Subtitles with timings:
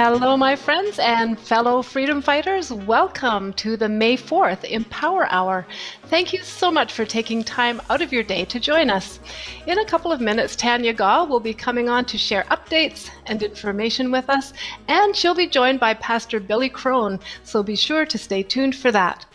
[0.00, 2.72] Hello, my friends and fellow freedom fighters.
[2.72, 5.66] Welcome to the May 4th Empower Hour.
[6.04, 9.18] Thank you so much for taking time out of your day to join us.
[9.66, 13.42] In a couple of minutes, Tanya Gaw will be coming on to share updates and
[13.42, 14.52] information with us,
[14.86, 18.92] and she'll be joined by Pastor Billy Crone, so be sure to stay tuned for
[18.92, 19.26] that.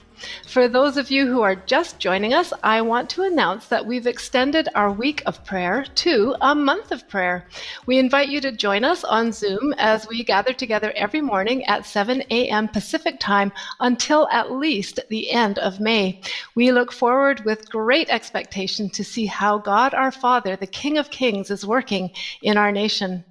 [0.47, 4.07] For those of you who are just joining us, I want to announce that we've
[4.07, 7.47] extended our week of prayer to a month of prayer.
[7.85, 11.85] We invite you to join us on Zoom as we gather together every morning at
[11.85, 12.67] 7 a.m.
[12.67, 16.21] Pacific time until at least the end of May.
[16.55, 21.09] We look forward with great expectation to see how God our Father, the King of
[21.09, 22.11] Kings, is working
[22.41, 23.25] in our nation.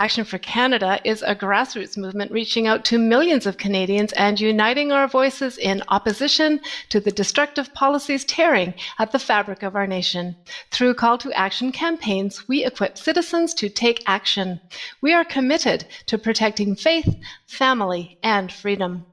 [0.00, 4.92] Action for Canada is a grassroots movement reaching out to millions of Canadians and uniting
[4.92, 10.36] our voices in opposition to the destructive policies tearing at the fabric of our nation.
[10.70, 14.60] Through call to action campaigns, we equip citizens to take action.
[15.00, 17.16] We are committed to protecting faith,
[17.48, 19.04] family, and freedom.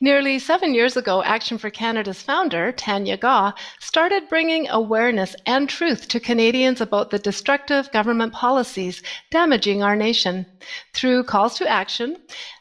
[0.00, 6.08] Nearly seven years ago, Action for Canada's founder, Tanya Gaw, started bringing awareness and truth
[6.08, 10.46] to Canadians about the destructive government policies damaging our nation.
[10.92, 12.16] Through calls to action,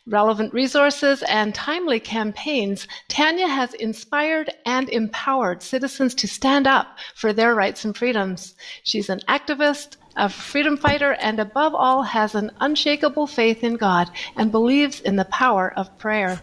[0.07, 7.33] relevant resources, and timely campaigns, Tanya has inspired and empowered citizens to stand up for
[7.33, 8.55] their rights and freedoms.
[8.83, 14.09] She's an activist, a freedom fighter, and above all, has an unshakable faith in God
[14.35, 16.41] and believes in the power of prayer.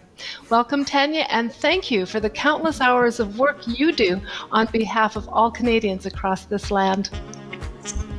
[0.51, 5.17] Welcome, Tanya, and thank you for the countless hours of work you do on behalf
[5.17, 7.11] of all Canadians across this land.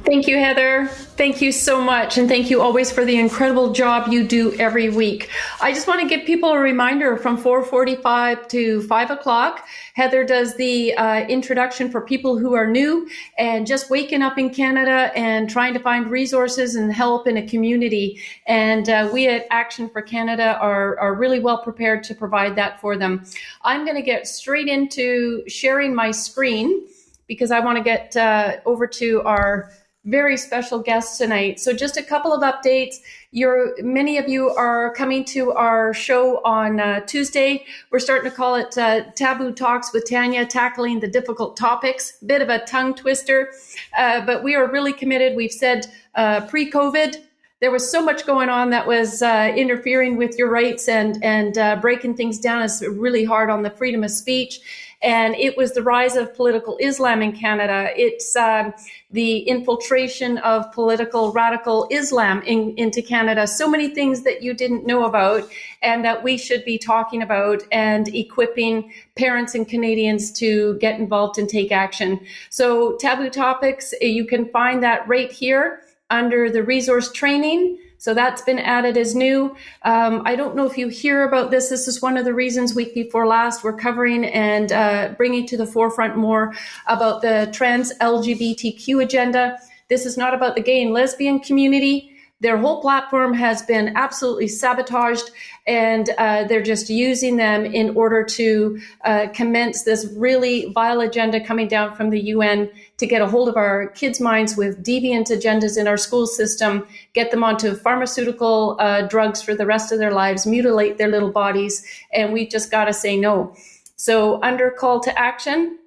[0.05, 0.87] Thank you, Heather.
[0.87, 2.17] Thank you so much.
[2.17, 5.29] And thank you always for the incredible job you do every week.
[5.61, 9.65] I just want to give people a reminder from 445 to 5 o'clock.
[9.93, 14.49] Heather does the uh, introduction for people who are new and just waking up in
[14.49, 18.19] Canada and trying to find resources and help in a community.
[18.45, 22.81] And uh, we at Action for Canada are, are really well prepared to provide that
[22.81, 23.23] for them.
[23.61, 26.87] I'm going to get straight into sharing my screen
[27.25, 29.71] because I want to get uh, over to our
[30.05, 31.59] very special guest tonight.
[31.59, 32.95] So just a couple of updates.
[33.31, 37.65] You're, many of you are coming to our show on uh, Tuesday.
[37.89, 42.17] We're starting to call it uh, Taboo Talks with Tanya, tackling the difficult topics.
[42.25, 43.53] Bit of a tongue twister,
[43.97, 45.37] uh, but we are really committed.
[45.37, 47.23] We've said uh, pre-COVID,
[47.61, 51.57] there was so much going on that was uh, interfering with your rights and and
[51.57, 52.61] uh, breaking things down.
[52.61, 54.59] is really hard on the freedom of speech
[55.03, 57.89] and it was the rise of political Islam in Canada.
[57.95, 58.73] It's um,
[59.11, 63.45] the infiltration of political radical Islam in, into Canada.
[63.45, 65.47] So many things that you didn't know about,
[65.81, 71.37] and that we should be talking about and equipping parents and Canadians to get involved
[71.37, 72.19] and take action.
[72.49, 77.77] So, taboo topics, you can find that right here under the resource training.
[78.03, 79.55] So that's been added as new.
[79.83, 81.69] Um, I don't know if you hear about this.
[81.69, 85.55] This is one of the reasons week before last we're covering and uh, bringing to
[85.55, 86.53] the forefront more
[86.87, 89.57] about the trans LGBTQ agenda.
[89.87, 92.12] This is not about the gay and lesbian community.
[92.43, 95.31] Their whole platform has been absolutely sabotaged,
[95.65, 101.39] and uh, they're just using them in order to uh, commence this really vile agenda
[101.39, 105.27] coming down from the UN to get a hold of our kids' minds with deviant
[105.31, 109.97] agendas in our school system, get them onto pharmaceutical uh, drugs for the rest of
[109.97, 113.55] their lives, mutilate their little bodies, and we just got to say no.
[113.95, 115.79] So, under call to action,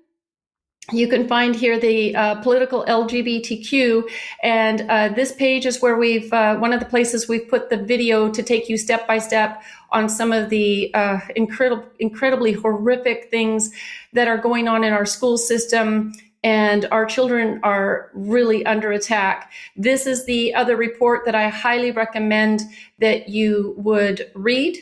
[0.93, 4.09] you can find here the uh, political LGBTQ,
[4.43, 7.77] and uh, this page is where we've uh, one of the places we've put the
[7.77, 13.31] video to take you step by step on some of the uh, incredible, incredibly horrific
[13.31, 13.73] things
[14.13, 16.13] that are going on in our school system.
[16.45, 19.51] And our children are really under attack.
[19.75, 22.61] This is the other report that I highly recommend
[23.01, 24.79] that you would read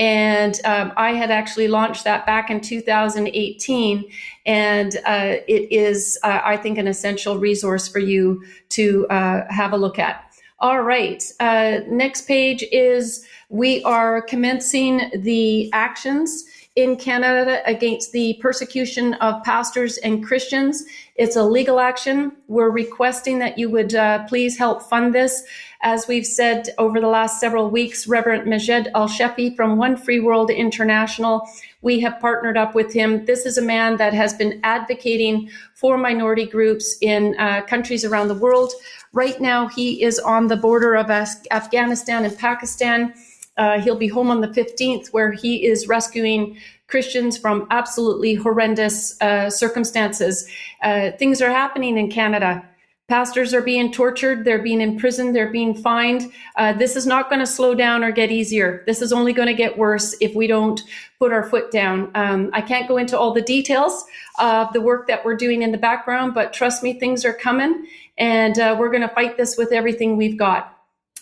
[0.00, 4.10] and um, I had actually launched that back in 2018.
[4.46, 9.74] And uh, it is, uh, I think, an essential resource for you to uh, have
[9.74, 10.24] a look at.
[10.58, 11.22] All right.
[11.38, 16.46] Uh, next page is we are commencing the actions
[16.76, 20.84] in Canada against the persecution of pastors and Christians.
[21.16, 22.32] It's a legal action.
[22.48, 25.42] We're requesting that you would uh, please help fund this.
[25.82, 30.20] As we've said over the last several weeks, Reverend Majed El Shafie from One Free
[30.20, 31.48] World International,
[31.80, 33.24] we have partnered up with him.
[33.24, 38.28] This is a man that has been advocating for minority groups in uh, countries around
[38.28, 38.74] the world.
[39.14, 43.14] Right now, he is on the border of Af- Afghanistan and Pakistan.
[43.56, 49.18] Uh, he'll be home on the 15th, where he is rescuing Christians from absolutely horrendous
[49.22, 50.46] uh, circumstances.
[50.82, 52.66] Uh, things are happening in Canada
[53.10, 54.44] Pastors are being tortured.
[54.44, 55.34] They're being imprisoned.
[55.34, 56.32] They're being fined.
[56.54, 58.84] Uh, this is not going to slow down or get easier.
[58.86, 60.80] This is only going to get worse if we don't
[61.18, 62.12] put our foot down.
[62.14, 64.04] Um, I can't go into all the details
[64.38, 67.84] of the work that we're doing in the background, but trust me, things are coming,
[68.16, 70.78] and uh, we're going to fight this with everything we've got.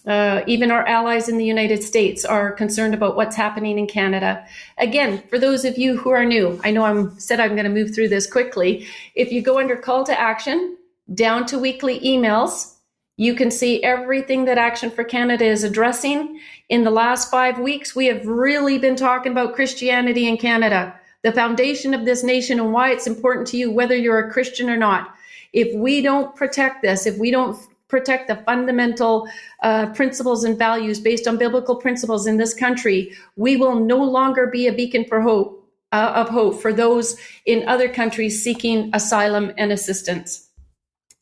[0.07, 4.47] Uh, even our allies in the United States are concerned about what's happening in Canada.
[4.77, 7.71] Again, for those of you who are new, I know I'm said I'm going to
[7.71, 8.87] move through this quickly.
[9.15, 10.77] If you go under call to action,
[11.15, 12.75] down to weekly emails.
[13.17, 16.41] You can see everything that Action for Canada is addressing.
[16.69, 21.33] In the last five weeks, we have really been talking about Christianity in Canada, the
[21.33, 24.77] foundation of this nation, and why it's important to you, whether you're a Christian or
[24.77, 25.15] not.
[25.53, 27.59] If we don't protect this, if we don't
[27.89, 29.29] protect the fundamental
[29.63, 34.47] uh, principles and values based on biblical principles in this country, we will no longer
[34.47, 35.55] be a beacon for hope.
[35.91, 37.17] Uh, of hope for those
[37.47, 40.48] in other countries seeking asylum and assistance.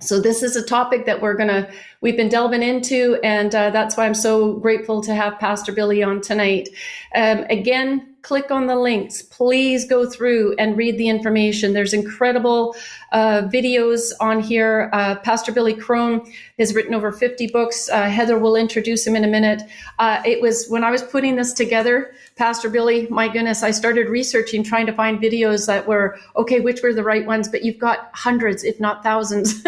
[0.00, 1.70] So this is a topic that we're gonna
[2.02, 6.02] we've been delving into, and uh, that's why I'm so grateful to have Pastor Billy
[6.02, 6.68] on tonight.
[7.14, 9.22] Um, again, click on the links.
[9.22, 11.72] Please go through and read the information.
[11.72, 12.76] There's incredible
[13.16, 14.90] uh, videos on here.
[14.92, 17.88] Uh, Pastor Billy Crone has written over 50 books.
[17.88, 19.62] Uh, Heather will introduce him in a minute.
[19.98, 24.10] Uh, it was when I was putting this together, Pastor Billy, my goodness, I started
[24.10, 27.78] researching, trying to find videos that were, okay, which were the right ones, but you've
[27.78, 29.64] got hundreds, if not thousands,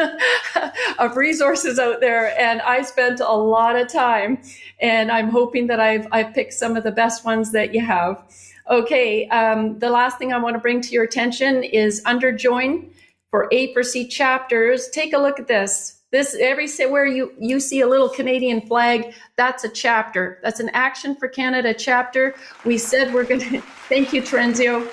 [0.98, 2.38] of resources out there.
[2.38, 4.42] And I spent a lot of time,
[4.78, 8.22] and I'm hoping that I've, I've picked some of the best ones that you have.
[8.68, 12.90] Okay, um, the last thing I want to bring to your attention is under join
[13.30, 14.88] for A for C chapters.
[14.88, 16.00] Take a look at this.
[16.10, 20.38] This every where you you see a little Canadian flag, that's a chapter.
[20.42, 22.34] That's an Action for Canada chapter.
[22.64, 23.60] We said we're going to.
[23.88, 24.88] Thank you, Trenzio.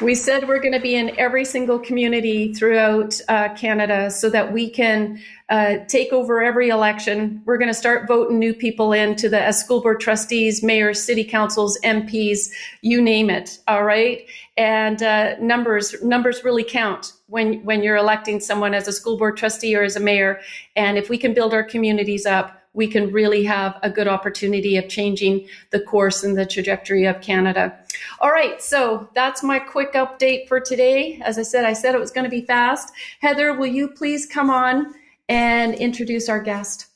[0.00, 4.50] We said we're going to be in every single community throughout uh, Canada so that
[4.50, 5.20] we can
[5.50, 7.42] uh, take over every election.
[7.44, 11.22] We're going to start voting new people into the as school board trustees, mayors, city
[11.22, 12.50] councils, MPs,
[12.80, 13.58] you name it.
[13.68, 14.24] All right,
[14.56, 19.36] and uh, numbers numbers really count when when you're electing someone as a school board
[19.36, 20.40] trustee or as a mayor.
[20.76, 24.76] And if we can build our communities up, we can really have a good opportunity
[24.76, 27.76] of changing the course and the trajectory of Canada.
[28.20, 31.20] All right, so that's my quick update for today.
[31.24, 32.92] As I said, I said it was going to be fast.
[33.20, 34.94] Heather, will you please come on
[35.28, 36.86] and introduce our guest?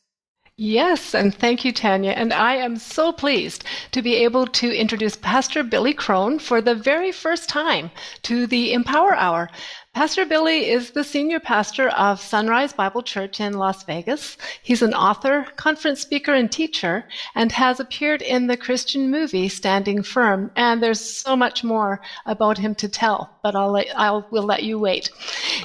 [0.57, 2.13] Yes, and thank you, Tanya.
[2.13, 6.77] And I am so pleased to be able to introduce Pastor Billy Crone for the
[6.77, 7.91] very first time
[8.23, 9.51] to the Empower Hour.
[9.95, 14.37] Pastor Billy is the senior pastor of Sunrise Bible Church in Las Vegas.
[14.61, 17.05] He's an author, conference speaker, and teacher,
[17.37, 20.51] and has appeared in the Christian movie Standing Firm.
[20.57, 24.65] And there's so much more about him to tell, but I'll let, I'll will let
[24.65, 25.11] you wait.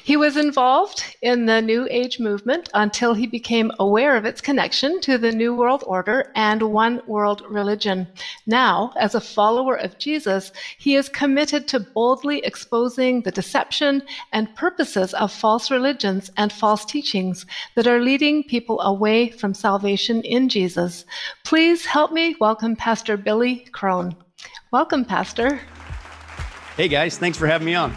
[0.03, 5.01] He was involved in the New Age movement until he became aware of its connection
[5.01, 8.07] to the New World Order and One World Religion.
[8.45, 14.56] Now, as a follower of Jesus, he is committed to boldly exposing the deception and
[14.56, 17.45] purposes of false religions and false teachings
[17.75, 21.06] that are leading people away from salvation in Jesus.
[21.44, 24.16] Please help me welcome Pastor Billy Crone.
[24.71, 25.60] Welcome, Pastor.
[26.77, 27.18] Hey, guys.
[27.18, 27.95] Thanks for having me on.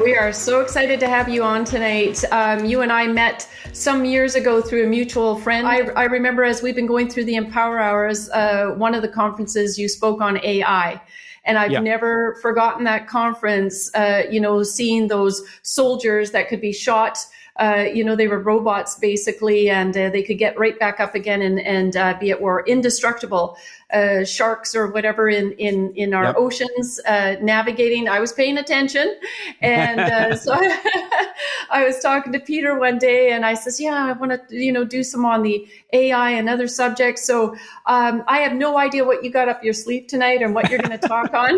[0.00, 2.22] We are so excited to have you on tonight.
[2.30, 5.66] Um, you and I met some years ago through a mutual friend.
[5.66, 9.08] I, I remember as we've been going through the Empower Hours, uh, one of the
[9.08, 11.00] conferences you spoke on AI.
[11.46, 11.80] And I've yeah.
[11.80, 17.18] never forgotten that conference, uh, you know, seeing those soldiers that could be shot.
[17.58, 21.14] Uh, you know, they were robots basically, and uh, they could get right back up
[21.14, 23.56] again and, and uh, be at war, indestructible
[23.92, 26.36] uh, sharks or whatever in in in our yep.
[26.36, 28.08] oceans uh, navigating.
[28.08, 29.16] I was paying attention,
[29.60, 31.32] and uh, so I,
[31.70, 34.72] I, was talking to Peter one day, and I says, "Yeah, I want to you
[34.72, 37.54] know do some on the AI and other subjects." So
[37.86, 40.80] um, I have no idea what you got up your sleeve tonight and what you're
[40.80, 41.56] going to talk on,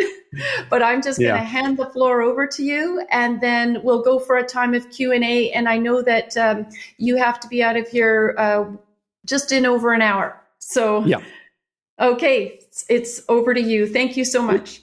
[0.68, 4.18] but I'm just going to hand the floor over to you, and then we'll go
[4.18, 5.50] for a time of Q and A.
[5.52, 6.66] And I know that um,
[6.98, 8.66] you have to be out of here uh,
[9.24, 10.38] just in over an hour.
[10.58, 11.22] So yeah.
[12.00, 13.86] Okay, it's over to you.
[13.86, 14.82] Thank you so much.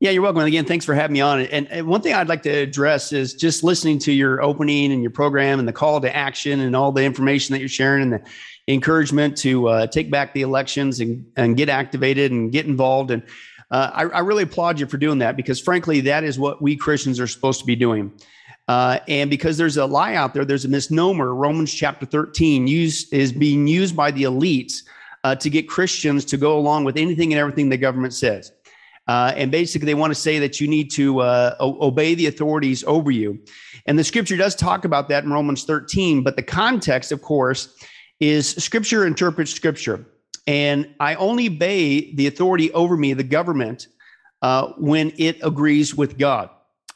[0.00, 0.40] Yeah, you're welcome.
[0.40, 1.40] And again, thanks for having me on.
[1.40, 5.10] And, one thing I'd like to address is just listening to your opening and your
[5.10, 8.22] program and the call to action and all the information that you're sharing and the
[8.68, 13.10] encouragement to uh, take back the elections and, and get activated and get involved.
[13.10, 13.22] And
[13.70, 16.76] uh, I, I, really applaud you for doing that because, frankly, that is what we
[16.76, 18.12] Christians are supposed to be doing.
[18.68, 21.34] Uh, and because there's a lie out there, there's a misnomer.
[21.34, 24.82] Romans chapter 13 use, is being used by the elites
[25.24, 28.52] uh, to get Christians to go along with anything and everything the government says.
[29.06, 32.84] Uh, and basically, they want to say that you need to uh, obey the authorities
[32.84, 33.38] over you.
[33.86, 36.22] And the scripture does talk about that in Romans 13.
[36.22, 37.74] But the context, of course,
[38.20, 40.06] is scripture interprets scripture.
[40.46, 43.88] And I only obey the authority over me, the government,
[44.40, 46.50] uh, when it agrees with God.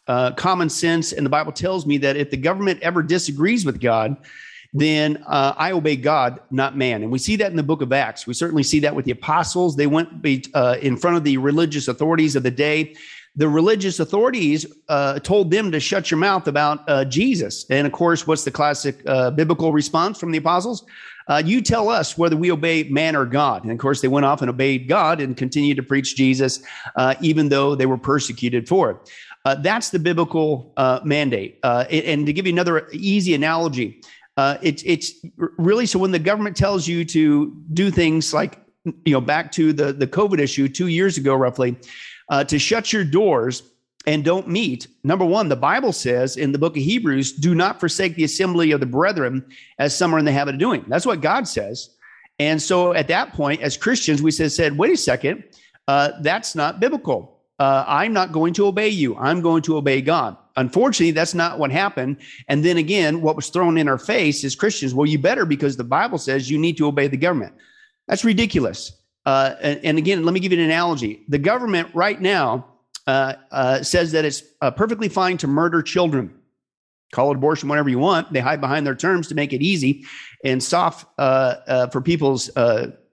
[0.07, 3.79] Uh, common sense and the Bible tells me that if the government ever disagrees with
[3.79, 4.17] God,
[4.73, 7.03] then uh, I obey God, not man.
[7.03, 8.27] And we see that in the book of Acts.
[8.27, 9.77] We certainly see that with the apostles.
[9.77, 12.95] They went be, uh, in front of the religious authorities of the day.
[13.37, 17.65] The religious authorities uh, told them to shut your mouth about uh, Jesus.
[17.71, 20.85] And of course, what's the classic uh, biblical response from the apostles?
[21.29, 23.63] Uh, you tell us whether we obey man or God.
[23.63, 26.63] And of course, they went off and obeyed God and continued to preach Jesus,
[27.21, 28.97] even though they were persecuted for it.
[29.63, 30.73] that's the biblical
[31.05, 31.59] mandate.
[31.63, 34.01] and to give you another easy analogy,
[34.39, 38.61] uh, it's it's really so when the government tells you to do things like
[39.05, 41.77] you know back to the the COVID issue two years ago roughly
[42.29, 43.65] uh, to shut your doors
[44.07, 44.87] and don't meet.
[45.03, 48.71] Number one, the Bible says in the book of Hebrews, do not forsake the assembly
[48.71, 49.45] of the brethren
[49.81, 50.85] as some are in the habit of doing.
[50.87, 51.91] That's what God says.
[52.39, 55.43] And so at that point, as Christians, we said, said wait a second,
[55.89, 57.41] uh, that's not biblical.
[57.59, 59.17] Uh, I'm not going to obey you.
[59.17, 60.37] I'm going to obey God.
[60.59, 62.17] Unfortunately, that's not what happened.
[62.49, 65.77] And then again, what was thrown in our face is Christians, well, you better because
[65.77, 67.55] the Bible says you need to obey the government.
[68.09, 68.93] That's ridiculous.
[69.25, 71.23] Uh, and, and, again, let me give you an analogy.
[71.29, 72.67] The government right now
[73.07, 76.35] uh, uh, says that it's uh, perfectly fine to murder children.
[77.13, 78.33] Call it abortion, whatever you want.
[78.33, 80.05] They hide behind their terms to make it easy
[80.45, 82.51] and soft uh, uh, for people's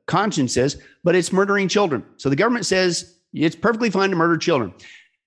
[0.07, 2.03] consciences, but it's murdering children.
[2.17, 4.73] So the government says it's perfectly fine to murder children.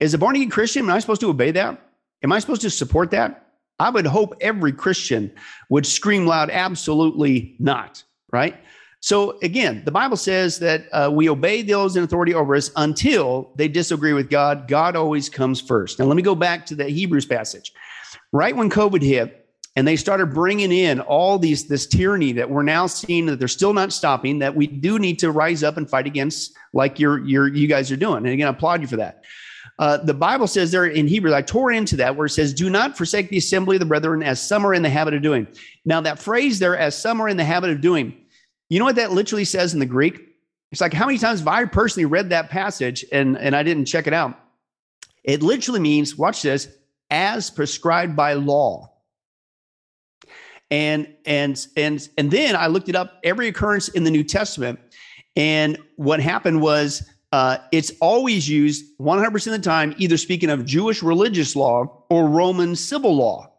[0.00, 1.88] As a born again Christian, am I supposed to obey that?
[2.22, 3.46] Am I supposed to support that?
[3.78, 5.30] I would hope every Christian
[5.68, 8.56] would scream loud, absolutely not, right?
[9.00, 13.52] So again, the Bible says that uh, we obey those in authority over us until
[13.54, 14.66] they disagree with God.
[14.66, 15.98] God always comes first.
[15.98, 17.72] Now, let me go back to the Hebrews passage.
[18.32, 19.44] Right when COVID hit,
[19.76, 23.46] and they started bringing in all these this tyranny that we're now seeing that they're
[23.46, 24.40] still not stopping.
[24.40, 27.92] That we do need to rise up and fight against, like you're, you're you guys
[27.92, 28.16] are doing.
[28.16, 29.22] And again, I applaud you for that.
[29.78, 32.68] Uh, the Bible says there in Hebrews, I tore into that where it says, Do
[32.68, 35.47] not forsake the assembly of the brethren as some are in the habit of doing.
[35.85, 38.16] Now, that phrase there, as some are in the habit of doing,
[38.68, 40.20] you know what that literally says in the Greek?
[40.73, 43.87] It's like how many times have I personally read that passage and, and I didn't
[43.87, 44.38] check it out?
[45.23, 46.68] It literally means, watch this,
[47.11, 48.92] as prescribed by law.
[50.70, 54.78] And and and and then I looked it up every occurrence in the New Testament.
[55.35, 60.64] And what happened was uh, it's always used 100% of the time, either speaking of
[60.64, 63.52] Jewish religious law or Roman civil law.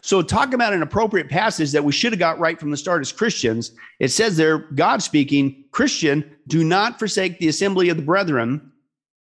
[0.00, 3.02] So, talk about an appropriate passage that we should have got right from the start
[3.02, 3.72] as Christians.
[4.00, 8.72] It says there, God speaking, Christian, do not forsake the assembly of the brethren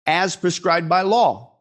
[0.07, 1.59] as prescribed by law.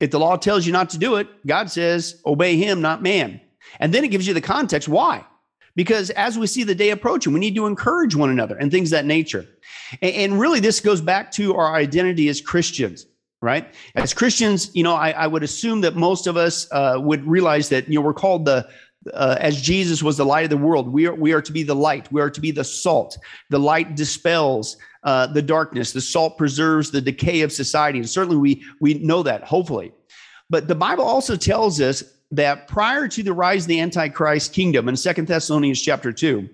[0.00, 3.40] If the law tells you not to do it, God says, obey him, not man.
[3.78, 5.24] And then it gives you the context why.
[5.80, 8.90] Because as we see the day approaching, we need to encourage one another and things
[8.90, 9.46] that nature.
[10.02, 13.06] And, and really, this goes back to our identity as Christians
[13.42, 13.72] right?
[13.94, 17.70] As Christians, you know, I, I, would assume that most of us uh, would realize
[17.70, 18.68] that, you know, we're called the,
[19.14, 21.62] uh, as Jesus was the light of the world, we are, we are to be
[21.62, 22.12] the light.
[22.12, 23.16] We are to be the salt.
[23.48, 25.94] The light dispels uh, the darkness.
[25.94, 27.98] The salt preserves the decay of society.
[27.98, 29.92] And certainly we, we know that, hopefully.
[30.50, 34.88] But the Bible also tells us that prior to the rise of the Antichrist kingdom
[34.88, 36.48] in Second Thessalonians chapter 2,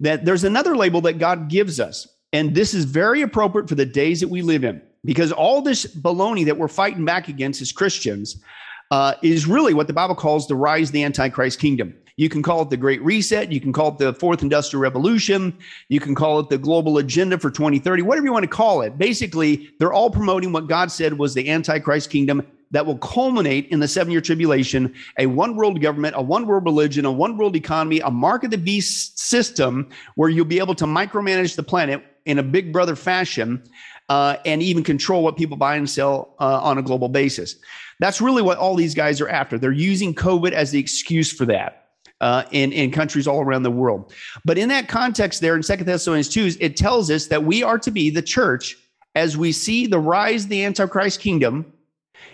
[0.00, 2.08] that there's another label that God gives us.
[2.32, 5.86] And this is very appropriate for the days that we live in because all this
[5.86, 8.42] baloney that we're fighting back against as Christians
[8.90, 11.94] uh, is really what the Bible calls the rise of the Antichrist kingdom.
[12.16, 13.50] You can call it the Great Reset.
[13.50, 15.56] You can call it the Fourth Industrial Revolution.
[15.88, 18.96] You can call it the Global Agenda for 2030, whatever you want to call it.
[18.96, 23.78] Basically, they're all promoting what God said was the Antichrist kingdom that will culminate in
[23.78, 27.54] the seven year tribulation a one world government, a one world religion, a one world
[27.54, 32.04] economy, a mark of the beast system where you'll be able to micromanage the planet
[32.26, 33.62] in a big brother fashion
[34.08, 37.56] uh, and even control what people buy and sell uh, on a global basis.
[38.00, 39.56] That's really what all these guys are after.
[39.56, 41.80] They're using COVID as the excuse for that.
[42.20, 44.14] Uh, in, in countries all around the world.
[44.46, 47.78] But in that context, there in Second Thessalonians 2, it tells us that we are
[47.80, 48.78] to be the church
[49.14, 51.74] as we see the rise of the Antichrist kingdom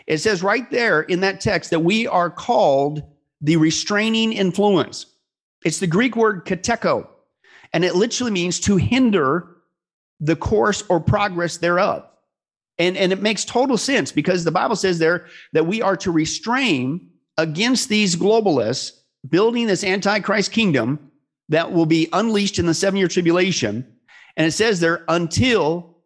[0.06, 3.02] it says right there in that text that we are called
[3.40, 5.06] the restraining influence.
[5.64, 7.06] It's the Greek word kateko,
[7.72, 9.56] and it literally means to hinder
[10.20, 12.06] the course or progress thereof.
[12.78, 16.10] And, and it makes total sense because the Bible says there that we are to
[16.10, 18.92] restrain against these globalists
[19.28, 21.10] building this antichrist kingdom
[21.50, 23.86] that will be unleashed in the seven year tribulation.
[24.36, 25.98] And it says there until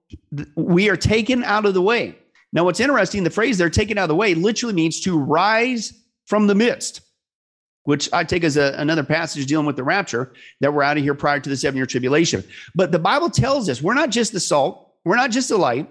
[0.56, 2.18] we are taken out of the way.
[2.54, 5.92] Now, what's interesting, the phrase they're taken out of the way literally means to rise
[6.26, 7.00] from the midst,
[7.82, 11.02] which I take as a, another passage dealing with the rapture that we're out of
[11.02, 12.44] here prior to the seven year tribulation.
[12.75, 15.90] But the Bible tells us we're not just the salt, we're not just the light,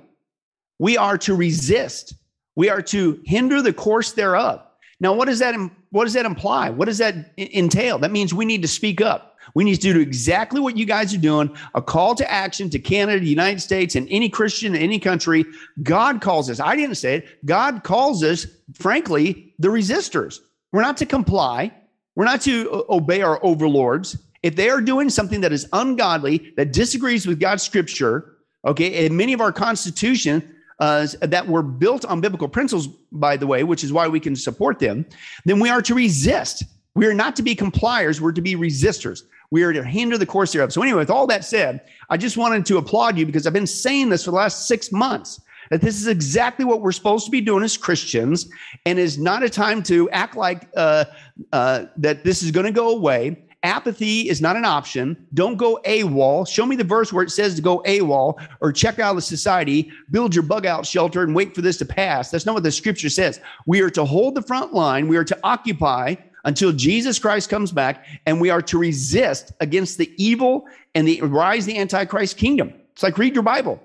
[0.79, 2.15] we are to resist,
[2.55, 4.65] we are to hinder the course thereof.
[5.01, 5.55] Now, what does that
[5.89, 6.69] what does that imply?
[6.69, 7.99] What does that entail?
[7.99, 9.32] That means we need to speak up.
[9.53, 12.79] We need to do exactly what you guys are doing a call to action to
[12.79, 15.45] Canada, the United States, and any Christian in any country.
[15.81, 16.59] God calls us.
[16.59, 17.45] I didn't say it.
[17.45, 20.39] God calls us, frankly, the resistors.
[20.71, 21.71] We're not to comply,
[22.15, 24.17] we're not to obey our overlords.
[24.41, 28.35] If they are doing something that is ungodly, that disagrees with God's scripture,
[28.65, 33.47] okay, and many of our constitution uh, that were built on biblical principles, by the
[33.47, 35.05] way, which is why we can support them,
[35.45, 36.63] then we are to resist.
[36.95, 39.23] We are not to be compliers, we're to be resistors.
[39.51, 40.73] We are to hinder the course thereof.
[40.73, 43.67] So, anyway, with all that said, I just wanted to applaud you because I've been
[43.67, 47.31] saying this for the last six months that this is exactly what we're supposed to
[47.31, 48.49] be doing as Christians,
[48.85, 51.05] and is not a time to act like uh,
[51.51, 53.43] uh, that this is going to go away.
[53.63, 55.25] Apathy is not an option.
[55.33, 56.45] Don't go AWOL.
[56.45, 59.89] Show me the verse where it says to go AWOL or check out of society,
[60.11, 62.29] build your bug out shelter, and wait for this to pass.
[62.29, 63.39] That's not what the scripture says.
[63.65, 65.07] We are to hold the front line.
[65.07, 69.97] We are to occupy until Jesus Christ comes back, and we are to resist against
[69.97, 72.73] the evil and the rise of the Antichrist kingdom.
[72.91, 73.81] It's like read your Bible.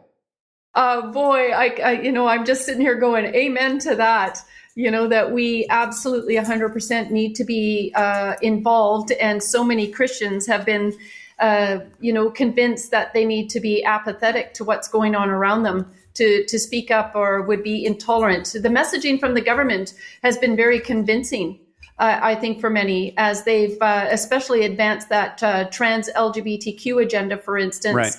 [0.74, 4.42] Uh, boy, I, I, you know, I'm just sitting here going, Amen to that.
[4.74, 10.46] You know that we absolutely 100% need to be uh, involved, and so many Christians
[10.46, 10.96] have been,
[11.40, 15.64] uh, you know, convinced that they need to be apathetic to what's going on around
[15.64, 18.46] them to, to speak up or would be intolerant.
[18.52, 21.58] The messaging from the government has been very convincing
[21.98, 27.36] uh, I think, for many, as they've uh, especially advanced that uh, trans LGBTQ agenda,
[27.38, 27.96] for instance.
[27.96, 28.16] Right.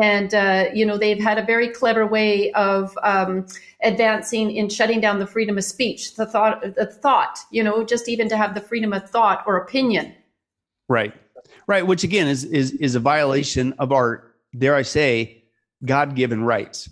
[0.00, 3.46] And, uh, you know, they've had a very clever way of um,
[3.82, 8.08] advancing in shutting down the freedom of speech, the thought, the thought, you know, just
[8.08, 10.14] even to have the freedom of thought or opinion.
[10.88, 11.12] Right.
[11.66, 11.86] Right.
[11.86, 15.44] Which again is, is, is a violation of our, dare I say,
[15.84, 16.88] God given rights.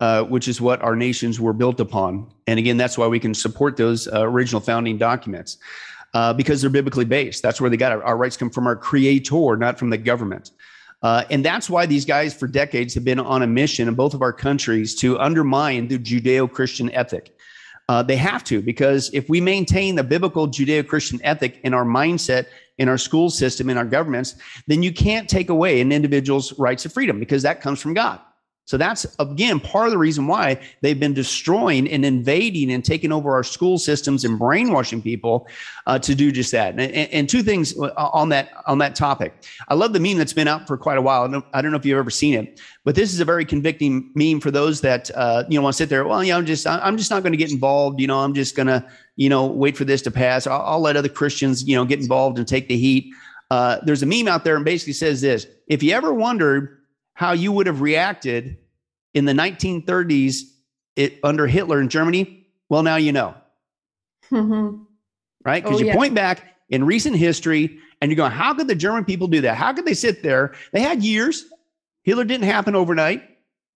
[0.00, 2.24] Uh, which is what our nations were built upon.
[2.46, 5.58] And again, that's why we can support those uh, original founding documents
[6.14, 7.42] uh, because they're biblically based.
[7.42, 8.04] That's where they got it.
[8.04, 10.52] Our rights come from our creator, not from the government.
[11.02, 14.14] Uh, and that's why these guys for decades have been on a mission in both
[14.14, 17.36] of our countries to undermine the Judeo Christian ethic.
[17.88, 21.84] Uh, they have to, because if we maintain the biblical Judeo Christian ethic in our
[21.84, 24.36] mindset, in our school system, in our governments,
[24.68, 28.20] then you can't take away an individual's rights of freedom because that comes from God.
[28.68, 33.12] So that's again part of the reason why they've been destroying and invading and taking
[33.12, 35.48] over our school systems and brainwashing people
[35.86, 36.72] uh, to do just that.
[36.72, 39.32] And, and, and, two things uh, on that on that topic.
[39.68, 41.22] I love the meme that's been out for quite a while.
[41.22, 43.46] I don't, I don't know if you've ever seen it, but this is a very
[43.46, 46.04] convicting meme for those that uh, you know want to sit there.
[46.06, 47.98] Well, you know, I'm just I'm just not going to get involved.
[47.98, 50.46] You know, I'm just going to you know wait for this to pass.
[50.46, 53.14] I'll, I'll let other Christians you know get involved and take the heat.
[53.50, 56.77] Uh, there's a meme out there and basically says this: If you ever wondered
[57.18, 58.56] how you would have reacted
[59.12, 60.42] in the 1930s
[60.94, 63.34] it, under Hitler in Germany, well, now you know.
[64.30, 64.84] Mm-hmm.
[65.44, 65.60] Right?
[65.60, 65.96] Because oh, you yeah.
[65.96, 69.56] point back in recent history and you're going, how could the German people do that?
[69.56, 70.54] How could they sit there?
[70.72, 71.46] They had years.
[72.04, 73.24] Hitler didn't happen overnight,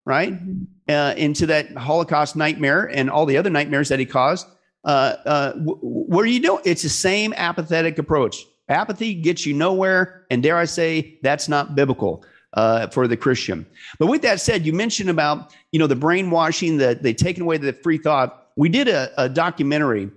[0.06, 0.34] right?
[0.34, 0.64] Mm-hmm.
[0.88, 4.46] Uh, into that Holocaust nightmare and all the other nightmares that he caused.
[4.84, 6.62] Uh, uh, w- what are you doing?
[6.64, 8.46] It's the same apathetic approach.
[8.70, 10.28] Apathy gets you nowhere.
[10.30, 13.66] And dare I say, that's not biblical uh, for the Christian.
[14.00, 17.58] But with that said, you mentioned about you know the brainwashing that they taken away
[17.58, 18.50] the free thought.
[18.56, 20.10] We did a, a documentary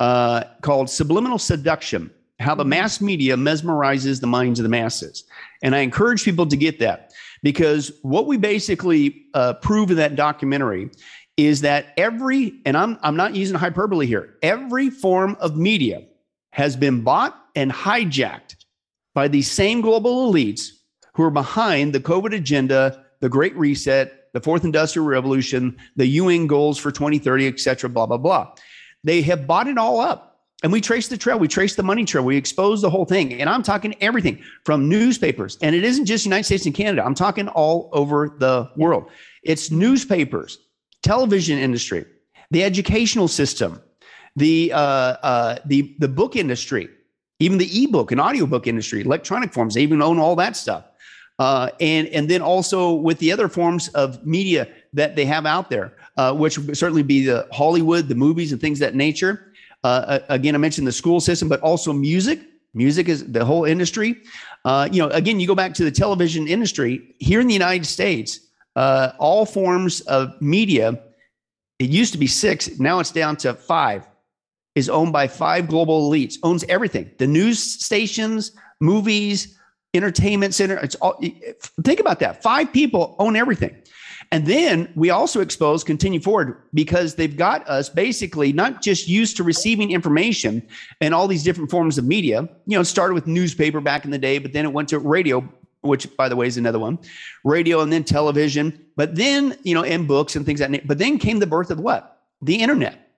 [0.00, 2.10] uh, called Subliminal Seduction:
[2.40, 5.24] How the Mass Media Mesmerizes the Minds of the Masses,
[5.62, 7.12] and I encourage people to get that
[7.42, 10.90] because what we basically uh, prove in that documentary
[11.36, 14.34] is that every and I'm I'm not using hyperbole here.
[14.42, 16.02] Every form of media
[16.50, 18.56] has been bought and hijacked
[19.14, 20.70] by these same global elites
[21.18, 26.46] who are behind the COVID agenda, the Great Reset, the Fourth Industrial Revolution, the UN
[26.46, 28.54] goals for 2030, et cetera, blah, blah, blah.
[29.02, 30.44] They have bought it all up.
[30.62, 33.34] And we trace the trail, we trace the money trail, we expose the whole thing.
[33.40, 35.58] And I'm talking everything from newspapers.
[35.60, 39.10] And it isn't just United States and Canada, I'm talking all over the world.
[39.42, 40.58] It's newspapers,
[41.02, 42.04] television industry,
[42.52, 43.82] the educational system,
[44.36, 46.88] the, uh, uh, the, the book industry,
[47.40, 50.84] even the ebook and audiobook industry, electronic forms, they even own all that stuff.
[51.38, 55.70] Uh, and and then also with the other forms of media that they have out
[55.70, 59.52] there, uh, which would certainly be the Hollywood, the movies, and things that nature.
[59.84, 62.40] Uh, again, I mentioned the school system, but also music.
[62.74, 64.16] Music is the whole industry.
[64.64, 67.86] Uh, you know, again, you go back to the television industry here in the United
[67.86, 68.40] States.
[68.74, 71.00] Uh, all forms of media
[71.78, 74.06] it used to be six, now it's down to five,
[74.74, 79.57] is owned by five global elites, owns everything the news stations, movies,
[79.94, 80.76] entertainment center.
[80.76, 81.20] It's all,
[81.82, 82.42] think about that.
[82.42, 83.76] Five people own everything.
[84.30, 89.38] And then we also expose continue forward because they've got us basically not just used
[89.38, 90.62] to receiving information
[91.00, 92.46] and all these different forms of media.
[92.66, 94.98] You know, it started with newspaper back in the day, but then it went to
[94.98, 95.48] radio,
[95.80, 96.98] which by the way is another one,
[97.42, 100.86] radio and then television, but then, you know, and books and things like that.
[100.86, 102.20] But then came the birth of what?
[102.42, 103.10] The internet,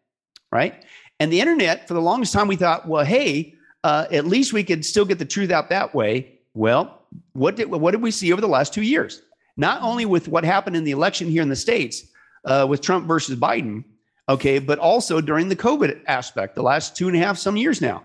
[0.53, 0.85] right?
[1.19, 4.63] And the internet, for the longest time, we thought, well, hey, uh, at least we
[4.63, 6.40] could still get the truth out that way.
[6.55, 9.23] Well, what did what did we see over the last two years?
[9.57, 12.05] Not only with what happened in the election here in the states
[12.45, 13.85] uh, with Trump versus Biden,
[14.29, 17.81] okay, but also during the COVID aspect, the last two and a half some years
[17.81, 18.05] now.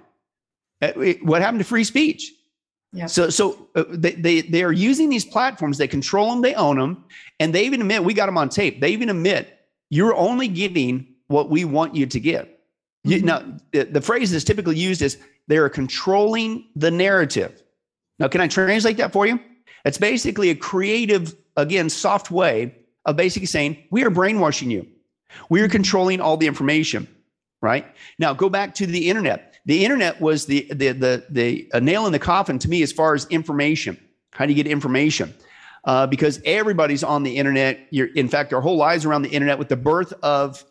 [0.81, 0.91] Uh,
[1.23, 2.33] what happened to free speech?
[2.91, 3.07] Yeah.
[3.07, 5.77] So, so uh, they, they they are using these platforms.
[5.77, 6.41] They control them.
[6.41, 7.05] They own them,
[7.39, 8.79] and they even admit we got them on tape.
[8.79, 12.59] They even admit you're only getting what we want you to get.
[13.03, 13.25] You, mm-hmm.
[13.25, 17.61] now, the, the phrase that's typically used is they are controlling the narrative.
[18.19, 19.39] Now, can I translate that for you?
[19.83, 22.75] It's basically a creative, again, soft way
[23.05, 24.87] of basically saying, we are brainwashing you.
[25.49, 27.07] We are controlling all the information,
[27.61, 27.85] right?
[28.17, 29.55] Now, go back to the internet.
[29.65, 32.91] The internet was the, the, the, the a nail in the coffin to me as
[32.91, 33.99] far as information.
[34.31, 35.33] How do you get information?
[35.83, 37.87] Uh, because everybody's on the internet.
[37.91, 40.63] You're, in fact, our whole lives around the internet with the birth of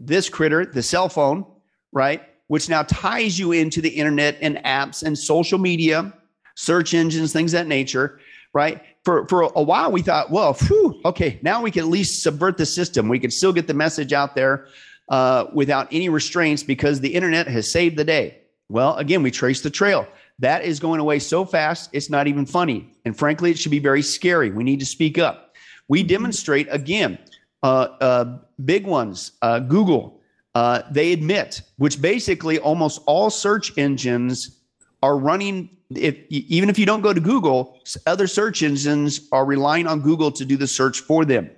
[0.00, 1.44] this critter, the cell phone,
[1.92, 2.22] right?
[2.48, 6.12] Which now ties you into the internet and apps and social media
[6.60, 8.20] search engines, things that nature,
[8.52, 8.82] right?
[9.04, 12.58] For, for a while, we thought, well, whew, okay, now we can at least subvert
[12.58, 13.08] the system.
[13.08, 14.66] We can still get the message out there
[15.08, 18.42] uh, without any restraints because the internet has saved the day.
[18.68, 20.06] Well, again, we trace the trail.
[20.38, 22.92] That is going away so fast, it's not even funny.
[23.06, 24.50] And frankly, it should be very scary.
[24.50, 25.54] We need to speak up.
[25.88, 27.18] We demonstrate, again,
[27.62, 30.20] uh, uh, big ones, uh, Google,
[30.54, 34.59] uh, they admit, which basically almost all search engines
[35.02, 39.86] are running if even if you don't go to Google, other search engines are relying
[39.86, 41.50] on Google to do the search for them.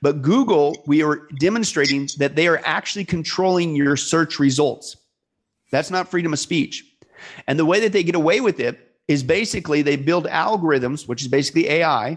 [0.00, 4.96] But Google, we are demonstrating that they are actually controlling your search results.
[5.70, 6.84] That's not freedom of speech.
[7.46, 11.22] And the way that they get away with it is basically they build algorithms, which
[11.22, 12.16] is basically AI.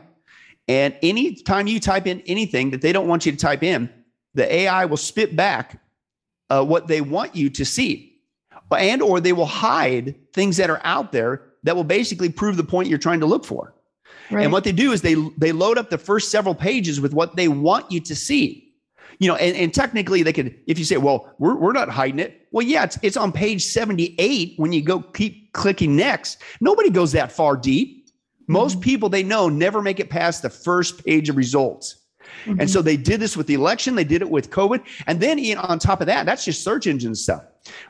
[0.68, 3.90] And anytime you type in anything that they don't want you to type in,
[4.36, 5.82] the AI will spit back
[6.50, 8.07] uh, what they want you to see
[8.72, 12.64] and or they will hide things that are out there that will basically prove the
[12.64, 13.74] point you're trying to look for.
[14.30, 14.44] Right.
[14.44, 17.36] And what they do is they they load up the first several pages with what
[17.36, 18.64] they want you to see.
[19.20, 22.20] You know, and, and technically they could, if you say, well, we're, we're not hiding
[22.20, 22.48] it.
[22.52, 26.38] Well, yeah, it's, it's on page 78 when you go keep clicking next.
[26.62, 28.10] Nobody goes that far deep.
[28.48, 28.82] Most mm-hmm.
[28.82, 31.96] people they know never make it past the first page of results.
[32.46, 32.62] Mm-hmm.
[32.62, 34.84] And so they did this with the election, they did it with COVID.
[35.08, 37.44] And then you know, on top of that, that's just search engine stuff,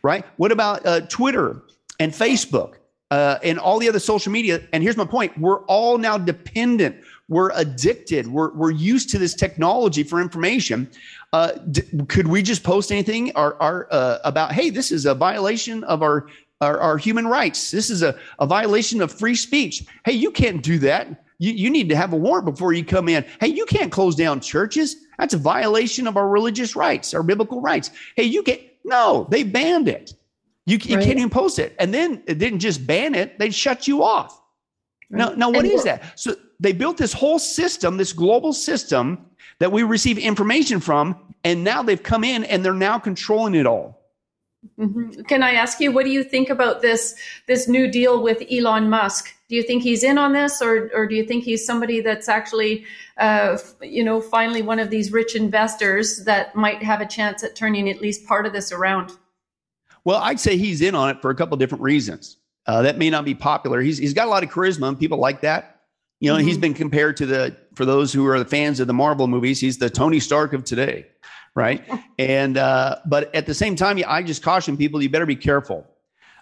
[0.04, 0.26] right?
[0.38, 1.63] What about uh, Twitter
[2.00, 2.76] and Facebook?
[3.12, 4.62] uh, and all the other social media.
[4.73, 6.97] And here's my point we're all now dependent,
[7.30, 10.89] we're addicted, we're, we're used to this technology for information.
[11.34, 15.13] Uh, d- could we just post anything or, or uh, about, hey, this is a
[15.13, 16.28] violation of our,
[16.62, 17.71] our, our human rights?
[17.71, 19.86] This is a, a violation of free speech.
[20.06, 21.23] Hey, you can't do that.
[21.39, 23.26] You, you need to have a warrant before you come in.
[23.39, 24.95] Hey, you can't close down churches.
[25.19, 27.91] That's a violation of our religious rights, our biblical rights.
[28.15, 28.62] Hey, you can't.
[28.84, 30.13] No, they banned it.
[30.65, 31.06] You, you right.
[31.06, 31.76] can't even post it.
[31.80, 34.41] And then it didn't just ban it, they shut you off.
[35.10, 35.19] Right.
[35.19, 36.19] Now, now what and is that?
[36.19, 39.26] So they built this whole system, this global system
[39.60, 43.65] that we receive information from, and now they've come in and they're now controlling it
[43.65, 43.96] all.
[44.79, 45.21] Mm-hmm.
[45.23, 47.15] Can I ask you, what do you think about this
[47.47, 49.33] this new deal with Elon Musk?
[49.49, 52.27] Do you think he's in on this, or or do you think he's somebody that's
[52.27, 52.85] actually,
[53.17, 57.55] uh, you know, finally one of these rich investors that might have a chance at
[57.55, 59.11] turning at least part of this around?
[60.03, 62.37] Well, I'd say he's in on it for a couple different reasons.
[62.65, 63.81] Uh, that may not be popular.
[63.81, 65.81] He's he's got a lot of charisma, and people like that.
[66.19, 66.47] You know, mm-hmm.
[66.47, 69.59] he's been compared to the for those who are the fans of the Marvel movies,
[69.59, 71.05] he's the Tony Stark of today,
[71.57, 71.83] right?
[72.19, 75.85] and uh, but at the same time, I just caution people: you better be careful.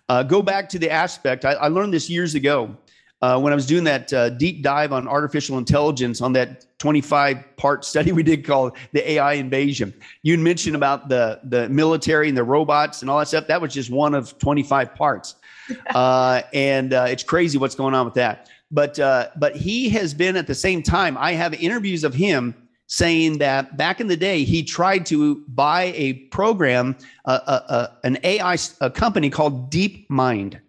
[0.07, 1.45] Uh, go back to the aspect.
[1.45, 2.77] I, I learned this years ago
[3.21, 7.57] uh, when I was doing that uh, deep dive on artificial intelligence on that 25
[7.57, 9.93] part study we did called the AI invasion.
[10.21, 13.47] You mentioned about the, the military and the robots and all that stuff.
[13.47, 15.35] That was just one of 25 parts.
[15.95, 18.51] Uh, and uh, it's crazy what's going on with that.
[18.69, 22.53] But, uh, but he has been at the same time, I have interviews of him
[22.87, 26.95] saying that back in the day, he tried to buy a program,
[27.25, 30.59] uh, uh, uh, an AI a company called DeepMind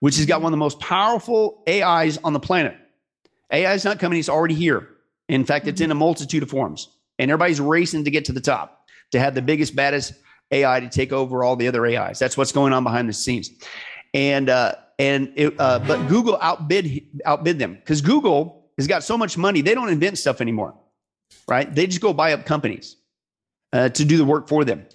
[0.00, 2.76] which has got one of the most powerful AIs on the planet.
[3.52, 4.88] AI is not coming, it's already here.
[5.28, 8.40] In fact, it's in a multitude of forms, and everybody's racing to get to the
[8.40, 8.72] top.
[9.12, 10.14] to have the biggest, baddest
[10.50, 12.18] AI to take over all the other AIs.
[12.18, 13.50] That's what's going on behind the scenes.
[14.14, 19.16] And uh, and it, uh, but Google outbid outbid them because Google has got so
[19.16, 20.74] much money they don't invent stuff anymore,
[21.48, 21.72] right?
[21.72, 22.96] They just go buy up companies
[23.72, 24.86] uh, to do the work for them.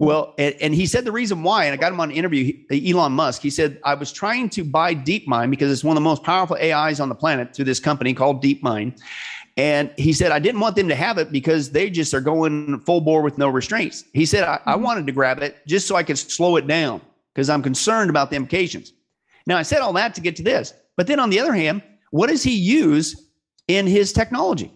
[0.00, 2.56] Well, and, and, he said the reason why, and I got him on an interview,
[2.70, 3.42] Elon Musk.
[3.42, 6.56] He said, I was trying to buy DeepMind because it's one of the most powerful
[6.56, 9.00] AIs on the planet through this company called DeepMind.
[9.56, 12.78] And he said, I didn't want them to have it because they just are going
[12.82, 14.04] full bore with no restraints.
[14.12, 14.84] He said, I, I mm-hmm.
[14.84, 17.00] wanted to grab it just so I could slow it down
[17.34, 18.92] because I'm concerned about the implications.
[19.48, 20.74] Now, I said all that to get to this.
[20.96, 23.28] But then on the other hand, what does he use
[23.66, 24.72] in his technology,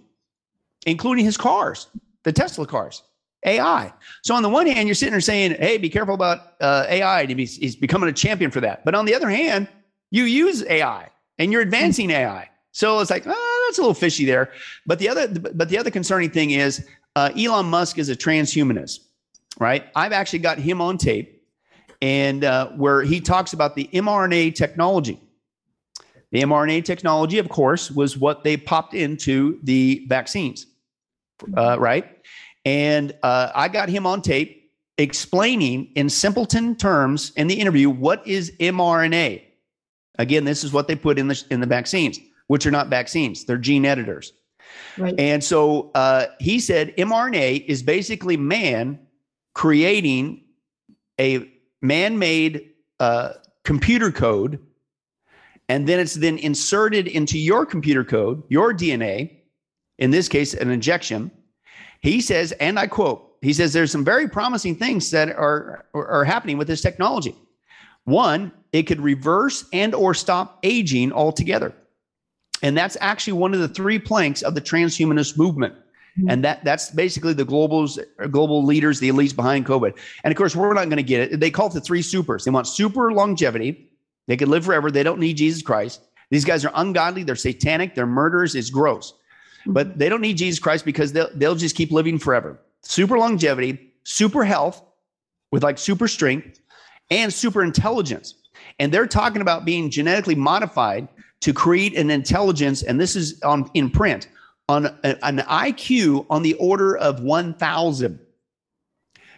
[0.87, 1.88] including his cars,
[2.25, 3.03] the Tesla cars?
[3.45, 3.92] AI.
[4.23, 7.27] So on the one hand, you're sitting there saying, "Hey, be careful about uh, AI."
[7.27, 8.85] He's, he's becoming a champion for that.
[8.85, 9.68] But on the other hand,
[10.12, 12.49] you use AI and you're advancing AI.
[12.73, 14.53] So it's like, oh, that's a little fishy there.
[14.87, 19.01] But the other, but the other concerning thing is uh, Elon Musk is a transhumanist,
[19.59, 19.85] right?
[19.95, 21.42] I've actually got him on tape,
[22.01, 25.21] and uh, where he talks about the mRNA technology.
[26.31, 30.66] The mRNA technology, of course, was what they popped into the vaccines,
[31.57, 32.18] uh, right?
[32.64, 38.26] And uh, I got him on tape explaining in simpleton terms in the interview what
[38.26, 39.42] is mRNA.
[40.18, 43.44] Again, this is what they put in the in the vaccines, which are not vaccines;
[43.44, 44.33] they're gene editors.
[44.98, 45.14] Right.
[45.18, 48.98] And so uh, he said mRNA is basically man
[49.55, 50.44] creating
[51.20, 51.50] a
[51.81, 53.33] man-made uh,
[53.64, 54.59] computer code,
[55.68, 59.38] and then it's then inserted into your computer code, your DNA.
[59.98, 61.31] In this case, an injection
[62.02, 66.24] he says, and I quote, he says, there's some very promising things that are, are
[66.24, 67.35] happening with this technology.
[68.05, 71.72] One, it could reverse and or stop aging altogether.
[72.62, 75.74] And that's actually one of the three planks of the transhumanist movement.
[75.74, 76.31] Mm-hmm.
[76.31, 77.98] And that that's basically the globals,
[78.31, 79.96] global leaders, the elites behind COVID.
[80.24, 81.40] And of course, we're not going to get it.
[81.40, 82.44] They call it the three supers.
[82.44, 83.90] They want super longevity.
[84.26, 84.90] They can live forever.
[84.90, 86.02] They don't need Jesus Christ.
[86.31, 87.22] These guys are ungodly.
[87.22, 87.94] They're satanic.
[87.94, 88.55] They're murderers.
[88.55, 89.14] It's gross
[89.66, 92.59] but they don't need Jesus Christ because they'll, they'll just keep living forever.
[92.83, 94.83] Super longevity, super health
[95.51, 96.61] with like super strength
[97.11, 98.35] and super intelligence.
[98.79, 101.09] And they're talking about being genetically modified
[101.40, 102.83] to create an intelligence.
[102.83, 104.29] And this is on in print
[104.68, 108.18] on a, an IQ on the order of 1000.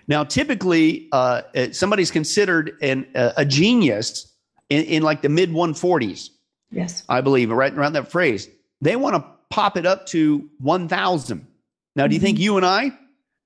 [0.07, 4.33] Now, typically, uh, somebody's considered an, uh, a genius
[4.69, 6.31] in, in like the mid 140s.
[6.71, 7.05] Yes.
[7.09, 8.49] I believe, right around that phrase.
[8.81, 11.47] They want to pop it up to 1,000.
[11.95, 12.43] Now, do you think mm-hmm.
[12.43, 12.91] you and I,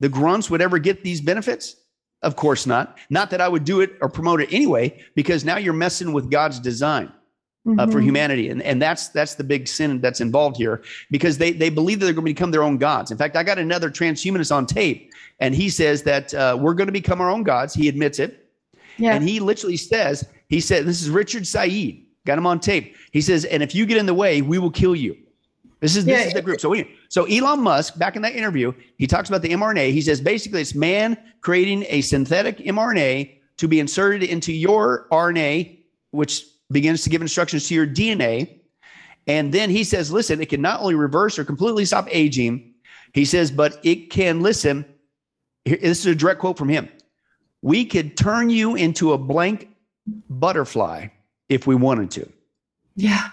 [0.01, 1.77] the grunts, would ever get these benefits?
[2.23, 2.97] Of course not.
[3.11, 6.31] Not that I would do it or promote it anyway, because now you're messing with
[6.31, 7.13] God's design.
[7.67, 8.07] Uh, for mm-hmm.
[8.07, 8.49] humanity.
[8.49, 12.07] And, and that's that's the big sin that's involved here because they, they believe that
[12.07, 13.11] they're going to become their own gods.
[13.11, 16.87] In fact, I got another transhumanist on tape, and he says that uh, we're going
[16.87, 17.75] to become our own gods.
[17.75, 18.49] He admits it.
[18.97, 19.13] Yeah.
[19.13, 22.97] And he literally says, he said, this is Richard Seed, got him on tape.
[23.13, 25.15] He says, and if you get in the way, we will kill you.
[25.81, 26.61] This is this yeah, is the group.
[26.61, 29.93] So we, so Elon Musk, back in that interview, he talks about the mRNA.
[29.93, 35.79] He says basically it's man creating a synthetic mRNA to be inserted into your RNA,
[36.11, 38.61] which begins to give instructions to your DNA.
[39.27, 42.75] And then he says, listen, it can not only reverse or completely stop aging,
[43.15, 44.85] he says, but it can listen.
[45.65, 46.89] This is a direct quote from him.
[47.63, 49.69] We could turn you into a blank
[50.29, 51.09] butterfly
[51.49, 52.33] if we wanted to.
[52.97, 53.31] Yeah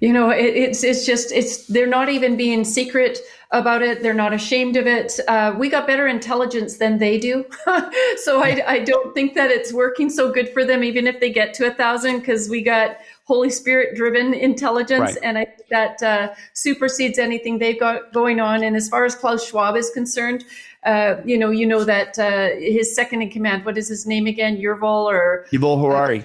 [0.00, 3.18] you know it, it's it's just it's they're not even being secret
[3.52, 7.44] about it they're not ashamed of it uh, we got better intelligence than they do
[8.16, 11.30] so I, I don't think that it's working so good for them even if they
[11.30, 15.18] get to a thousand because we got holy spirit driven intelligence right.
[15.22, 19.14] and i think that uh, supersedes anything they've got going on and as far as
[19.14, 20.44] klaus schwab is concerned
[20.84, 23.64] uh, you know, you know that uh, his second in command.
[23.64, 24.56] What is his name again?
[24.56, 26.24] Yuval or Yuval Harari.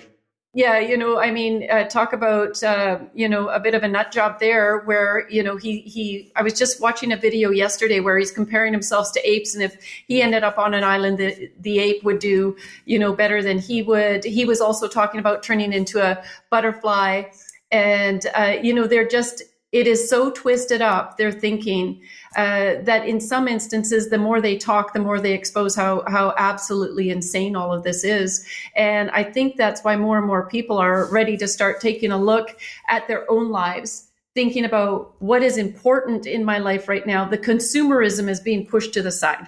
[0.54, 3.88] Yeah, you know, I mean, uh, talk about uh, you know a bit of a
[3.88, 6.30] nut job there, where you know he he.
[6.36, 9.78] I was just watching a video yesterday where he's comparing himself to apes, and if
[10.08, 13.60] he ended up on an island, the the ape would do you know better than
[13.60, 14.26] he would.
[14.26, 17.24] He was also talking about turning into a butterfly,
[17.72, 22.02] and uh, you know they're just it is so twisted up their thinking
[22.36, 26.34] uh, that in some instances the more they talk the more they expose how how
[26.38, 30.78] absolutely insane all of this is and i think that's why more and more people
[30.78, 35.58] are ready to start taking a look at their own lives thinking about what is
[35.58, 39.48] important in my life right now the consumerism is being pushed to the side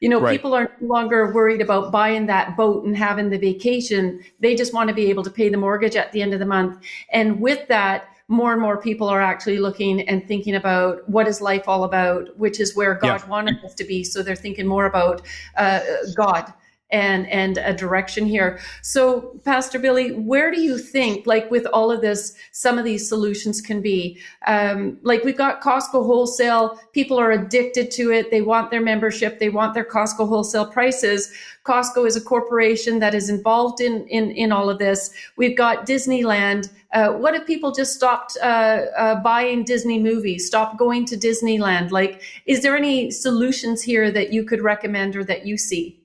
[0.00, 0.30] you know, right.
[0.30, 4.22] people are no longer worried about buying that boat and having the vacation.
[4.38, 6.46] They just want to be able to pay the mortgage at the end of the
[6.46, 6.80] month.
[7.10, 11.40] And with that, more and more people are actually looking and thinking about what is
[11.40, 13.28] life all about, which is where God yeah.
[13.28, 14.04] wanted us to be.
[14.04, 15.22] So they're thinking more about
[15.56, 15.80] uh,
[16.14, 16.52] God
[16.90, 18.58] and and a direction here.
[18.82, 23.08] So, Pastor Billy, where do you think, like with all of this, some of these
[23.08, 24.18] solutions can be?
[24.46, 26.80] Um, like we've got Costco wholesale.
[26.92, 28.30] People are addicted to it.
[28.30, 29.38] They want their membership.
[29.38, 31.32] They want their Costco wholesale prices.
[31.64, 35.12] Costco is a corporation that is involved in in in all of this.
[35.36, 36.70] We've got Disneyland.
[36.94, 41.90] Uh, what if people just stopped uh, uh, buying Disney movies, stopped going to Disneyland?
[41.90, 46.00] Like, is there any solutions here that you could recommend or that you see?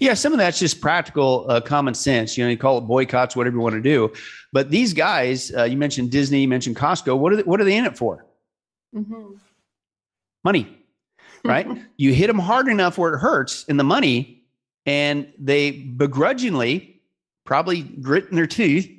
[0.00, 2.36] Yeah, some of that's just practical uh, common sense.
[2.36, 4.12] You know, you call it boycotts, whatever you want to do.
[4.52, 7.16] But these guys, uh, you mentioned Disney, you mentioned Costco.
[7.16, 8.26] What are they, what are they in it for?
[8.94, 9.34] Mm-hmm.
[10.42, 10.78] Money,
[11.44, 11.68] right?
[11.96, 14.42] you hit them hard enough where it hurts in the money,
[14.86, 17.00] and they begrudgingly,
[17.44, 18.90] probably gritting their teeth,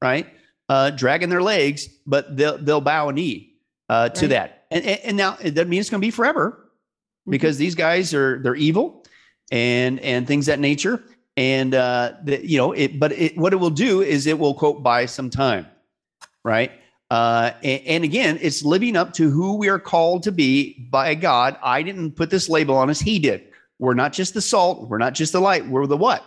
[0.00, 0.28] right,
[0.68, 3.54] uh, dragging their legs, but they'll they'll bow a knee
[3.88, 4.30] uh, to right.
[4.30, 4.66] that.
[4.70, 7.32] And, and now it doesn't mean it's going to be forever, mm-hmm.
[7.32, 7.64] because mm-hmm.
[7.64, 9.01] these guys are they're evil
[9.52, 11.00] and and things that nature.
[11.36, 12.98] And uh, you know, it.
[12.98, 15.66] But it, what it will do is it will quote buy some time,
[16.42, 16.72] right?
[17.10, 21.14] Uh, and, and, again, it's living up to who we are called to be by
[21.14, 21.58] God.
[21.62, 23.44] I didn't put this label on us; He did.
[23.78, 24.88] We're not just the salt.
[24.88, 25.66] We're not just the light.
[25.66, 26.24] We're the what?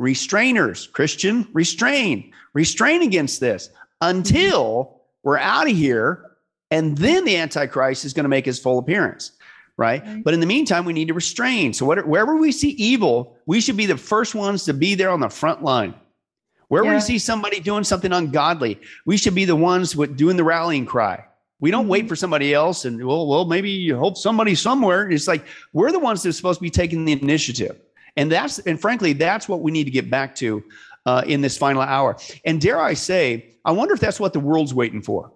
[0.00, 0.90] Restrainers.
[0.90, 2.32] Christian, restrain.
[2.52, 6.32] Restrain against this until we're out of here,
[6.70, 9.32] and then the Antichrist is going to make his full appearance
[9.76, 10.04] right?
[10.04, 10.24] right?
[10.24, 11.72] But in the meantime, we need to restrain.
[11.72, 15.20] So wherever we see evil, we should be the first ones to be there on
[15.20, 15.94] the front line.
[16.68, 16.96] Wherever yeah.
[16.96, 20.84] we see somebody doing something ungodly, we should be the ones with doing the rallying
[20.84, 21.24] cry.
[21.60, 21.90] We don't mm-hmm.
[21.90, 25.08] wait for somebody else and well, well, maybe you hope somebody somewhere.
[25.10, 27.80] It's like we're the ones that are supposed to be taking the initiative,
[28.16, 30.62] and that's and frankly, that's what we need to get back to
[31.06, 32.18] uh, in this final hour.
[32.44, 35.32] And dare I say, I wonder if that's what the world's waiting for,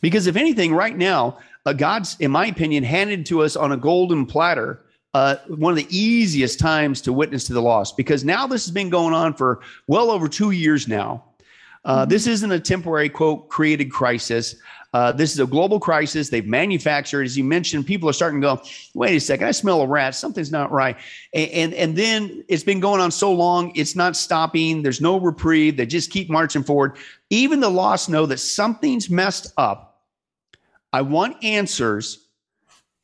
[0.00, 3.76] because if anything, right now uh, God's, in my opinion, handed to us on a
[3.76, 4.84] golden platter.
[5.14, 8.72] Uh, one of the easiest times to witness to the lost because now this has
[8.72, 11.22] been going on for well over two years now.
[11.84, 12.08] Uh, mm-hmm.
[12.10, 14.56] This isn't a temporary quote created crisis.
[14.94, 16.28] Uh, this is a global crisis.
[16.28, 18.62] They've manufactured, as you mentioned, people are starting to go,
[18.94, 20.14] wait a second, I smell a rat.
[20.14, 20.96] Something's not right.
[21.32, 24.82] And, and, and then it's been going on so long, it's not stopping.
[24.82, 25.78] There's no reprieve.
[25.78, 26.98] They just keep marching forward.
[27.30, 29.91] Even the lost know that something's messed up
[30.92, 32.26] I want answers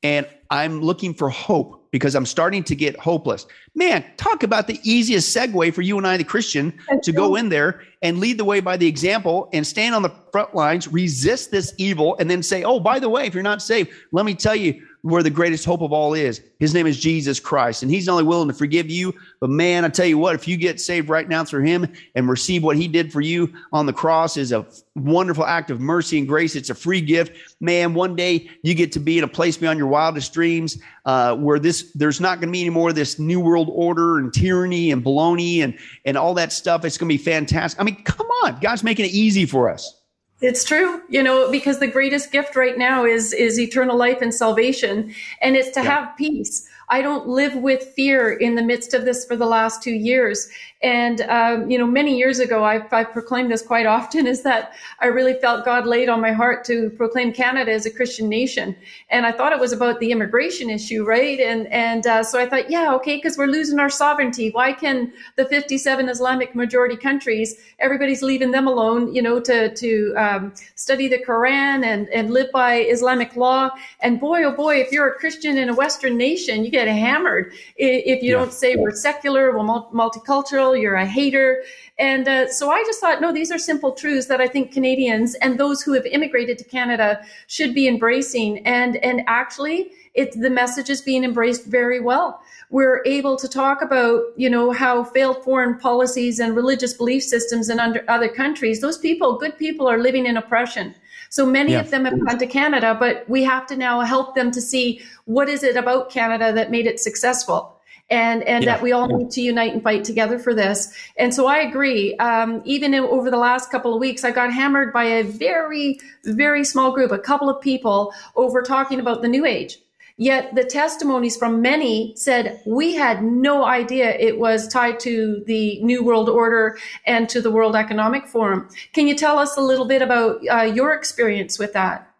[0.02, 3.46] and I'm looking for hope because I'm starting to get hopeless.
[3.74, 7.48] Man, talk about the easiest segue for you and I, the Christian, to go in
[7.48, 11.50] there and lead the way by the example and stand on the front lines, resist
[11.50, 14.34] this evil, and then say, Oh, by the way, if you're not saved, let me
[14.34, 16.42] tell you, where the greatest hope of all is.
[16.58, 19.84] His name is Jesus Christ, and He's not only willing to forgive you, but man,
[19.84, 22.76] I tell you what, if you get saved right now through Him and receive what
[22.76, 26.56] He did for you on the cross is a wonderful act of mercy and grace.
[26.56, 27.32] It's a free gift.
[27.60, 31.36] Man, one day you get to be in a place beyond your wildest dreams uh,
[31.36, 34.32] where this there's not going to be any more of this new world order and
[34.32, 36.84] tyranny and baloney and and all that stuff.
[36.84, 37.80] It's going to be fantastic.
[37.80, 39.97] I mean, come on, God's making it easy for us.
[40.40, 44.32] It's true, you know, because the greatest gift right now is is eternal life and
[44.32, 45.90] salvation, and it's to yeah.
[45.90, 46.68] have peace.
[46.90, 50.48] I don't live with fear in the midst of this for the last two years.
[50.80, 54.74] And, um, you know, many years ago, I've, I've, proclaimed this quite often is that
[55.00, 58.76] I really felt God laid on my heart to proclaim Canada as a Christian nation.
[59.10, 61.40] And I thought it was about the immigration issue, right?
[61.40, 64.50] And, and, uh, so I thought, yeah, okay, because we're losing our sovereignty.
[64.50, 70.14] Why can the 57 Islamic majority countries, everybody's leaving them alone, you know, to, to,
[70.16, 73.70] um, study the Quran and, and live by Islamic law.
[74.00, 77.52] And boy, oh boy, if you're a Christian in a Western nation, you get hammered
[77.76, 78.38] if you yeah.
[78.38, 81.62] don't say we're secular, we're multicultural, you're a hater.
[81.98, 85.34] And uh, so I just thought, no, these are simple truths that I think Canadians
[85.36, 88.64] and those who have immigrated to Canada should be embracing.
[88.66, 92.40] And and actually, it the message is being embraced very well.
[92.70, 97.70] We're able to talk about, you know, how failed foreign policies and religious belief systems
[97.70, 98.80] in under other countries.
[98.80, 100.94] Those people, good people, are living in oppression.
[101.30, 101.80] So many yeah.
[101.80, 105.00] of them have gone to Canada, but we have to now help them to see
[105.24, 107.78] what is it about Canada that made it successful
[108.10, 108.74] and and yeah.
[108.74, 110.94] that we all need to unite and fight together for this.
[111.16, 112.16] And so I agree.
[112.16, 116.00] Um, even in, over the last couple of weeks, I got hammered by a very
[116.24, 119.78] very small group, a couple of people, over talking about the New Age.
[120.18, 125.80] Yet the testimonies from many said we had no idea it was tied to the
[125.82, 128.68] New World Order and to the World Economic Forum.
[128.92, 132.10] Can you tell us a little bit about uh, your experience with that?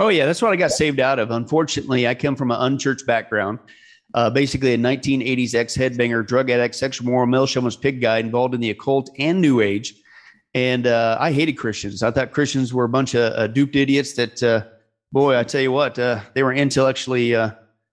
[0.00, 1.30] Oh yeah, that's what I got saved out of.
[1.30, 3.60] Unfortunately, I come from an unchurched background
[4.14, 8.54] uh, basically a 1980s ex headbanger, drug addict, sexual moral, male chauvinist pig guy involved
[8.54, 9.94] in the occult and New Age.
[10.54, 12.02] And uh, I hated Christians.
[12.02, 14.64] I thought Christians were a bunch of uh, duped idiots that, uh,
[15.12, 17.50] boy, I tell you what, uh, they were intellectually uh,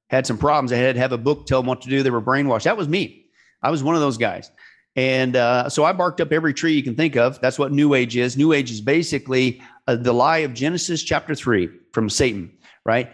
[0.10, 0.72] had some problems.
[0.72, 2.04] They had to have a book tell them what to do.
[2.04, 2.64] They were brainwashed.
[2.64, 3.26] That was me.
[3.62, 4.52] I was one of those guys.
[4.96, 7.42] And uh, so I barked up every tree you can think of.
[7.42, 8.38] That's what New Age is.
[8.38, 12.52] New Age is basically the lie of Genesis chapter three from Satan,
[12.86, 13.10] right?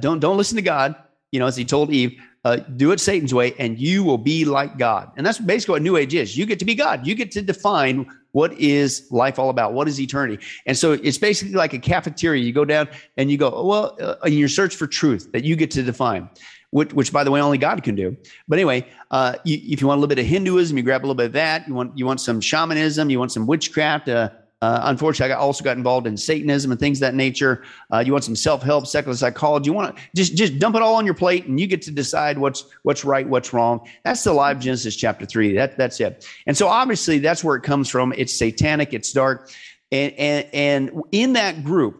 [0.00, 0.94] don't don't listen to God.
[1.30, 4.44] You know, as he told Eve, uh, do it Satan's way, and you will be
[4.44, 5.12] like God.
[5.16, 6.36] And that's basically what New Age is.
[6.36, 7.06] You get to be God.
[7.06, 9.72] You get to define what is life all about.
[9.72, 10.44] What is eternity?
[10.66, 12.42] And so it's basically like a cafeteria.
[12.42, 15.56] You go down and you go, well, uh, in your search for truth that you
[15.56, 16.28] get to define.
[16.72, 18.16] Which, which, by the way, only God can do.
[18.46, 21.04] But anyway, uh, you, if you want a little bit of Hinduism, you grab a
[21.04, 21.66] little bit of that.
[21.66, 24.30] You want you want some shamanism, you want some witchcraft, uh,
[24.62, 27.64] uh, unfortunately, I also got involved in Satanism and things of that nature.
[27.90, 29.70] Uh, you want some self help, secular psychology.
[29.70, 31.90] You want to just just dump it all on your plate, and you get to
[31.90, 33.88] decide what's what's right, what's wrong.
[34.04, 35.54] That's the live Genesis chapter three.
[35.54, 36.26] That that's it.
[36.46, 38.12] And so obviously that's where it comes from.
[38.18, 38.92] It's satanic.
[38.92, 39.50] It's dark,
[39.90, 41.98] and and and in that group.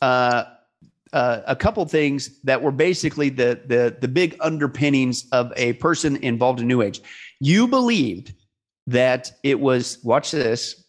[0.00, 0.44] Uh,
[1.12, 6.16] uh, a couple things that were basically the, the the big underpinnings of a person
[6.16, 7.00] involved in New Age.
[7.40, 8.34] You believed
[8.88, 10.85] that it was watch this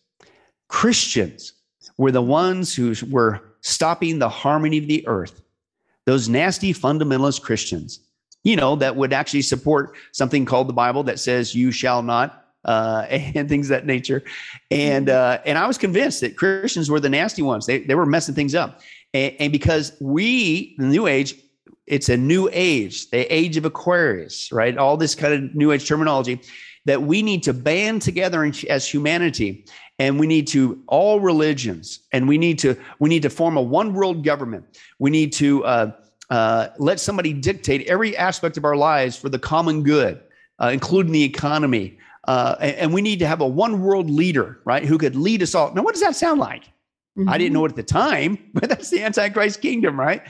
[0.68, 1.54] Christians
[1.98, 5.42] were the ones who were stopping the harmony of the earth.
[6.06, 8.00] Those nasty fundamentalist Christians,
[8.44, 12.46] you know, that would actually support something called the Bible that says, you shall not,
[12.66, 14.24] uh, and things that nature.
[14.72, 17.66] And, uh, and I was convinced that Christians were the nasty ones.
[17.66, 18.82] They, they were messing things up.
[19.14, 21.36] And, and because we, the new age,
[21.88, 24.78] it's a new age, the age of Aquarius, right?
[24.78, 26.42] All this kind of new age terminology
[26.88, 29.66] that we need to band together as humanity
[30.00, 33.62] and we need to all religions and we need to we need to form a
[33.62, 34.66] one world government.
[34.98, 35.92] We need to uh,
[36.30, 40.22] uh, let somebody dictate every aspect of our lives for the common good
[40.60, 41.98] uh, including the economy.
[42.28, 45.42] Uh, and, and, we need to have a one world leader right who could lead
[45.42, 45.74] us all.
[45.74, 46.64] Now what does that sound like?
[47.18, 47.30] Mm-hmm.
[47.30, 50.22] i didn't know it at the time but that's the antichrist kingdom right?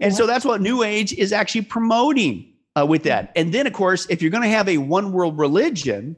[0.00, 0.18] And yeah.
[0.18, 4.06] so that's what new age is actually promoting uh, with that and then of course
[4.08, 6.16] if you're going to have a one world religion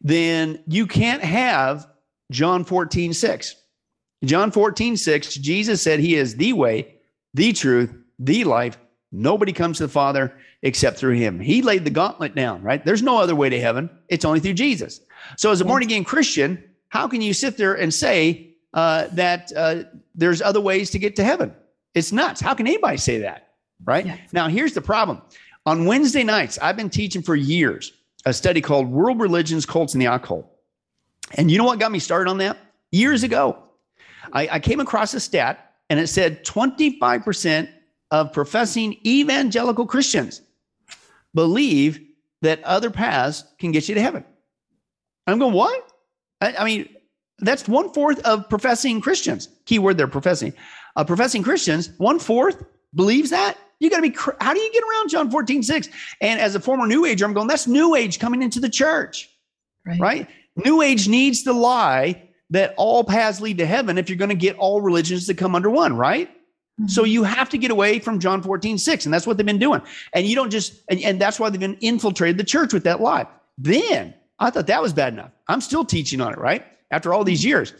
[0.00, 1.86] then you can't have
[2.30, 3.56] John 14, 6.
[4.24, 6.96] John 14, 6, Jesus said he is the way,
[7.34, 8.78] the truth, the life.
[9.12, 11.40] Nobody comes to the Father except through him.
[11.40, 12.84] He laid the gauntlet down, right?
[12.84, 13.90] There's no other way to heaven.
[14.08, 15.00] It's only through Jesus.
[15.36, 19.52] So, as a born again Christian, how can you sit there and say uh, that
[19.56, 19.84] uh,
[20.14, 21.54] there's other ways to get to heaven?
[21.94, 22.40] It's nuts.
[22.40, 23.49] How can anybody say that,
[23.84, 24.06] right?
[24.06, 24.16] Yeah.
[24.32, 25.22] Now, here's the problem.
[25.66, 27.92] On Wednesday nights, I've been teaching for years
[28.24, 30.46] a study called World Religions, Cults, and the Occult.
[31.34, 32.58] And you know what got me started on that?
[32.90, 33.58] Years ago,
[34.32, 37.68] I, I came across a stat and it said 25%
[38.10, 40.42] of professing evangelical Christians
[41.34, 42.00] believe
[42.42, 44.24] that other paths can get you to heaven.
[45.26, 45.92] I'm going, what?
[46.40, 46.88] I, I mean,
[47.38, 49.48] that's one fourth of professing Christians.
[49.66, 50.52] Keyword they're professing.
[50.96, 52.64] Uh, professing Christians, one fourth
[52.94, 53.56] believes that.
[53.80, 55.88] You got to be, how do you get around John 14, 6?
[56.20, 59.30] And as a former New Ager, I'm going, that's New Age coming into the church,
[59.86, 60.00] right?
[60.00, 60.28] right?
[60.64, 64.34] New Age needs to lie that all paths lead to heaven if you're going to
[64.34, 66.28] get all religions to come under one, right?
[66.28, 66.88] Mm-hmm.
[66.88, 69.04] So you have to get away from John 14, 6.
[69.06, 69.80] And that's what they've been doing.
[70.12, 73.00] And you don't just, and, and that's why they've been infiltrated the church with that
[73.00, 73.26] lie.
[73.56, 75.30] Then I thought that was bad enough.
[75.48, 76.66] I'm still teaching on it, right?
[76.90, 77.72] After all these years.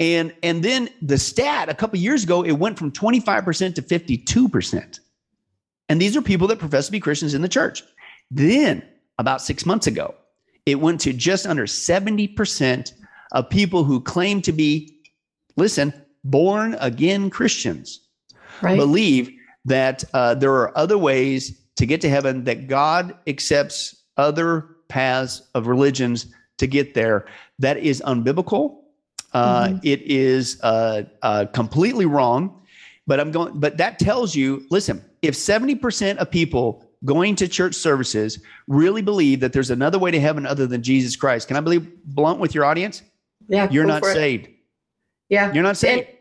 [0.00, 5.00] And and then the stat a couple years ago, it went from 25% to 52%.
[5.88, 7.82] And these are people that profess to be Christians in the church.
[8.30, 8.82] Then
[9.18, 10.14] about six months ago,
[10.66, 12.92] it went to just under 70%
[13.32, 14.98] of people who claim to be,
[15.56, 15.92] listen,
[16.24, 18.00] born again Christians
[18.62, 18.76] right.
[18.76, 19.30] believe
[19.66, 25.42] that uh, there are other ways to get to heaven, that God accepts other paths
[25.54, 26.26] of religions
[26.58, 27.26] to get there.
[27.58, 28.78] That is unbiblical.
[29.32, 29.78] Uh, mm-hmm.
[29.82, 32.62] it is uh, uh completely wrong.
[33.06, 33.58] But I'm going.
[33.58, 34.64] But that tells you.
[34.70, 40.10] Listen, if 70% of people going to church services really believe that there's another way
[40.10, 41.48] to heaven other than Jesus Christ.
[41.48, 43.02] Can I be blunt with your audience?
[43.48, 43.68] Yeah.
[43.70, 44.46] You're not saved.
[44.46, 44.54] It.
[45.28, 45.52] Yeah.
[45.52, 46.08] You're not saved.
[46.08, 46.16] And,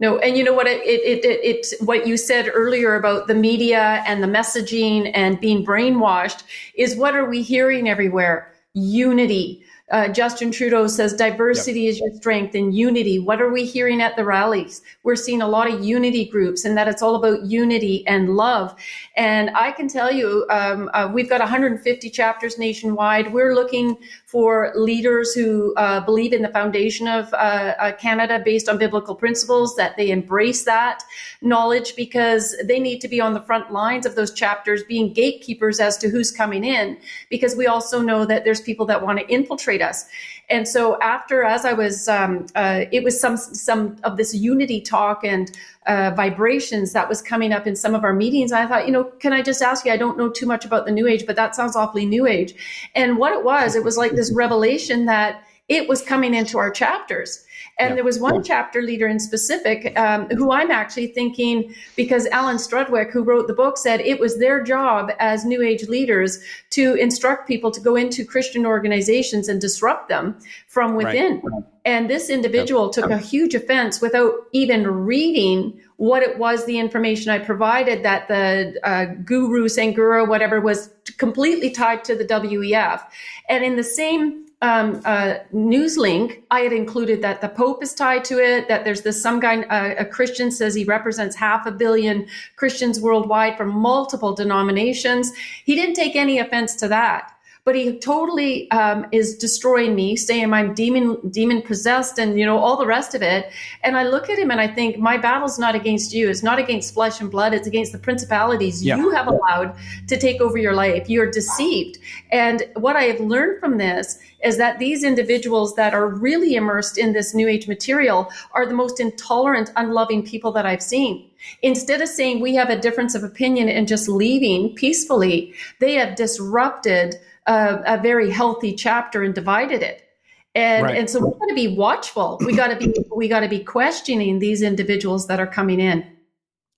[0.00, 0.66] no, and you know what?
[0.66, 5.40] It, it, it, it's what you said earlier about the media and the messaging and
[5.40, 6.42] being brainwashed
[6.74, 8.52] is what are we hearing everywhere?
[8.74, 11.90] Unity, uh, Justin Trudeau says diversity yep.
[11.90, 13.18] is your strength and unity.
[13.18, 14.80] What are we hearing at the rallies?
[15.02, 18.74] We're seeing a lot of unity groups and that it's all about unity and love.
[19.16, 23.34] And I can tell you, um, uh, we've got 150 chapters nationwide.
[23.34, 23.98] We're looking
[24.32, 29.14] for leaders who uh, believe in the foundation of uh, uh, Canada based on biblical
[29.14, 31.04] principles, that they embrace that
[31.42, 35.80] knowledge because they need to be on the front lines of those chapters, being gatekeepers
[35.80, 36.96] as to who's coming in.
[37.28, 40.06] Because we also know that there's people that want to infiltrate us.
[40.50, 44.80] And so after, as I was, um, uh, it was some some of this unity
[44.80, 45.50] talk and
[45.86, 48.52] uh, vibrations that was coming up in some of our meetings.
[48.52, 49.92] I thought, you know, can I just ask you?
[49.92, 52.54] I don't know too much about the New Age, but that sounds awfully New Age.
[52.94, 56.70] And what it was, it was like this revelation that it was coming into our
[56.70, 57.44] chapters.
[57.82, 57.94] And yeah.
[57.96, 63.10] there was one chapter leader in specific um, who I'm actually thinking, because Alan Strudwick,
[63.10, 66.38] who wrote the book, said it was their job as New Age leaders
[66.70, 71.40] to instruct people to go into Christian organizations and disrupt them from within.
[71.42, 71.64] Right.
[71.84, 77.32] And this individual took a huge offense without even reading what it was, the information
[77.32, 83.02] I provided that the uh, guru, Sangura, whatever, was completely tied to the WEF.
[83.48, 87.92] And in the same um, uh, news link, I had included that the Pope is
[87.92, 91.66] tied to it, that there's this some guy, uh, a Christian says he represents half
[91.66, 95.32] a billion Christians worldwide from multiple denominations.
[95.64, 97.32] He didn't take any offense to that
[97.64, 102.58] but he totally um, is destroying me, saying I'm demon demon possessed, and you know
[102.58, 103.52] all the rest of it.
[103.84, 106.28] And I look at him and I think my battle's not against you.
[106.28, 107.54] It's not against flesh and blood.
[107.54, 108.96] It's against the principalities yeah.
[108.96, 109.76] you have allowed
[110.08, 111.08] to take over your life.
[111.08, 111.98] You're deceived.
[112.32, 116.98] And what I have learned from this is that these individuals that are really immersed
[116.98, 121.30] in this new age material are the most intolerant, unloving people that I've seen.
[121.62, 126.16] Instead of saying we have a difference of opinion and just leaving peacefully, they have
[126.16, 127.16] disrupted
[127.46, 130.08] a, a very healthy chapter and divided it.
[130.54, 130.98] And, right.
[130.98, 132.38] and so we got to be watchful.
[132.44, 136.04] We got to be we got to be questioning these individuals that are coming in.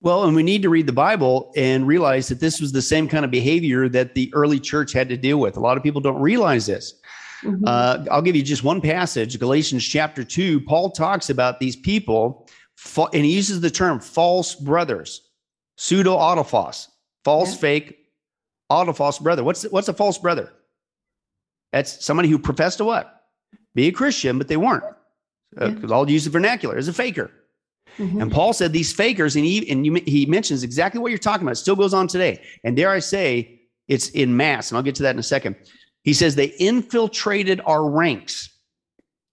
[0.05, 3.09] Well, and we need to read the Bible and realize that this was the same
[3.09, 5.57] kind of behavior that the early church had to deal with.
[5.57, 6.93] A lot of people don't realize this.
[7.43, 7.63] Mm-hmm.
[7.65, 10.61] Uh, I'll give you just one passage, Galatians chapter 2.
[10.61, 12.47] Paul talks about these people,
[13.13, 15.21] and he uses the term false brothers,
[15.75, 16.87] pseudo adelphos,
[17.23, 17.61] false, yeah.
[17.61, 17.97] fake,
[18.71, 19.43] adelphos brother.
[19.43, 20.53] What's, what's a false brother?
[21.73, 23.23] That's somebody who professed to what?
[23.73, 24.83] Be a Christian, but they weren't.
[25.49, 27.31] Because uh, I'll use the vernacular as a faker.
[27.97, 28.21] Mm-hmm.
[28.21, 31.43] And Paul said these fakers, and he and you, he mentions exactly what you're talking
[31.43, 31.53] about.
[31.53, 32.41] It still goes on today.
[32.63, 35.55] And dare I say, it's in mass, and I'll get to that in a second.
[36.03, 38.49] He says they infiltrated our ranks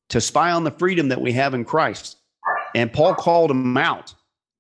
[0.08, 2.18] to spy on the freedom that we have in Christ.
[2.74, 4.14] And Paul called them out,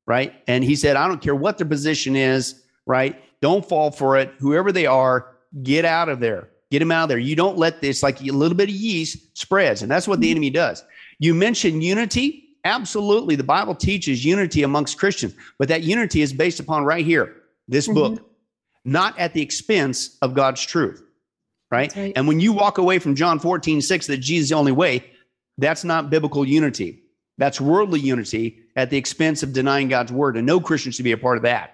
[0.06, 0.34] right?
[0.46, 3.22] And he said, I don't care what their position is, right?
[3.40, 4.32] Don't fall for it.
[4.38, 6.48] Whoever they are, get out of there.
[6.70, 7.18] Get them out of there.
[7.18, 9.82] You don't let this, like a little bit of yeast, spreads.
[9.82, 10.82] And that's what the enemy does.
[11.18, 12.41] You mentioned unity.
[12.64, 13.36] Absolutely.
[13.36, 17.34] The Bible teaches unity amongst Christians, but that unity is based upon right here,
[17.68, 18.14] this mm-hmm.
[18.14, 18.30] book,
[18.84, 21.02] not at the expense of God's truth.
[21.70, 21.94] Right?
[21.96, 22.12] right?
[22.14, 25.04] And when you walk away from John 14, 6, that Jesus is the only way,
[25.56, 27.02] that's not biblical unity.
[27.38, 30.36] That's worldly unity at the expense of denying God's word.
[30.36, 31.71] And no Christian should be a part of that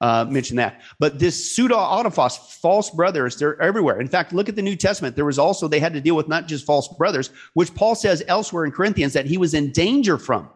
[0.00, 0.82] uh, mention that.
[0.98, 4.00] But this pseudo adelphos, false brothers, they're everywhere.
[4.00, 5.16] In fact, look at the New Testament.
[5.16, 8.22] There was also, they had to deal with not just false brothers, which Paul says
[8.28, 10.48] elsewhere in Corinthians that he was in danger from.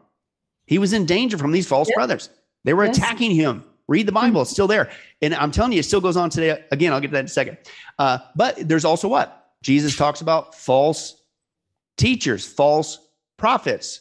[0.66, 2.30] He was in danger from these false brothers.
[2.64, 2.98] They were yes.
[2.98, 3.64] attacking him.
[3.88, 4.90] Read the Bible, it's still there.
[5.20, 6.64] And I'm telling you, it still goes on today.
[6.70, 7.58] Again, I'll get to that in a second.
[7.98, 9.48] Uh, but there's also what?
[9.62, 11.22] Jesus talks about false
[11.96, 12.98] teachers, false
[13.36, 14.00] prophets,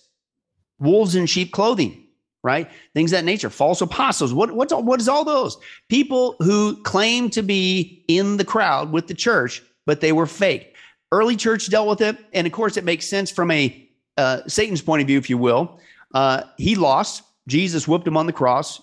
[0.77, 2.08] wolves in sheep clothing
[2.43, 2.69] right?
[2.93, 4.33] Things that nature, false apostles.
[4.33, 5.57] What what's what is all those
[5.89, 10.75] people who claim to be in the crowd with the church, but they were fake.
[11.11, 14.81] Early church dealt with it, and of course, it makes sense from a uh, Satan's
[14.81, 15.79] point of view, if you will.
[16.13, 17.23] Uh, he lost.
[17.47, 18.81] Jesus whooped him on the cross.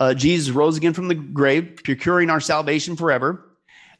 [0.00, 3.46] Uh, Jesus rose again from the grave, procuring our salvation forever.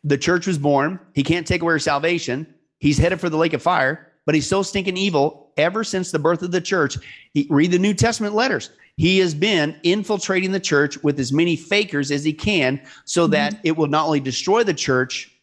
[0.02, 0.98] The church was born.
[1.14, 2.52] He can't take away our salvation.
[2.78, 6.18] He's headed for the lake of fire, but he's so stinking evil ever since the
[6.18, 6.96] birth of the church.
[7.34, 8.70] He, read the New Testament letters.
[9.00, 13.32] He has been infiltrating the church with as many fakers as he can so mm-hmm.
[13.32, 15.34] that it will not only destroy the church,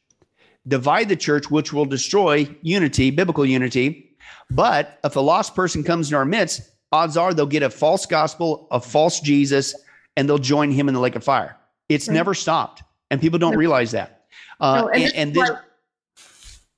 [0.68, 4.16] divide the church, which will destroy unity, biblical unity,
[4.52, 8.06] but if a lost person comes in our midst, odds are they'll get a false
[8.06, 9.74] gospel, a false Jesus,
[10.16, 11.58] and they'll join him in the lake of fire.
[11.90, 12.14] It's right.
[12.14, 12.84] never stopped.
[13.10, 14.26] And people don't realize that.
[14.60, 15.50] Uh, no, and, and, and this,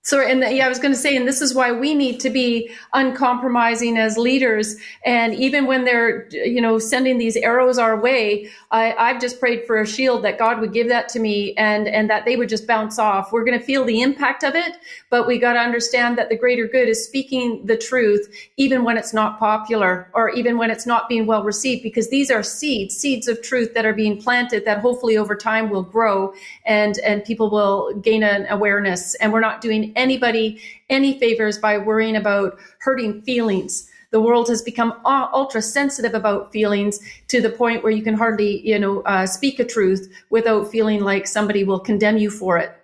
[0.10, 2.32] so, and yeah, I was going to say, and this is why we need to
[2.32, 4.76] be uncompromising as leaders.
[5.06, 9.68] And even when they're, you know, sending these arrows our way, I, I've just prayed
[9.68, 12.50] for a shield that God would give that to me and, and that they would
[12.50, 13.32] just bounce off.
[13.32, 14.78] We're going to feel the impact of it,
[15.12, 18.98] but we got to understand that the greater good is speaking the truth, even when
[18.98, 22.98] it's not popular or even when it's not being well received, because these are seeds,
[22.98, 26.34] seeds of truth that are being planted that hopefully over time will grow
[26.66, 29.14] and, and people will gain an awareness.
[29.16, 33.88] And we're not doing anybody any favors by worrying about hurting feelings.
[34.12, 38.68] The world has become ultra sensitive about feelings to the point where you can hardly,
[38.68, 42.76] you know, uh, speak a truth without feeling like somebody will condemn you for it.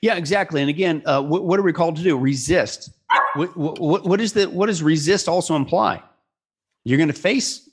[0.00, 0.60] Yeah, exactly.
[0.60, 2.16] And again, uh, what, what, are we called to do?
[2.16, 2.90] Resist.
[3.34, 6.00] What, what, what is the what does resist also imply?
[6.84, 7.68] You're going to face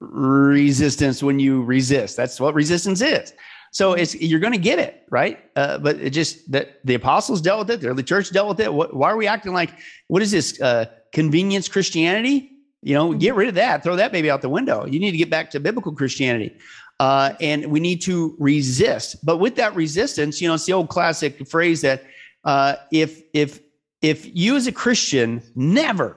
[0.00, 2.16] resistance when you resist.
[2.16, 3.34] That's what resistance is.
[3.70, 7.40] So it's you're going to get it right, uh, but it just that the apostles
[7.40, 7.80] dealt with it.
[7.80, 8.72] The early church dealt with it.
[8.72, 9.70] What, why are we acting like
[10.08, 12.50] what is this uh, convenience Christianity?
[12.82, 13.82] You know, get rid of that.
[13.82, 14.86] Throw that baby out the window.
[14.86, 16.56] You need to get back to biblical Christianity.
[17.00, 19.24] Uh, and we need to resist.
[19.24, 22.04] But with that resistance, you know, it's the old classic phrase that
[22.44, 23.60] uh, if if
[24.00, 26.16] if you as a Christian never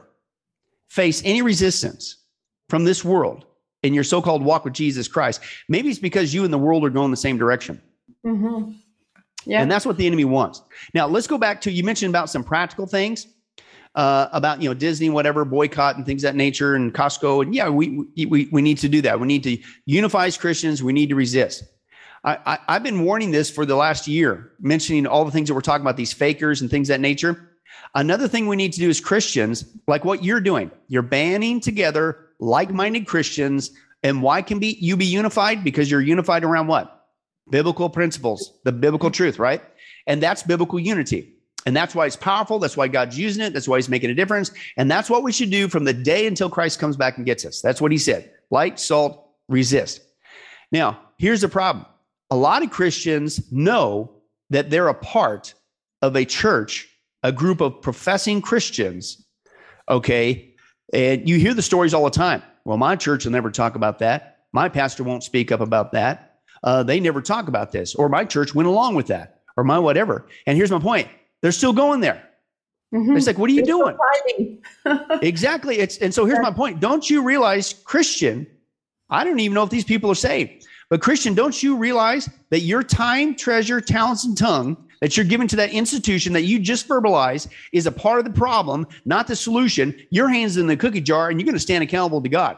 [0.89, 2.17] face any resistance
[2.69, 3.45] from this world
[3.83, 6.89] in your so-called walk with Jesus Christ, maybe it's because you and the world are
[6.89, 7.81] going the same direction.
[8.25, 8.73] Mm-hmm.
[9.45, 9.61] Yeah.
[9.61, 10.61] And that's what the enemy wants.
[10.93, 13.27] Now let's go back to you mentioned about some practical things
[13.95, 17.69] uh, about you know Disney, whatever boycott and things that nature, and Costco, and yeah,
[17.69, 19.19] we we we need to do that.
[19.19, 20.81] We need to unify as Christians.
[20.81, 21.63] We need to resist.
[22.23, 25.55] I, I have been warning this for the last year, mentioning all the things that
[25.55, 27.50] we're talking about, these fakers and things that nature.
[27.93, 32.27] Another thing we need to do as Christians, like what you're doing, you're banding together
[32.39, 33.71] like-minded Christians.
[34.03, 35.63] And why can be you be unified?
[35.63, 37.07] Because you're unified around what?
[37.49, 39.61] Biblical principles, the biblical truth, right?
[40.07, 41.35] And that's biblical unity.
[41.65, 42.57] And that's why it's powerful.
[42.57, 43.53] That's why God's using it.
[43.53, 44.51] That's why he's making a difference.
[44.77, 47.45] And that's what we should do from the day until Christ comes back and gets
[47.45, 47.61] us.
[47.61, 50.01] That's what he said light, salt, resist.
[50.71, 51.85] Now, here's the problem
[52.31, 54.11] a lot of Christians know
[54.49, 55.53] that they're a part
[56.01, 56.89] of a church,
[57.23, 59.25] a group of professing Christians,
[59.89, 60.53] okay?
[60.93, 62.41] And you hear the stories all the time.
[62.65, 64.39] Well, my church will never talk about that.
[64.53, 66.39] My pastor won't speak up about that.
[66.63, 69.79] Uh, they never talk about this, or my church went along with that, or my
[69.79, 70.27] whatever.
[70.45, 71.07] And here's my point
[71.41, 72.27] they're still going there.
[72.93, 73.15] Mm-hmm.
[73.15, 73.95] It's like, what are you They're
[74.35, 74.59] doing?
[75.21, 75.79] exactly.
[75.79, 76.79] It's and so here's my point.
[76.79, 78.45] Don't you realize, Christian?
[79.09, 82.59] I don't even know if these people are saved, but Christian, don't you realize that
[82.59, 86.85] your time, treasure, talents, and tongue that you're giving to that institution that you just
[86.85, 89.97] verbalized is a part of the problem, not the solution.
[90.09, 92.57] Your hands in the cookie jar, and you're going to stand accountable to God.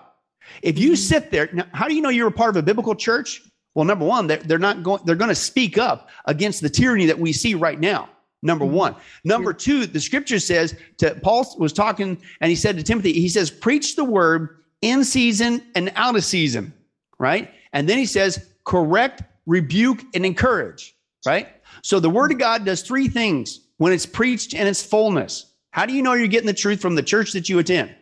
[0.63, 0.95] If you mm-hmm.
[0.95, 3.39] sit there, now, how do you know you're a part of a biblical church?
[3.75, 5.03] Well, number one, they're, they're not going.
[5.05, 8.09] They're going to speak up against the tyranny that we see right now.
[8.41, 8.73] Number mm-hmm.
[8.73, 8.95] one.
[9.23, 13.29] Number two, the scripture says to Paul was talking and he said to Timothy, he
[13.29, 16.73] says, preach the word in season and out of season,
[17.19, 17.51] right?
[17.73, 20.95] And then he says, correct, rebuke, and encourage,
[21.25, 21.49] right?
[21.81, 25.51] So the word of God does three things when it's preached in its fullness.
[25.71, 27.93] How do you know you're getting the truth from the church that you attend,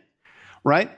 [0.63, 0.91] right?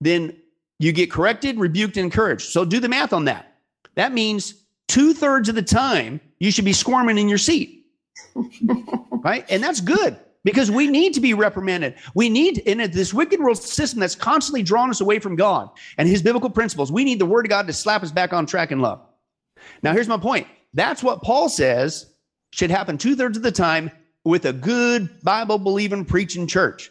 [0.00, 0.36] Then
[0.78, 2.50] you get corrected, rebuked, and encouraged.
[2.50, 3.56] So do the math on that.
[3.94, 4.54] That means
[4.88, 7.82] two thirds of the time you should be squirming in your seat
[9.22, 9.44] right?
[9.48, 11.94] And that's good because we need to be reprimanded.
[12.14, 16.08] We need in this wicked world system that's constantly drawing us away from God and
[16.08, 16.90] his biblical principles.
[16.90, 19.00] We need the word of God to slap us back on track in love.
[19.82, 20.46] Now, here's my point.
[20.74, 22.06] That's what Paul says
[22.52, 23.90] should happen two thirds of the time
[24.24, 26.90] with a good Bible believing preaching church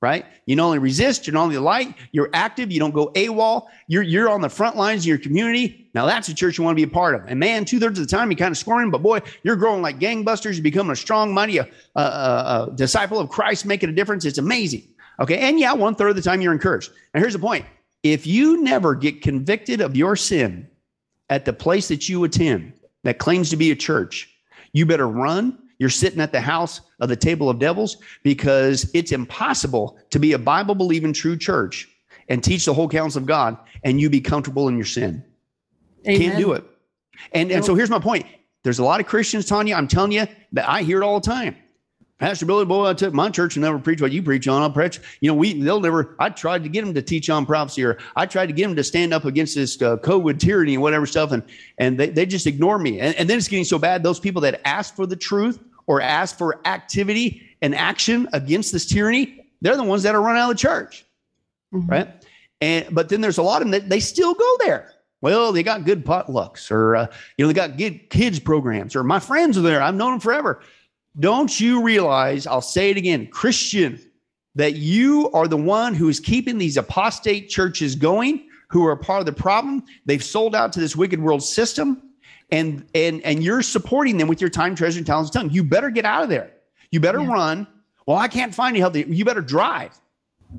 [0.00, 0.24] right?
[0.46, 4.02] You not only resist, you're not only light, you're active, you don't go AWOL, you're,
[4.02, 5.88] you're on the front lines of your community.
[5.94, 7.22] Now that's a church you want to be a part of.
[7.26, 9.82] And man, two thirds of the time, you're kind of squirming, but boy, you're growing
[9.82, 10.54] like gangbusters.
[10.54, 14.24] You're becoming a strong, mighty uh, uh, uh, disciple of Christ, making a difference.
[14.24, 14.84] It's amazing.
[15.20, 15.38] Okay.
[15.38, 16.90] And yeah, one third of the time you're encouraged.
[17.12, 17.66] And here's the point
[18.02, 20.66] if you never get convicted of your sin
[21.28, 22.72] at the place that you attend
[23.04, 24.30] that claims to be a church,
[24.72, 29.12] you better run you're sitting at the house of the table of devils because it's
[29.12, 31.88] impossible to be a Bible believing true church
[32.28, 35.24] and teach the whole counsel of God and you be comfortable in your sin.
[36.06, 36.20] Amen.
[36.20, 36.64] Can't do it.
[37.32, 38.26] And, and so here's my point.
[38.62, 41.26] There's a lot of Christians, Tanya, I'm telling you that I hear it all the
[41.26, 41.56] time.
[42.18, 44.60] Pastor Billy, boy, I took my church and never preach what you preach on.
[44.60, 45.00] I'll preach.
[45.20, 46.14] You know, we they'll never.
[46.18, 48.76] I tried to get them to teach on prophecy, or I tried to get them
[48.76, 51.42] to stand up against this uh, COVID tyranny and whatever stuff, and
[51.78, 53.00] and they, they just ignore me.
[53.00, 54.02] And, and then it's getting so bad.
[54.02, 55.60] Those people that ask for the truth
[55.90, 60.40] or ask for activity and action against this tyranny, they're the ones that are running
[60.40, 61.04] out of the church.
[61.74, 61.90] Mm-hmm.
[61.90, 62.26] Right.
[62.60, 64.92] And but then there's a lot of them that they still go there.
[65.20, 69.02] Well, they got good potlucks, or uh, you know, they got good kids programs, or
[69.02, 69.82] my friends are there.
[69.82, 70.60] I've known them forever.
[71.18, 72.46] Don't you realize?
[72.46, 74.00] I'll say it again, Christian,
[74.54, 79.18] that you are the one who is keeping these apostate churches going, who are part
[79.18, 79.82] of the problem.
[80.06, 82.09] They've sold out to this wicked world system
[82.52, 85.54] and and and you're supporting them with your time, treasure, and talents, and tongue.
[85.54, 86.50] You better get out of there.
[86.90, 87.32] You better yeah.
[87.32, 87.66] run.
[88.06, 89.04] Well, I can't find you healthy.
[89.08, 89.98] You better drive.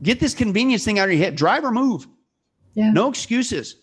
[0.01, 1.35] Get this convenience thing out of your head.
[1.35, 2.07] Drive or move.
[2.73, 2.91] Yeah.
[2.91, 3.75] No excuses.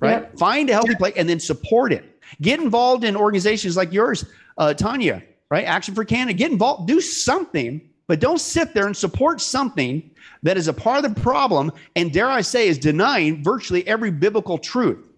[0.00, 0.22] Right.
[0.22, 0.38] Yeah.
[0.38, 2.04] Find a healthy place and then support it.
[2.42, 4.26] Get involved in organizations like yours,
[4.58, 5.22] uh, Tanya.
[5.50, 5.64] Right.
[5.64, 6.36] Action for Canada.
[6.36, 6.88] Get involved.
[6.88, 10.10] Do something, but don't sit there and support something
[10.42, 14.10] that is a part of the problem and dare I say is denying virtually every
[14.10, 15.08] biblical truth.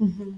[0.00, 0.32] Mm-hmm.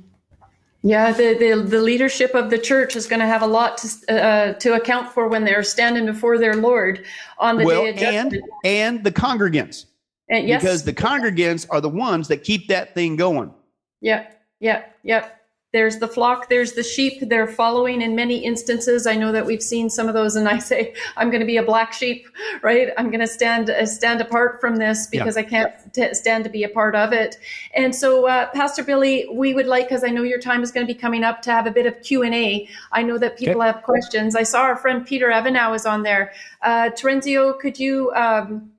[0.83, 4.13] Yeah, the, the, the leadership of the church is going to have a lot to
[4.13, 7.05] uh, to account for when they're standing before their Lord
[7.39, 8.35] on the well, day of judgment.
[8.35, 9.87] And, and the congregants.
[10.29, 13.53] And yes, because the congregants are the ones that keep that thing going.
[14.01, 14.29] Yeah,
[14.61, 15.31] yeah, yeah.
[15.77, 17.29] There's the flock, there's the sheep.
[17.29, 19.07] They're following in many instances.
[19.07, 21.59] I know that we've seen some of those, and I say, I'm going to be
[21.59, 22.27] a black sheep,
[22.63, 22.89] right?
[22.97, 25.43] I'm going to stand uh, stand apart from this because yeah.
[25.43, 27.37] I can't t- stand to be a part of it.
[27.75, 30.87] And so, uh, Pastor Billy, we would like, because I know your time is going
[30.87, 32.67] to be coming up, to have a bit of Q and A.
[32.93, 33.67] I know that people okay.
[33.67, 34.35] have questions.
[34.35, 36.33] I saw our friend Peter Evanow is on there.
[36.63, 38.13] Uh, Terenzio, could you?
[38.15, 38.73] Um,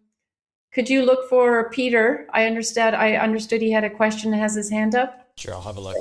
[0.73, 2.27] could you look for Peter?
[2.33, 2.95] I understood.
[2.95, 5.29] I understood he had a question and has his hand up.
[5.37, 5.95] Sure, I'll have a look.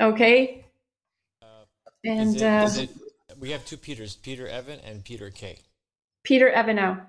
[0.00, 0.64] Okay.
[1.42, 1.46] Uh,
[2.04, 2.90] and is it, uh, is it,
[3.40, 5.58] we have two Peters, Peter Evan and Peter K.
[6.22, 7.00] Peter Evanow.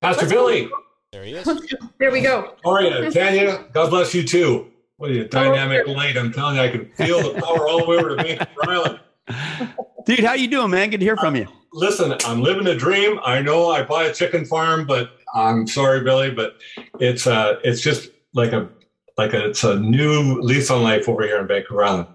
[0.00, 0.68] Pastor Billy.
[1.12, 1.48] There he is.
[1.98, 2.54] there we go.
[2.64, 3.64] How are you, Tanya?
[3.72, 4.70] God bless you too.
[4.96, 6.16] What are you, dynamic oh, light?
[6.16, 9.00] I'm telling you, I can feel the power all the way over to Vancouver Island.
[10.04, 10.90] Dude, how you doing, man?
[10.90, 11.44] Good to hear from you.
[11.44, 13.20] Uh, listen, I'm living a dream.
[13.24, 16.56] I know I buy a chicken farm, but I'm sorry, Billy, but
[16.98, 18.68] it's uh, it's just like a
[19.18, 22.06] like a, it's a new lease on life over here in Vancouver Island.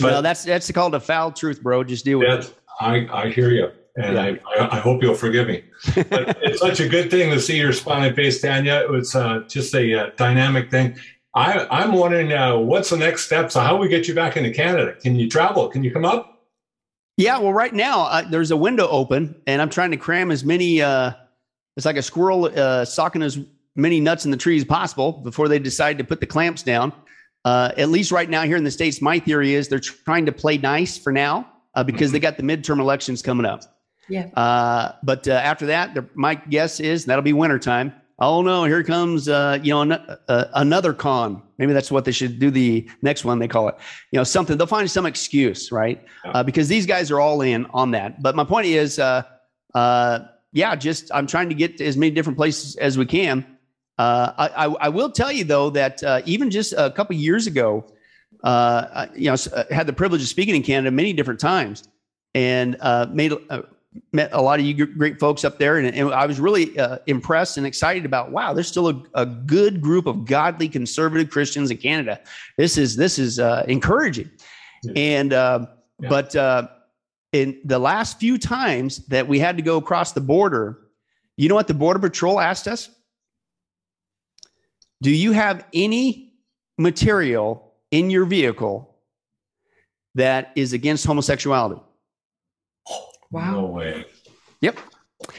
[0.00, 1.82] But well, that's that's called a foul truth, bro.
[1.82, 2.54] Just deal with it.
[2.80, 4.36] I I hear you, and yeah.
[4.60, 5.64] I, I hope you'll forgive me.
[5.94, 8.74] But it's such a good thing to see your smiling face, Tanya.
[8.74, 10.96] It was uh, just a uh, dynamic thing.
[11.34, 13.54] I, I'm wondering uh, what's the next steps?
[13.54, 14.94] So how we get you back into Canada?
[15.00, 15.68] Can you travel?
[15.68, 16.30] Can you come up?
[17.16, 20.44] Yeah, well, right now uh, there's a window open, and I'm trying to cram as
[20.44, 20.82] many.
[20.82, 21.12] Uh,
[21.76, 23.38] it's like a squirrel uh, socking as
[23.80, 26.92] many nuts in the tree as possible before they decide to put the clamps down.
[27.44, 30.32] Uh, at least right now here in the states, my theory is they're trying to
[30.32, 32.14] play nice for now uh, because mm-hmm.
[32.14, 33.62] they got the midterm elections coming up.
[34.08, 34.26] Yeah.
[34.36, 37.94] Uh, but uh, after that, my guess is that'll be wintertime.
[38.18, 41.42] Oh no, here comes uh, you know an, uh, another con.
[41.56, 42.50] Maybe that's what they should do.
[42.50, 43.76] The next one they call it.
[44.12, 44.58] You know something.
[44.58, 46.04] They'll find some excuse, right?
[46.24, 46.42] Yeah.
[46.42, 48.20] because these guys are all in on that.
[48.20, 52.76] But my point is, yeah, just I'm trying to get to as many different places
[52.76, 53.46] as we can.
[54.00, 57.84] Uh, I, I, will tell you though that uh, even just a couple years ago,
[58.42, 61.86] uh, you know, uh, had the privilege of speaking in Canada many different times,
[62.34, 63.60] and uh, made uh,
[64.12, 66.78] met a lot of you great folks up there, and, and I was really
[67.08, 68.32] impressed and excited about.
[68.32, 72.20] Wow, there's still a, a, good group of godly conservative Christians in Canada.
[72.56, 74.30] This is this is encouraging,
[74.96, 75.66] and yeah.
[76.00, 76.34] but
[77.34, 80.78] in the last few times that we had to go across the border,
[81.36, 82.88] you know what the Border Patrol asked us?
[85.02, 86.34] Do you have any
[86.78, 88.96] material in your vehicle
[90.14, 91.80] that is against homosexuality?
[93.30, 93.52] Wow.
[93.52, 94.04] No way.
[94.60, 94.78] Yep.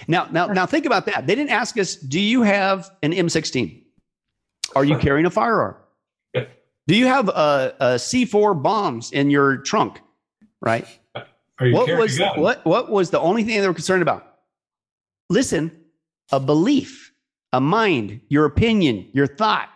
[0.08, 1.28] Now, now, now think about that.
[1.28, 3.84] They didn't ask us, do you have an M16?
[4.76, 5.76] Are you carrying a firearm?
[6.88, 10.02] Do you have a a C4 bombs in your trunk?
[10.62, 10.86] Right.
[11.60, 14.40] what was what what was the only thing they were concerned about?
[15.30, 15.72] Listen,
[16.32, 17.11] a belief
[17.54, 19.70] a mind, your opinion, your thought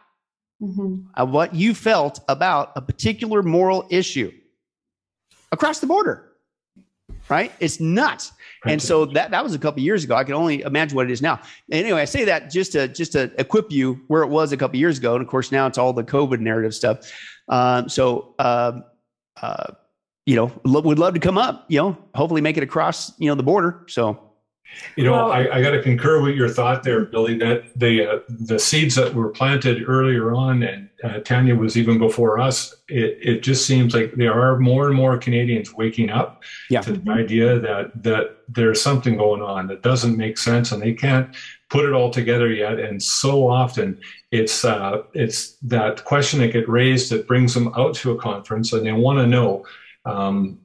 [0.62, 1.02] mm-hmm.
[1.16, 4.32] of what you felt about a particular moral issue
[5.52, 6.32] across the border.
[7.28, 7.52] Right?
[7.60, 8.32] It's nuts.
[8.68, 10.16] And so that, that was a couple years ago.
[10.16, 11.40] I can only imagine what it is now.
[11.72, 14.78] Anyway, I say that just to just to equip you where it was a couple
[14.80, 15.14] years ago.
[15.14, 17.12] And of course, now it's all the COVID narrative stuff.
[17.48, 18.82] Um, so uh,
[19.42, 19.74] uh,
[20.26, 23.28] you know, lo- would love to come up, you know, hopefully make it across, you
[23.28, 23.86] know, the border.
[23.88, 24.25] So
[24.96, 27.38] you know, well, I, I got to concur with your thought there, Billy.
[27.38, 31.98] That the uh, the seeds that were planted earlier on, and uh, Tanya was even
[31.98, 32.76] before us.
[32.88, 36.82] It, it just seems like there are more and more Canadians waking up yeah.
[36.82, 40.94] to the idea that that there's something going on that doesn't make sense, and they
[40.94, 41.36] can't
[41.70, 42.80] put it all together yet.
[42.80, 44.00] And so often,
[44.32, 48.74] it's uh, it's that question that get raised that brings them out to a conference,
[48.74, 49.66] and they want to know.
[50.06, 50.60] Um,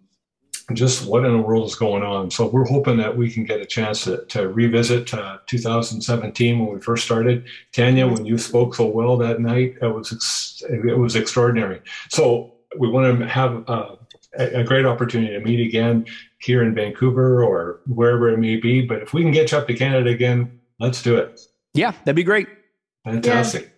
[0.77, 2.31] just what in the world is going on.
[2.31, 6.75] So we're hoping that we can get a chance to, to revisit uh, 2017 when
[6.75, 7.47] we first started.
[7.73, 11.81] Tanya, when you spoke so well that night, it was ex- it was extraordinary.
[12.09, 13.97] So we want to have uh,
[14.39, 16.07] a, a great opportunity to meet again
[16.39, 18.83] here in Vancouver or wherever it may be.
[18.83, 21.41] But if we can get you up to Canada again, let's do it.
[21.75, 22.49] Yeah, that'd be great.
[23.05, 23.63] Fantastic.
[23.65, 23.70] Yeah.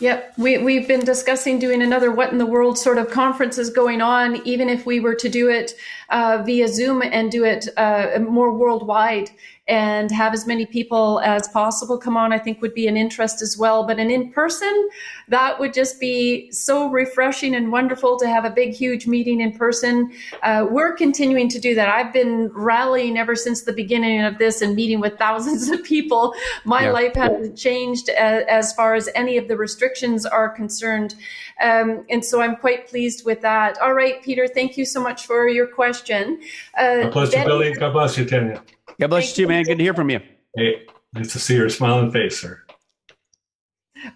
[0.00, 4.00] Yep, we, we've been discussing doing another What in the World sort of conferences going
[4.00, 5.74] on, even if we were to do it
[6.08, 9.30] uh, via Zoom and do it uh, more worldwide.
[9.68, 13.42] And have as many people as possible come on, I think would be an interest
[13.42, 13.86] as well.
[13.86, 14.88] But an in person,
[15.28, 19.52] that would just be so refreshing and wonderful to have a big, huge meeting in
[19.52, 20.10] person.
[20.42, 21.88] Uh, we're continuing to do that.
[21.88, 26.34] I've been rallying ever since the beginning of this and meeting with thousands of people.
[26.64, 26.92] My yeah.
[26.92, 31.14] life hasn't changed as, as, far as any of the restrictions are concerned.
[31.60, 33.78] Um, and so I'm quite pleased with that.
[33.82, 36.40] All right, Peter, thank you so much for your question.
[36.78, 37.72] Uh, God bless you, Billy.
[37.74, 38.62] God bless you, Tanya.
[39.00, 39.64] God bless you too, man.
[39.64, 40.20] Good to hear from you.
[40.56, 42.64] Hey, nice to see your smiling face, sir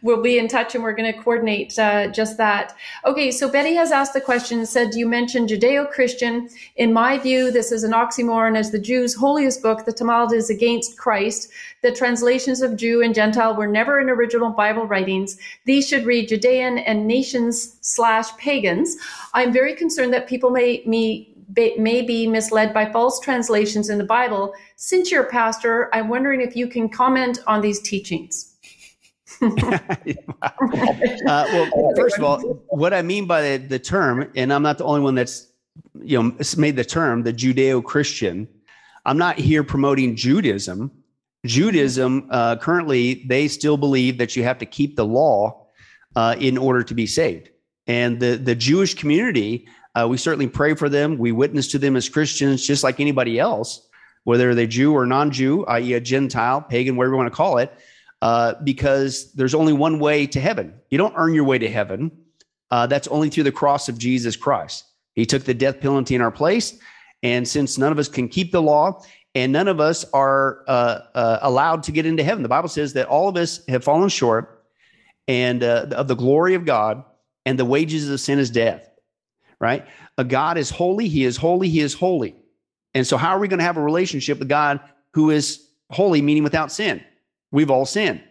[0.02, 2.76] we'll be in touch and we're going to coordinate uh, just that.
[3.04, 6.48] Okay, so Betty has asked the question, said, You mentioned Judeo Christian.
[6.76, 10.50] In my view, this is an oxymoron as the Jews' holiest book, the Talmud, is
[10.50, 11.50] against Christ.
[11.82, 15.38] The translations of Jew and Gentile were never in original Bible writings.
[15.64, 18.96] These should read Judean and nations slash pagans.
[19.34, 24.04] I'm very concerned that people may, may may be misled by false translations in the
[24.04, 24.54] Bible.
[24.76, 28.54] Since you're a pastor, I'm wondering if you can comment on these teachings.
[29.42, 29.50] uh,
[31.26, 34.84] well, first of all, what I mean by the, the term, and I'm not the
[34.84, 35.48] only one that's
[36.00, 38.48] you know made the term the Judeo-Christian.
[39.04, 40.90] I'm not here promoting Judaism.
[41.44, 45.66] Judaism uh, currently they still believe that you have to keep the law
[46.14, 47.50] uh, in order to be saved,
[47.86, 49.66] and the the Jewish community.
[49.94, 51.18] Uh, we certainly pray for them.
[51.18, 53.86] We witness to them as Christians, just like anybody else,
[54.24, 57.72] whether they're Jew or non-Jew, i.e., a Gentile, pagan, whatever you want to call it
[58.22, 60.72] uh, because there's only one way to heaven.
[60.90, 62.12] You don't earn your way to heaven.
[62.70, 64.84] Uh, that's only through the cross of Jesus Christ.
[65.14, 66.78] He took the death penalty in our place.
[67.22, 69.02] And since none of us can keep the law
[69.34, 72.92] and none of us are uh, uh allowed to get into heaven, the Bible says
[72.94, 74.64] that all of us have fallen short
[75.26, 77.04] and uh, of the glory of God,
[77.46, 78.88] and the wages of sin is death.
[79.62, 79.86] Right?
[80.18, 81.08] A God is holy.
[81.08, 81.68] He is holy.
[81.68, 82.34] He is holy.
[82.94, 84.80] And so, how are we going to have a relationship with God
[85.14, 87.02] who is holy, meaning without sin?
[87.52, 88.22] We've all sinned.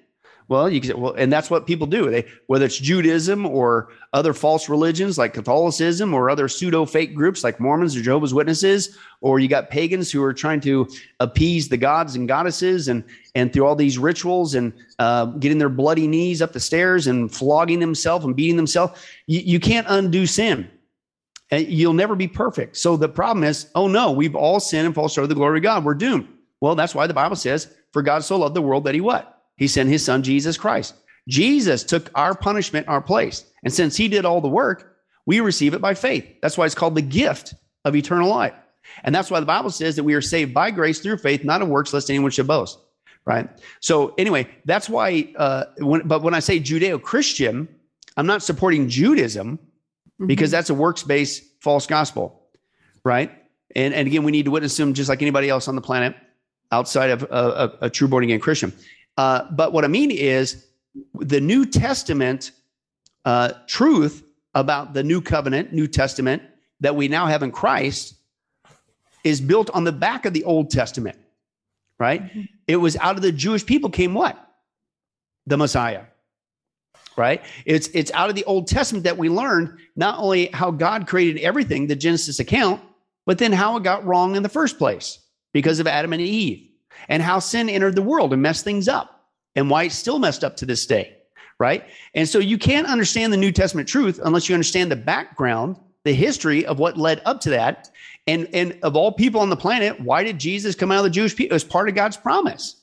[0.52, 2.12] Well, you can say, well, and that's what people do.
[2.12, 7.42] They, whether it's Judaism or other false religions like Catholicism or other pseudo fake groups
[7.42, 10.90] like Mormons or Jehovah's Witnesses, or you got pagans who are trying to
[11.22, 15.70] appease the gods and goddesses and and through all these rituals and uh, getting their
[15.70, 19.00] bloody knees up the stairs and flogging themselves and beating themselves.
[19.28, 20.70] You, you can't undo sin.
[21.52, 22.78] You'll never be perfect.
[22.78, 25.60] So the problem is, oh no, we've all sinned and fall short of the glory
[25.60, 25.84] of God.
[25.84, 26.28] We're doomed.
[26.62, 29.44] Well, that's why the Bible says for God so loved the world that he what?
[29.58, 30.96] He sent his son, Jesus Christ.
[31.28, 33.46] Jesus took our punishment, our place.
[33.64, 36.26] And since he did all the work, we receive it by faith.
[36.42, 37.54] That's why it's called the gift
[37.86, 38.54] of eternal life.
[39.04, 41.62] And that's why the Bible says that we are saved by grace through faith, not
[41.62, 42.80] of works, lest anyone should boast.
[43.24, 43.48] Right.
[43.82, 45.32] So anyway, that's why.
[45.38, 47.68] Uh, when, but when I say Judeo-Christian,
[48.18, 49.60] I'm not supporting Judaism
[50.22, 50.28] mm-hmm.
[50.28, 52.44] because that's a works-based false gospel.
[53.04, 53.32] Right.
[53.76, 56.16] And and again, we need to witness them just like anybody else on the planet
[56.72, 57.28] outside of a,
[57.82, 58.72] a, a true born again Christian.
[59.18, 60.66] Uh, but what I mean is
[61.16, 62.52] the New Testament
[63.26, 66.44] uh, truth about the new covenant, New Testament
[66.80, 68.16] that we now have in Christ
[69.24, 71.18] is built on the back of the Old Testament,
[72.00, 72.24] right?
[72.24, 72.42] Mm-hmm.
[72.68, 74.38] It was out of the Jewish people came what?
[75.48, 76.04] The Messiah.
[77.22, 77.46] Right?
[77.68, 81.40] It's it's out of the Old Testament that we learned not only how God created
[81.44, 82.82] everything, the Genesis account,
[83.28, 85.20] but then how it got wrong in the first place
[85.54, 86.68] because of Adam and Eve
[87.08, 90.44] and how sin entered the world and messed things up and why it's still messed
[90.44, 91.16] up to this day.
[91.60, 91.84] Right.
[92.16, 96.14] And so you can't understand the New Testament truth unless you understand the background, the
[96.14, 97.92] history of what led up to that.
[98.26, 101.12] And, and of all people on the planet, why did Jesus come out of the
[101.12, 101.54] Jewish people?
[101.54, 102.78] It was part of God's promise.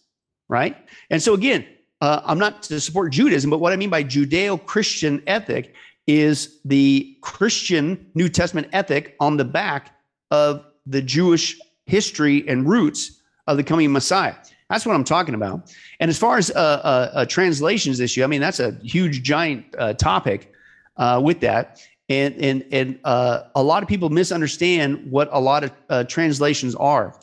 [0.48, 0.76] Right.
[1.10, 1.66] And so again,
[2.00, 5.74] uh, I'm not to support Judaism, but what I mean by Judeo Christian ethic
[6.06, 9.94] is the Christian New Testament ethic on the back
[10.30, 14.34] of the Jewish history and roots of the coming Messiah.
[14.70, 15.74] That's what I'm talking about.
[16.00, 19.64] And as far as uh, uh, uh, translations issue, I mean that's a huge, giant
[19.78, 20.52] uh, topic
[20.96, 25.64] uh, with that, and and and uh, a lot of people misunderstand what a lot
[25.64, 27.18] of translations are,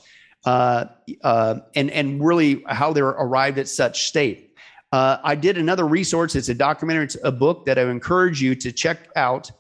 [0.46, 0.90] and
[1.76, 4.55] and really how they're arrived at such state.
[4.92, 6.36] I did another resource.
[6.36, 7.06] It's a documentary.
[7.06, 9.52] It's a book that I encourage you to check out.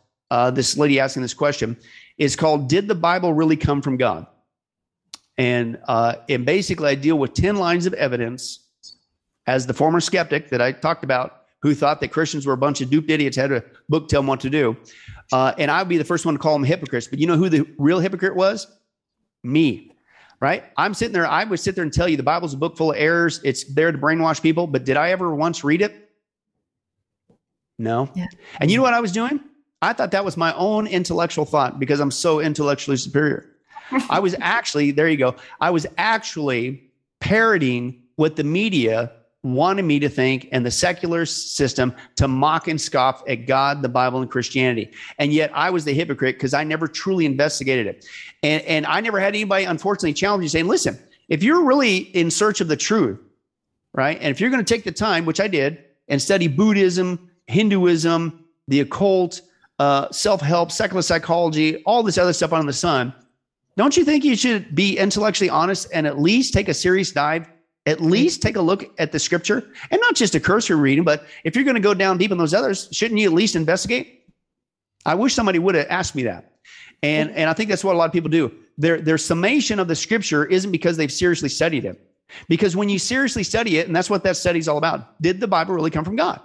[0.53, 1.77] this lady asking this question.
[2.17, 4.27] It's called "Did the Bible Really Come from God?"
[5.37, 8.59] And, uh, and basically, I deal with 10 lines of evidence
[9.47, 12.81] as the former skeptic that I talked about who thought that Christians were a bunch
[12.81, 14.77] of duped idiots, had a book tell them what to do.
[15.31, 17.07] Uh, and I'd be the first one to call them hypocrites.
[17.07, 18.67] But you know who the real hypocrite was?
[19.43, 19.94] Me,
[20.39, 20.63] right?
[20.77, 22.91] I'm sitting there, I would sit there and tell you the Bible's a book full
[22.91, 23.41] of errors.
[23.43, 24.67] It's there to brainwash people.
[24.67, 26.09] But did I ever once read it?
[27.77, 28.09] No.
[28.15, 28.27] Yeah.
[28.59, 29.39] And you know what I was doing?
[29.81, 33.49] I thought that was my own intellectual thought because I'm so intellectually superior.
[34.09, 35.35] I was actually, there you go.
[35.59, 39.11] I was actually parroting what the media
[39.45, 43.89] wanted me to think and the secular system to mock and scoff at God, the
[43.89, 44.91] Bible, and Christianity.
[45.19, 48.05] And yet I was the hypocrite because I never truly investigated it.
[48.41, 52.31] And, and I never had anybody, unfortunately, challenge me saying, listen, if you're really in
[52.31, 53.19] search of the truth,
[53.93, 54.17] right?
[54.19, 58.43] And if you're going to take the time, which I did, and study Buddhism, Hinduism,
[58.67, 59.41] the occult,
[59.77, 63.13] uh, self help, secular psychology, all this other stuff under the sun,
[63.77, 67.47] don't you think you should be intellectually honest and at least take a serious dive?
[67.85, 71.27] At least take a look at the scripture and not just a cursory reading, but
[71.43, 74.23] if you're going to go down deep in those others, shouldn't you at least investigate?
[75.05, 76.53] I wish somebody would have asked me that.
[77.03, 78.51] And, and I think that's what a lot of people do.
[78.77, 82.01] Their, their summation of the scripture isn't because they've seriously studied it.
[82.49, 85.39] Because when you seriously study it, and that's what that study is all about, did
[85.39, 86.41] the Bible really come from God?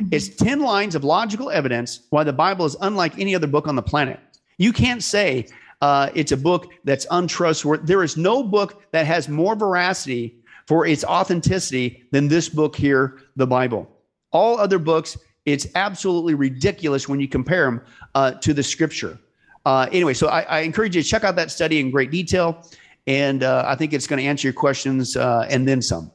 [0.00, 0.08] Mm-hmm.
[0.12, 3.74] It's 10 lines of logical evidence why the Bible is unlike any other book on
[3.74, 4.20] the planet.
[4.58, 5.48] You can't say
[5.80, 7.84] uh, it's a book that's untrustworthy.
[7.84, 10.37] There is no book that has more veracity
[10.68, 13.88] for its authenticity than this book here, the Bible.
[14.32, 15.16] All other books,
[15.46, 17.80] it's absolutely ridiculous when you compare them
[18.14, 19.18] uh, to the scripture.
[19.64, 22.62] Uh, anyway, so I, I, encourage you to check out that study in great detail.
[23.06, 26.12] And uh, I think it's going to answer your questions uh, and then some.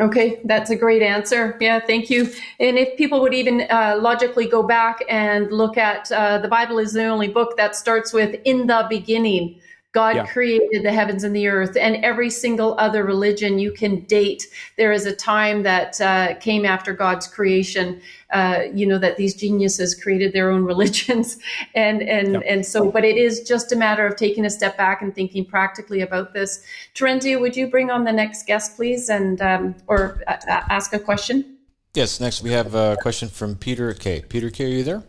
[0.00, 1.58] Okay, that's a great answer.
[1.60, 2.32] Yeah, thank you.
[2.60, 6.78] And if people would even uh, logically go back and look at uh, the Bible
[6.78, 9.60] is the only book that starts with "in the beginning."
[9.92, 10.26] God yeah.
[10.26, 14.46] created the heavens and the earth, and every single other religion you can date.
[14.78, 18.00] There is a time that uh, came after God's creation.
[18.32, 21.36] Uh, you know that these geniuses created their own religions,
[21.74, 22.40] and and yeah.
[22.40, 22.90] and so.
[22.90, 26.32] But it is just a matter of taking a step back and thinking practically about
[26.32, 26.64] this.
[26.94, 30.98] Terenzio, would you bring on the next guest, please, and um, or uh, ask a
[30.98, 31.58] question?
[31.92, 32.18] Yes.
[32.18, 34.22] Next, we have a question from Peter K.
[34.26, 34.64] Peter K.
[34.64, 35.02] Are you there?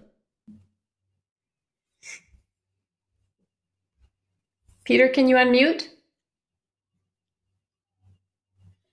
[4.84, 5.88] Peter, can you unmute?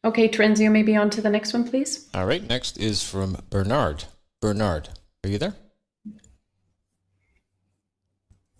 [0.04, 2.08] Okay, Terenzio, maybe on to the next one, please.
[2.14, 4.04] All right, next is from Bernard.
[4.40, 4.88] Bernard,
[5.24, 5.54] are you there?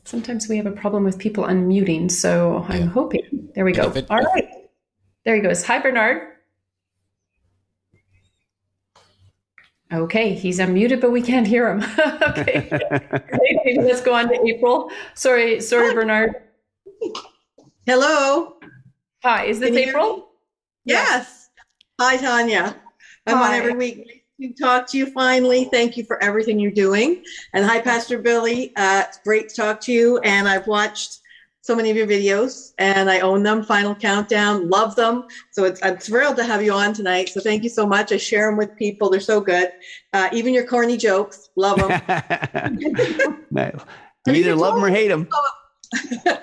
[0.05, 2.77] Sometimes we have a problem with people unmuting, so yeah.
[2.77, 3.51] I'm hoping.
[3.55, 3.91] There we go.
[3.91, 4.49] It, All right.
[5.25, 5.65] There he goes.
[5.65, 6.23] Hi, Bernard.
[9.93, 11.83] Okay, he's unmuted, but we can't hear him.
[12.23, 12.69] okay.
[12.93, 13.79] okay.
[13.81, 14.91] Let's go on to April.
[15.15, 16.35] Sorry, sorry, Bernard.
[17.87, 18.57] Hello.
[19.23, 20.31] Hi, is this April?
[20.85, 21.51] Yes.
[22.01, 22.77] Hi, Tanya.
[23.27, 23.49] I'm hi.
[23.49, 25.65] on every week to talk to you finally.
[25.65, 27.23] Thank you for everything you're doing.
[27.53, 28.75] And hi, Pastor Billy.
[28.77, 30.19] Uh, it's great to talk to you.
[30.19, 31.19] And I've watched
[31.63, 33.63] so many of your videos and I own them.
[33.63, 35.25] Final Countdown, love them.
[35.53, 37.29] So it's, I'm thrilled to have you on tonight.
[37.29, 38.13] So thank you so much.
[38.13, 39.11] I share them with people.
[39.11, 39.71] They're so good.
[40.13, 42.79] Uh, even your corny jokes, love them.
[42.79, 42.95] you
[44.29, 45.29] either love them or hate them.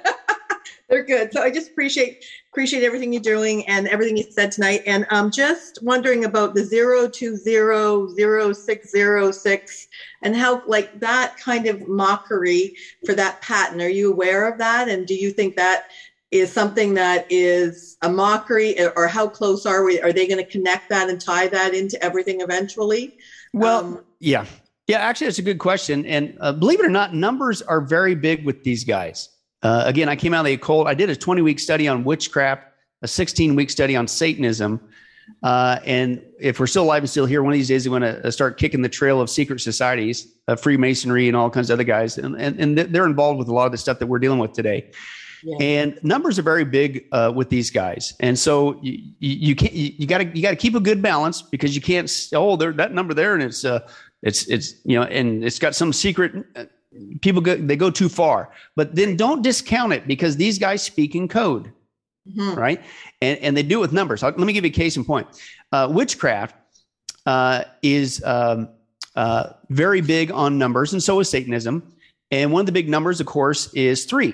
[0.89, 1.33] They're good.
[1.33, 2.23] So I just appreciate
[2.53, 4.83] appreciate everything you're doing and everything you said tonight.
[4.85, 9.87] And I'm um, just wondering about the zero two zero zero six zero six
[10.21, 12.73] and how like that kind of mockery
[13.05, 13.81] for that patent.
[13.81, 14.87] Are you aware of that?
[14.87, 15.83] And do you think that
[16.31, 19.99] is something that is a mockery or how close are we?
[20.01, 23.15] Are they going to connect that and tie that into everything eventually?
[23.53, 24.45] Well, um, yeah.
[24.87, 26.05] Yeah, actually, that's a good question.
[26.05, 29.29] And uh, believe it or not, numbers are very big with these guys.
[29.63, 30.87] Uh, again, I came out of the occult.
[30.87, 32.63] I did a 20 week study on witchcraft,
[33.01, 34.79] a 16 week study on Satanism.
[35.43, 38.03] Uh, and if we're still alive and still here, one of these days, we want
[38.03, 41.83] to start kicking the trail of secret societies, uh, Freemasonry, and all kinds of other
[41.83, 42.17] guys.
[42.17, 44.53] And, and, and they're involved with a lot of the stuff that we're dealing with
[44.53, 44.91] today.
[45.43, 45.57] Yeah.
[45.59, 50.07] And numbers are very big uh, with these guys, and so you, you, can't you
[50.07, 52.91] got to you got to keep a good balance because you can't oh there that
[52.91, 53.87] number there and it's uh
[54.23, 56.65] it's it's you know and it's got some secret uh,
[57.21, 58.51] people go they go too far.
[58.75, 61.71] But then don't discount it because these guys speak in code
[62.35, 62.57] mm-hmm.
[62.57, 62.81] right?
[63.21, 64.23] And, and they do it with numbers.
[64.23, 65.27] Let me give you a case in point.
[65.71, 66.55] Uh, witchcraft
[67.25, 68.69] uh, is um,
[69.15, 71.93] uh, very big on numbers and so is satanism.
[72.31, 74.33] And one of the big numbers of course is three.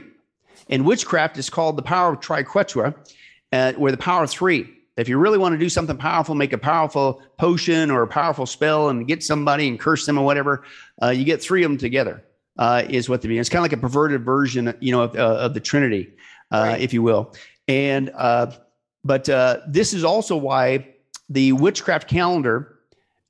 [0.69, 2.95] And witchcraft is called the power of triquetra
[3.51, 4.69] uh, where the power of three.
[4.95, 8.45] If you really want to do something powerful, make a powerful potion or a powerful
[8.45, 10.65] spell and get somebody and curse them or whatever,
[11.01, 12.23] uh, you get three of them together
[12.57, 13.39] uh, is what the mean.
[13.39, 16.13] It's kind of like a perverted version, you know, of, uh, of the Trinity,
[16.51, 16.81] uh, right.
[16.81, 17.33] if you will.
[17.67, 18.51] And uh,
[19.03, 20.87] but uh, this is also why
[21.29, 22.79] the witchcraft calendar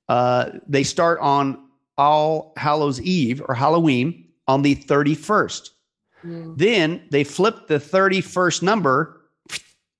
[0.10, 5.72] uh, they start on All Hallows Eve or Halloween on the thirty first.
[6.26, 6.58] Mm.
[6.58, 9.22] Then they flip the thirty first number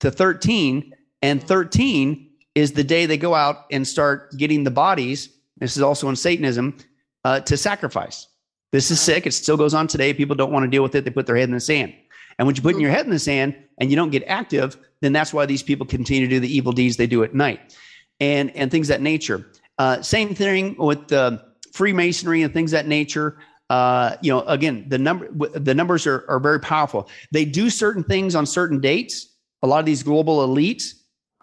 [0.00, 5.30] to thirteen, and thirteen is the day they go out and start getting the bodies.
[5.58, 6.76] This is also in Satanism
[7.24, 8.28] to sacrifice.
[8.74, 9.24] This is sick.
[9.24, 10.12] It still goes on today.
[10.12, 11.04] People don't want to deal with it.
[11.04, 11.94] They put their head in the sand.
[12.40, 15.12] And when you put your head in the sand and you don't get active, then
[15.12, 17.76] that's why these people continue to do the evil deeds they do at night
[18.18, 19.46] and, and things that nature.
[19.78, 21.40] Uh, same thing with the
[21.72, 23.38] Freemasonry and things that nature.
[23.70, 27.08] Uh, you know, again, the number the numbers are, are very powerful.
[27.30, 29.36] They do certain things on certain dates.
[29.62, 30.94] A lot of these global elites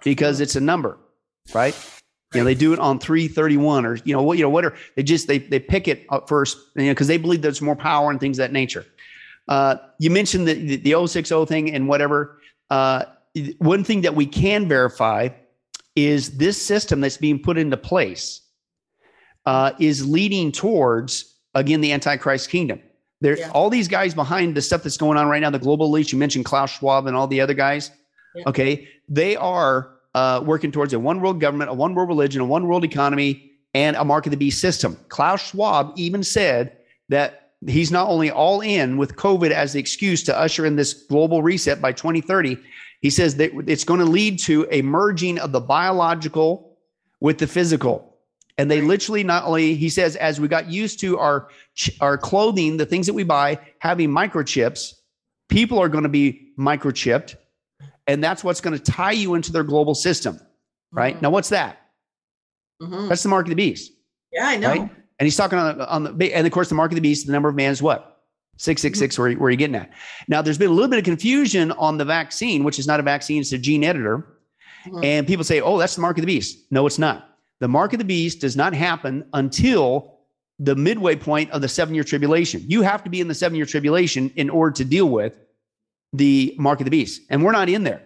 [0.03, 0.97] because it's a number,
[1.53, 1.73] right?
[2.33, 4.73] You know, they do it on 331 or, you know, what, you know, what are
[4.95, 7.75] they just, they, they pick it up first, you know, cause they believe there's more
[7.75, 8.85] power and things that nature.
[9.49, 12.39] Uh, you mentioned the, the, the 060 thing and whatever.
[12.69, 13.03] Uh,
[13.57, 15.27] one thing that we can verify
[15.95, 18.41] is this system that's being put into place
[19.45, 22.81] uh, is leading towards, again, the Antichrist kingdom.
[23.19, 23.51] There, yeah.
[23.51, 26.17] all these guys behind the stuff that's going on right now, the global elites, you
[26.17, 27.91] mentioned Klaus Schwab and all the other guys.
[28.35, 28.43] Yeah.
[28.47, 28.87] Okay.
[29.09, 32.67] They are uh, working towards a one world government, a one world religion, a one
[32.67, 34.97] world economy, and a mark of the beast system.
[35.09, 36.77] Klaus Schwab even said
[37.09, 40.93] that he's not only all in with COVID as the excuse to usher in this
[40.93, 42.57] global reset by 2030,
[43.01, 46.77] he says that it's going to lead to a merging of the biological
[47.19, 48.17] with the physical.
[48.57, 51.47] And they literally not only, he says, as we got used to our,
[51.99, 54.93] our clothing, the things that we buy, having microchips,
[55.47, 57.35] people are going to be microchipped
[58.11, 60.39] and that's what's going to tie you into their global system,
[60.91, 61.13] right?
[61.15, 61.23] Mm-hmm.
[61.23, 61.79] Now, what's that?
[62.81, 63.07] Mm-hmm.
[63.07, 63.93] That's the mark of the beast.
[64.33, 64.69] Yeah, I know.
[64.69, 64.81] Right?
[64.81, 67.25] And he's talking on the, on the, and of course, the mark of the beast,
[67.25, 68.23] the number of man is what?
[68.57, 69.21] 666, mm-hmm.
[69.21, 69.91] where, where are you getting at?
[70.27, 73.03] Now, there's been a little bit of confusion on the vaccine, which is not a
[73.03, 74.39] vaccine, it's a gene editor.
[74.85, 75.03] Mm-hmm.
[75.03, 76.65] And people say, oh, that's the mark of the beast.
[76.69, 77.37] No, it's not.
[77.59, 80.17] The mark of the beast does not happen until
[80.59, 82.63] the midway point of the seven year tribulation.
[82.67, 85.37] You have to be in the seven year tribulation in order to deal with
[86.13, 87.21] the mark of the beast.
[87.29, 88.03] And we're not in there.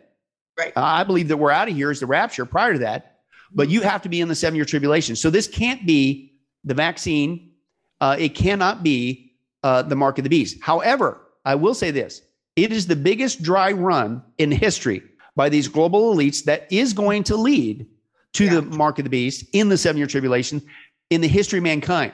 [0.57, 0.73] Right.
[0.75, 3.19] I believe that we're out of here is the rapture prior to that,
[3.53, 5.15] but you have to be in the seven year tribulation.
[5.15, 6.33] So this can't be
[6.63, 7.51] the vaccine.
[7.99, 9.33] Uh, it cannot be
[9.63, 10.57] uh, the mark of the beast.
[10.61, 12.21] However, I will say this
[12.55, 15.03] it is the biggest dry run in history
[15.35, 17.87] by these global elites that is going to lead
[18.33, 18.55] to yeah.
[18.55, 20.61] the mark of the beast in the seven year tribulation
[21.09, 22.13] in the history of mankind.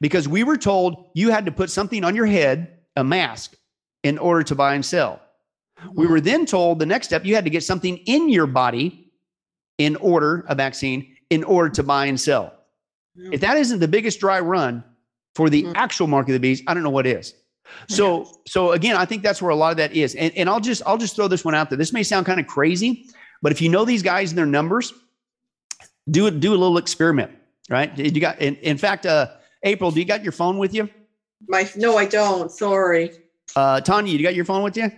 [0.00, 3.56] Because we were told you had to put something on your head, a mask,
[4.02, 5.21] in order to buy and sell.
[5.94, 9.10] We were then told the next step you had to get something in your body
[9.78, 12.52] in order, a vaccine, in order to buy and sell.
[13.16, 14.82] If that isn't the biggest dry run
[15.34, 15.72] for the mm.
[15.74, 17.34] actual mark of the beast, I don't know what is.
[17.88, 20.14] So, so again, I think that's where a lot of that is.
[20.14, 21.76] And, and I'll just, I'll just throw this one out there.
[21.78, 23.06] This may sound kind of crazy,
[23.40, 24.92] but if you know these guys and their numbers,
[26.10, 27.32] do it, do a little experiment,
[27.70, 27.96] right?
[27.96, 29.28] You got, in, in fact, uh,
[29.62, 30.88] April, do you got your phone with you?
[31.48, 32.50] My, no, I don't.
[32.50, 33.12] Sorry.
[33.56, 34.90] Uh, Tanya, you got your phone with you?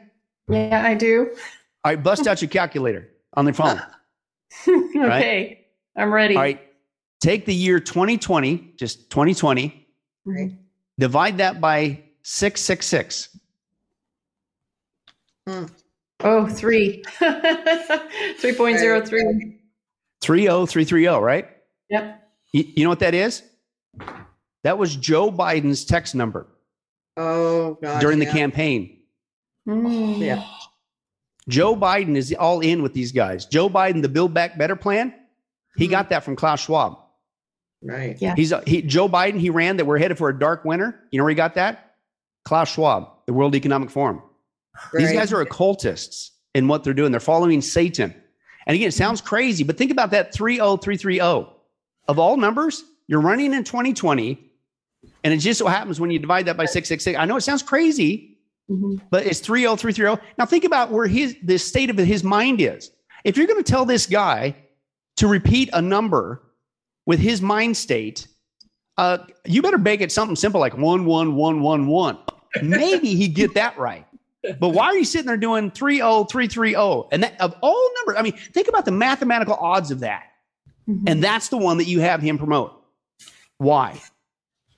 [0.49, 1.31] Yeah, I do.
[1.85, 3.81] All right, bust out your calculator on the phone.
[4.69, 5.59] okay, right?
[5.97, 6.35] I'm ready.
[6.37, 6.61] All right,
[7.21, 9.87] take the year 2020, just 2020,
[10.25, 10.53] right.
[10.99, 13.39] divide that by 666.
[15.47, 15.65] Hmm.
[16.21, 17.03] Oh, three.
[17.21, 19.59] 3.03.
[20.23, 21.49] 30330, right?
[21.91, 22.31] Yep.
[22.53, 23.43] You, you know what that is?
[24.63, 26.47] That was Joe Biden's text number.
[27.17, 28.01] Oh, God.
[28.01, 28.27] During yeah.
[28.27, 28.99] the campaign.
[29.69, 30.19] Mm.
[30.19, 30.47] Yeah.
[31.49, 33.47] Joe Biden is all in with these guys.
[33.47, 35.15] Joe Biden, the Build Back Better plan,
[35.77, 35.91] he mm.
[35.91, 36.99] got that from Klaus Schwab.
[37.83, 38.17] Right.
[38.21, 38.35] Yeah.
[38.35, 39.39] He's he Joe Biden.
[39.39, 40.99] He ran that we're headed for a dark winter.
[41.11, 41.97] You know where he got that?
[42.45, 44.23] Klaus Schwab, the World Economic Forum.
[44.93, 45.01] Right.
[45.01, 47.11] These guys are occultists in what they're doing.
[47.11, 48.15] They're following Satan.
[48.67, 51.51] And again, it sounds crazy, but think about that 30330.
[52.07, 54.51] Of all numbers, you're running in 2020,
[55.23, 57.19] and it just so happens when you divide that by 666.
[57.19, 58.34] I know it sounds crazy,
[58.71, 59.07] Mm-hmm.
[59.11, 60.23] But it's 30330.
[60.39, 62.91] Now think about where his the state of his mind is.
[63.25, 64.57] If you're going to tell this guy
[65.17, 66.43] to repeat a number
[67.07, 68.27] with his mind state,
[68.97, 72.19] uh, you better make it something simple like one one one one one.
[72.63, 74.07] Maybe he'd get that right.
[74.61, 77.09] But why are you sitting there doing 30330?
[77.13, 80.25] And that of all numbers, I mean, think about the mathematical odds of that.
[80.89, 81.09] Mm-hmm.
[81.09, 82.79] And that's the one that you have him promote.
[83.57, 84.01] Why?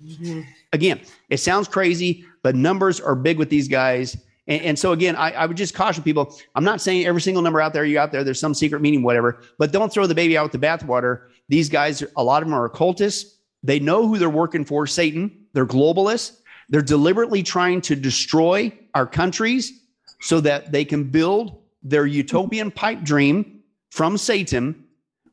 [0.03, 0.43] Mm-hmm.
[0.73, 1.01] Again,
[1.31, 4.17] it sounds crazy, but numbers are big with these guys.
[4.47, 6.33] And, and so again, I, I, would just caution people.
[6.55, 9.03] I'm not saying every single number out there you out there, there's some secret meaning,
[9.03, 11.23] whatever, but don't throw the baby out with the bathwater.
[11.49, 13.39] These guys, a lot of them are occultists.
[13.65, 15.47] They know who they're working for, Satan.
[15.55, 16.39] They're globalists.
[16.69, 19.81] They're deliberately trying to destroy our countries
[20.21, 23.61] so that they can build their utopian pipe dream
[23.91, 24.85] from Satan,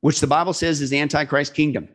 [0.02, 1.90] which the Bible says is the Antichrist kingdom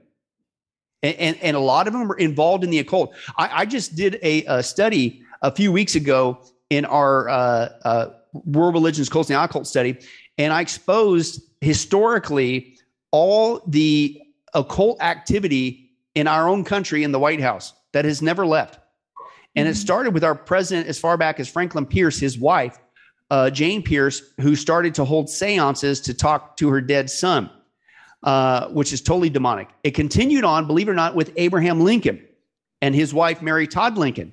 [1.02, 3.14] and, and, and, a lot of them are involved in the occult.
[3.36, 6.38] I, I just did a, a, study a few weeks ago
[6.70, 8.06] in our uh, uh,
[8.44, 9.98] world religions, cults, and the occult study,
[10.38, 12.76] and I exposed historically
[13.10, 14.20] all the
[14.54, 18.78] occult activity in our own country in the White House that has never left.
[19.56, 19.78] And it mm-hmm.
[19.78, 22.78] started with our president as far back as Franklin Pierce, his wife,
[23.30, 27.50] uh, Jane Pierce, who started to hold seances to talk to her dead son,
[28.22, 29.68] uh, which is totally demonic.
[29.84, 32.24] It continued on, believe it or not, with Abraham Lincoln
[32.82, 34.32] and his wife, Mary Todd Lincoln,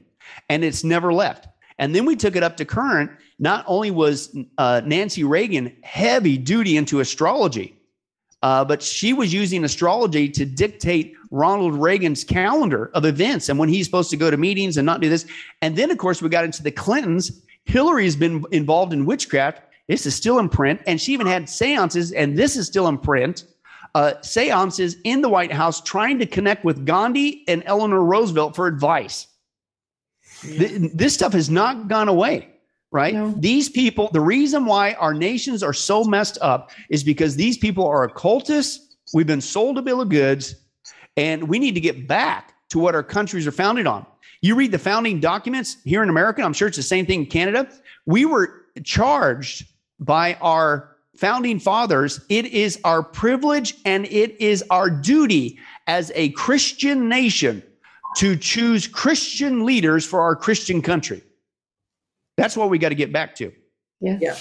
[0.49, 1.47] and it's never left.
[1.77, 3.11] And then we took it up to current.
[3.37, 7.75] Not only was uh, Nancy Reagan heavy duty into astrology,
[8.41, 13.69] uh, but she was using astrology to dictate Ronald Reagan's calendar of events and when
[13.69, 15.25] he's supposed to go to meetings and not do this.
[15.61, 17.41] And then, of course, we got into the Clintons.
[17.65, 19.61] Hillary's been involved in witchcraft.
[19.87, 20.81] This is still in print.
[20.87, 23.45] And she even had seances, and this is still in print.
[23.95, 28.67] Uh, seances in the White House trying to connect with Gandhi and Eleanor Roosevelt for
[28.67, 29.27] advice.
[30.41, 32.49] Th- this stuff has not gone away,
[32.91, 33.13] right?
[33.13, 33.33] No.
[33.37, 37.87] These people, the reason why our nations are so messed up is because these people
[37.87, 38.97] are occultists.
[39.13, 40.55] We've been sold a bill of goods,
[41.15, 44.05] and we need to get back to what our countries are founded on.
[44.41, 47.27] You read the founding documents here in America, I'm sure it's the same thing in
[47.27, 47.69] Canada.
[48.05, 49.67] We were charged
[50.01, 56.29] by our founding fathers, it is our privilege and it is our duty as a
[56.31, 57.63] Christian nation
[58.17, 61.21] to choose Christian leaders for our Christian country.
[62.37, 63.51] That's what we got to get back to.
[64.01, 64.17] Yeah.
[64.21, 64.35] Yeah.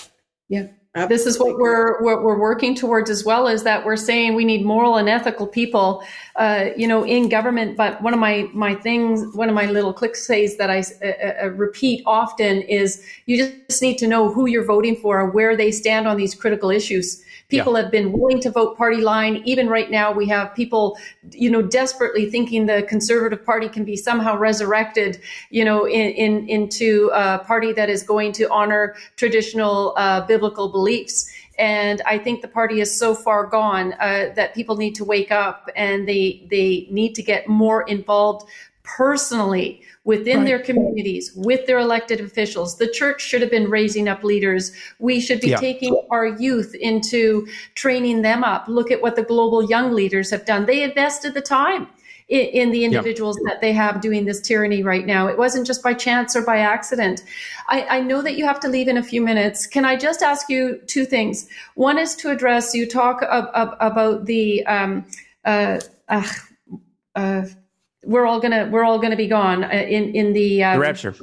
[0.48, 0.66] Yeah.
[1.08, 4.44] This is what we're what we're working towards as well is that we're saying we
[4.44, 6.04] need moral and ethical people,
[6.36, 7.76] uh, you know, in government.
[7.76, 11.48] But one of my my things, one of my little cliches that I uh, uh,
[11.48, 15.72] repeat often is you just need to know who you're voting for, and where they
[15.72, 17.23] stand on these critical issues.
[17.48, 17.82] People yeah.
[17.82, 19.42] have been willing to vote party line.
[19.44, 20.98] Even right now, we have people,
[21.30, 26.48] you know, desperately thinking the Conservative Party can be somehow resurrected, you know, in, in
[26.48, 31.30] into a party that is going to honor traditional uh, biblical beliefs.
[31.58, 35.30] And I think the party is so far gone uh, that people need to wake
[35.30, 38.48] up and they they need to get more involved
[38.84, 40.46] personally within right.
[40.46, 42.76] their communities with their elected officials.
[42.76, 44.72] The church should have been raising up leaders.
[44.98, 45.56] We should be yeah.
[45.56, 48.68] taking our youth into training them up.
[48.68, 50.66] Look at what the global young leaders have done.
[50.66, 51.88] They invested the time
[52.28, 53.54] in, in the individuals yeah.
[53.54, 55.26] that they have doing this tyranny right now.
[55.28, 57.22] It wasn't just by chance or by accident.
[57.68, 59.66] I, I know that you have to leave in a few minutes.
[59.66, 61.48] Can I just ask you two things?
[61.74, 65.06] One is to address, you talk about the, um,
[65.46, 66.28] uh, uh,
[67.14, 67.46] uh,
[68.06, 71.14] we're all gonna we're all gonna be gone uh, in in the, uh, the rapture.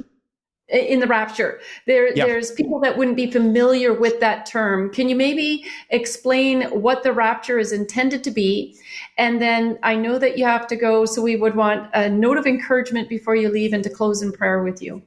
[0.68, 1.60] In the rapture.
[1.86, 4.90] There there's people that wouldn't be familiar with that term.
[4.90, 8.78] Can you maybe explain what the rapture is intended to be?
[9.18, 12.38] And then i know that you have to go so we would want a note
[12.38, 15.02] of encouragement before you leave and to close in prayer with you.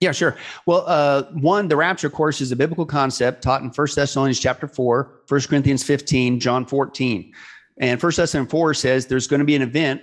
[0.00, 0.36] Yeah, sure.
[0.64, 4.66] Well, uh, one, the rapture course is a biblical concept taught in First Thessalonians chapter
[4.66, 7.32] 4, 1 Corinthians 15, John 14.
[7.80, 10.00] And First Thessalonians 4 says there's going to be an event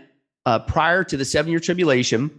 [0.48, 2.32] uh, prior to the seven year tribulation,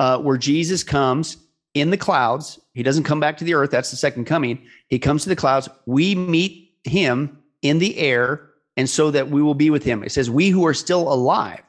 [0.00, 1.36] uh, where Jesus comes
[1.74, 2.58] in the clouds.
[2.74, 3.70] He doesn't come back to the earth.
[3.70, 4.66] That's the second coming.
[4.88, 5.68] He comes to the clouds.
[5.86, 10.02] We meet him in the air, and so that we will be with him.
[10.02, 11.62] It says, We who are still alive.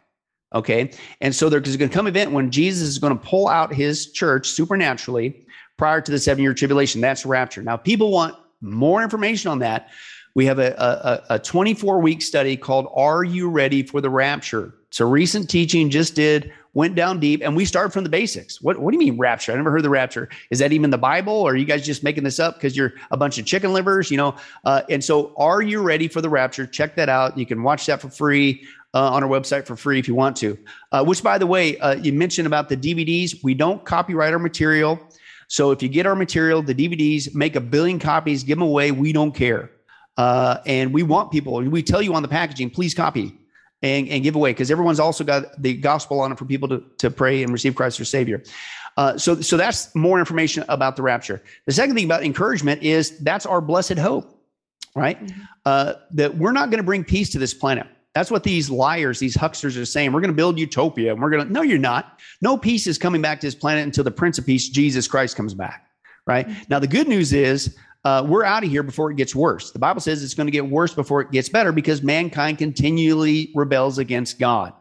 [0.56, 0.92] Okay.
[1.22, 3.72] And so there's going to come an event when Jesus is going to pull out
[3.72, 5.46] his church supernaturally
[5.78, 7.02] prior to the seven year tribulation.
[7.02, 7.62] That's rapture.
[7.62, 9.90] Now, people want more information on that.
[10.34, 10.74] We have a,
[11.30, 14.74] a, a 24 week study called Are You Ready for the Rapture?
[14.94, 18.62] So recent teaching just did, went down deep, and we started from the basics.
[18.62, 19.52] What, what do you mean rapture?
[19.52, 20.30] I never heard the rapture.
[20.52, 21.34] Is that even the Bible?
[21.34, 24.12] Or are you guys just making this up because you're a bunch of chicken livers?
[24.12, 26.68] You know, uh, and so are you ready for the rapture?
[26.68, 27.36] Check that out.
[27.36, 28.68] You can watch that for free.
[28.96, 30.56] Uh, on our website for free if you want to.
[30.92, 33.44] Uh, which, by the way, uh, you mentioned about the DVDs.
[33.44, 35.00] We don't copyright our material.
[35.48, 38.92] So if you get our material, the DVDs, make a billion copies, give them away.
[38.92, 39.72] We don't care.
[40.16, 43.36] Uh, and we want people, we tell you on the packaging, please copy
[43.84, 46.84] and, and give away because everyone's also got the gospel on it for people to,
[46.98, 48.42] to pray and receive Christ as Savior.
[48.96, 51.44] Uh, so, so that's more information about the rapture.
[51.66, 54.40] The second thing about encouragement is that's our blessed hope,
[54.96, 55.24] right?
[55.24, 55.42] Mm-hmm.
[55.66, 57.88] Uh, that we're not going to bring peace to this planet.
[58.16, 60.14] That's what these liars, these hucksters are saying.
[60.14, 61.14] We're going to build utopia.
[61.14, 62.20] And we're going to, no, you're not.
[62.42, 65.36] No peace is coming back to this planet until the Prince of Peace, Jesus Christ,
[65.36, 65.88] comes back,
[66.28, 66.48] right?
[66.48, 66.62] Mm-hmm.
[66.70, 69.72] Now, the good news is uh, we're out of here before it gets worse.
[69.72, 73.52] The Bible says it's going to get worse before it gets better because mankind continually
[73.56, 74.74] rebels against God.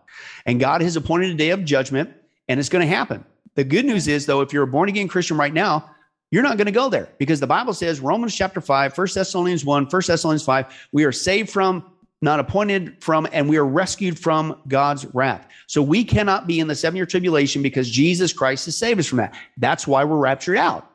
[0.44, 2.10] And God has appointed a day of judgment,
[2.48, 3.24] and it's going to happen.
[3.54, 5.88] The good news is, though, if you're a born again Christian right now,
[6.30, 9.64] you're not going to go there because the Bible says, Romans chapter 5, 1 Thessalonians
[9.64, 11.84] 1, 1 Thessalonians 5, we are saved from,
[12.22, 15.46] not appointed from, and we are rescued from God's wrath.
[15.66, 19.06] So we cannot be in the seven year tribulation because Jesus Christ has saved us
[19.06, 19.34] from that.
[19.58, 20.91] That's why we're raptured out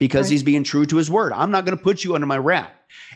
[0.00, 0.32] because right.
[0.32, 1.32] he's being true to his word.
[1.32, 2.72] I'm not going to put you under my wrath.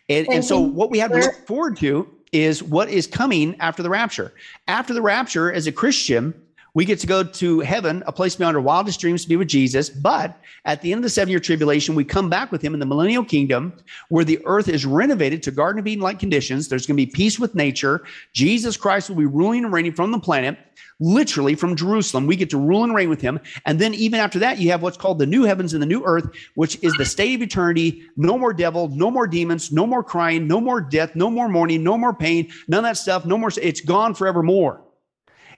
[0.09, 3.57] And, and, and so what we have to look forward to is what is coming
[3.59, 4.33] after the rapture.
[4.69, 6.35] After the rapture, as a Christian,
[6.75, 9.47] We get to go to heaven, a place beyond our wildest dreams to be with
[9.47, 9.89] Jesus.
[9.89, 12.81] But at the end of the seven year tribulation, we come back with him in
[12.81, 13.73] the millennial kingdom
[14.09, 16.67] where the earth is renovated to Garden of Eden like conditions.
[16.67, 18.05] There's going to be peace with nature.
[18.33, 20.59] Jesus Christ will be ruling and reigning from the planet,
[20.99, 22.27] literally from Jerusalem.
[22.27, 23.39] We get to rule and reign with him.
[23.67, 26.03] And then even after that, you have what's called the new heavens and the new
[26.05, 28.03] earth, which is the state of eternity.
[28.17, 31.85] No more devil, no more demons, no more crying, no more death, no more mourning,
[31.85, 33.51] no more pain, none of that stuff, no more.
[33.63, 34.83] It's gone forevermore.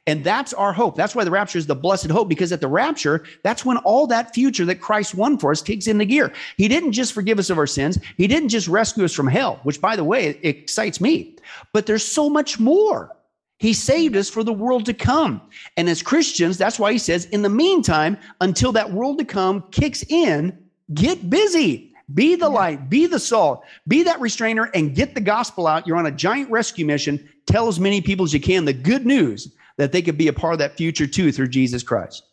[0.07, 0.95] And that's our hope.
[0.95, 4.07] That's why the rapture is the blessed hope, because at the rapture, that's when all
[4.07, 6.33] that future that Christ won for us kicks into gear.
[6.57, 7.99] He didn't just forgive us of our sins.
[8.16, 11.37] He didn't just rescue us from hell, which by the way, excites me,
[11.73, 13.16] but there's so much more.
[13.59, 15.41] He saved us for the world to come.
[15.77, 19.65] And as Christians, that's why he says, in the meantime, until that world to come
[19.70, 20.57] kicks in,
[20.95, 21.95] get busy.
[22.15, 25.89] Be the light, be the salt, be that restrainer, and get the gospel out.
[25.89, 27.28] You're on a giant rescue mission.
[27.47, 30.32] Tell as many people as you can the good news that they could be a
[30.32, 32.24] part of that future too through Jesus Christ.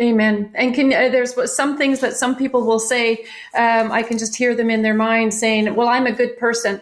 [0.00, 0.50] Amen.
[0.54, 3.24] And can uh, there's some things that some people will say.
[3.54, 6.80] Um, I can just hear them in their mind saying, "Well, I'm a good person."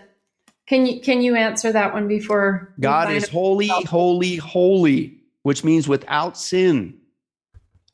[0.67, 2.73] Can you can you answer that one before?
[2.79, 6.97] God is holy, holy, holy, which means without sin.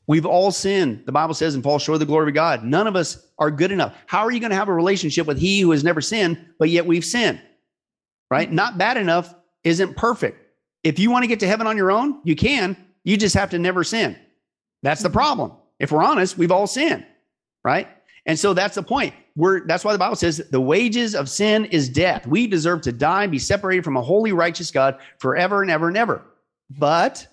[0.05, 1.03] We've all sinned.
[1.05, 2.63] The Bible says, and fall short of the glory of God.
[2.63, 3.93] None of us are good enough.
[4.05, 6.69] How are you going to have a relationship with He who has never sinned, but
[6.69, 7.41] yet we've sinned?
[8.31, 8.49] Right?
[8.49, 9.33] Not bad enough
[9.63, 10.46] isn't perfect.
[10.87, 12.77] If you want to get to heaven on your own, you can.
[13.03, 14.15] You just have to never sin.
[14.83, 15.17] That's the mm-hmm.
[15.17, 15.51] problem.
[15.79, 17.05] If we're honest, we've all sinned,
[17.61, 17.89] right?
[18.25, 19.13] And so that's the point.
[19.35, 22.25] We're that's why the Bible says the wages of sin is death.
[22.25, 25.89] We deserve to die and be separated from a holy, righteous God forever and ever
[25.89, 26.21] and ever.
[26.69, 27.27] But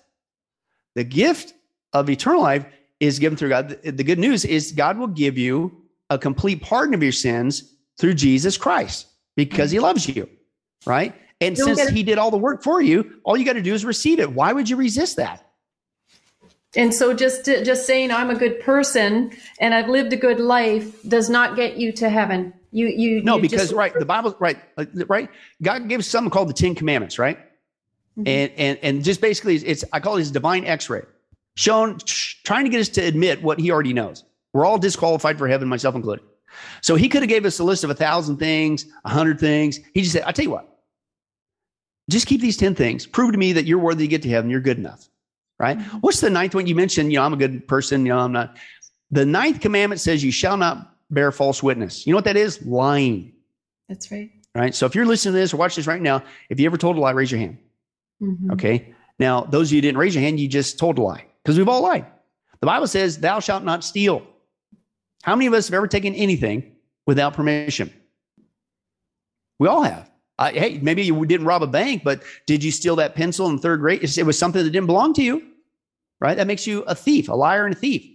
[0.95, 1.53] the gift
[1.93, 2.65] of eternal life
[2.99, 3.69] is given through God.
[3.83, 8.15] The good news is God will give you a complete pardon of your sins through
[8.15, 9.07] Jesus Christ
[9.37, 9.75] because mm-hmm.
[9.75, 10.29] he loves you,
[10.85, 11.15] right?
[11.45, 13.85] And since he did all the work for you, all you got to do is
[13.85, 14.31] receive it.
[14.31, 15.45] Why would you resist that?
[16.75, 20.39] And so just to, just saying I'm a good person and I've lived a good
[20.39, 22.53] life does not get you to heaven.
[22.71, 25.29] You you No, you because just, right, the Bible right uh, right
[25.61, 27.37] God gives something called the 10 commandments, right?
[28.17, 28.27] Mm-hmm.
[28.27, 31.03] And and and just basically it's I call it his divine x-ray.
[31.55, 31.99] Shown
[32.43, 34.25] trying to get us to admit what he already knows.
[34.51, 36.25] We're all disqualified for heaven, myself included.
[36.81, 39.79] So he could have gave us a list of a thousand things, a hundred things.
[39.93, 40.74] He just said, I tell you what,
[42.09, 43.05] just keep these 10 things.
[43.05, 44.49] Prove to me that you're worthy to get to heaven.
[44.49, 45.09] You're good enough.
[45.57, 45.77] Right?
[45.77, 45.97] Mm-hmm.
[45.97, 46.67] What's the ninth one?
[46.67, 48.05] You mentioned, you know, I'm a good person.
[48.05, 48.57] You know, I'm not.
[49.11, 52.05] The ninth commandment says you shall not bear false witness.
[52.05, 52.61] You know what that is?
[52.65, 53.33] Lying.
[53.87, 54.31] That's right.
[54.53, 54.75] Right.
[54.75, 56.97] So if you're listening to this or watch this right now, if you ever told
[56.97, 57.57] a lie, raise your hand.
[58.21, 58.51] Mm-hmm.
[58.51, 58.93] Okay.
[59.19, 61.69] Now, those of you didn't raise your hand, you just told a lie because we've
[61.69, 62.05] all lied.
[62.59, 64.25] The Bible says, Thou shalt not steal.
[65.23, 66.75] How many of us have ever taken anything
[67.05, 67.93] without permission?
[69.59, 70.09] We all have.
[70.37, 73.57] Uh, hey, maybe you didn't rob a bank, but did you steal that pencil in
[73.57, 74.03] third grade?
[74.03, 75.41] It was something that didn't belong to you,
[76.19, 76.35] right?
[76.35, 78.05] That makes you a thief, a liar, and a thief,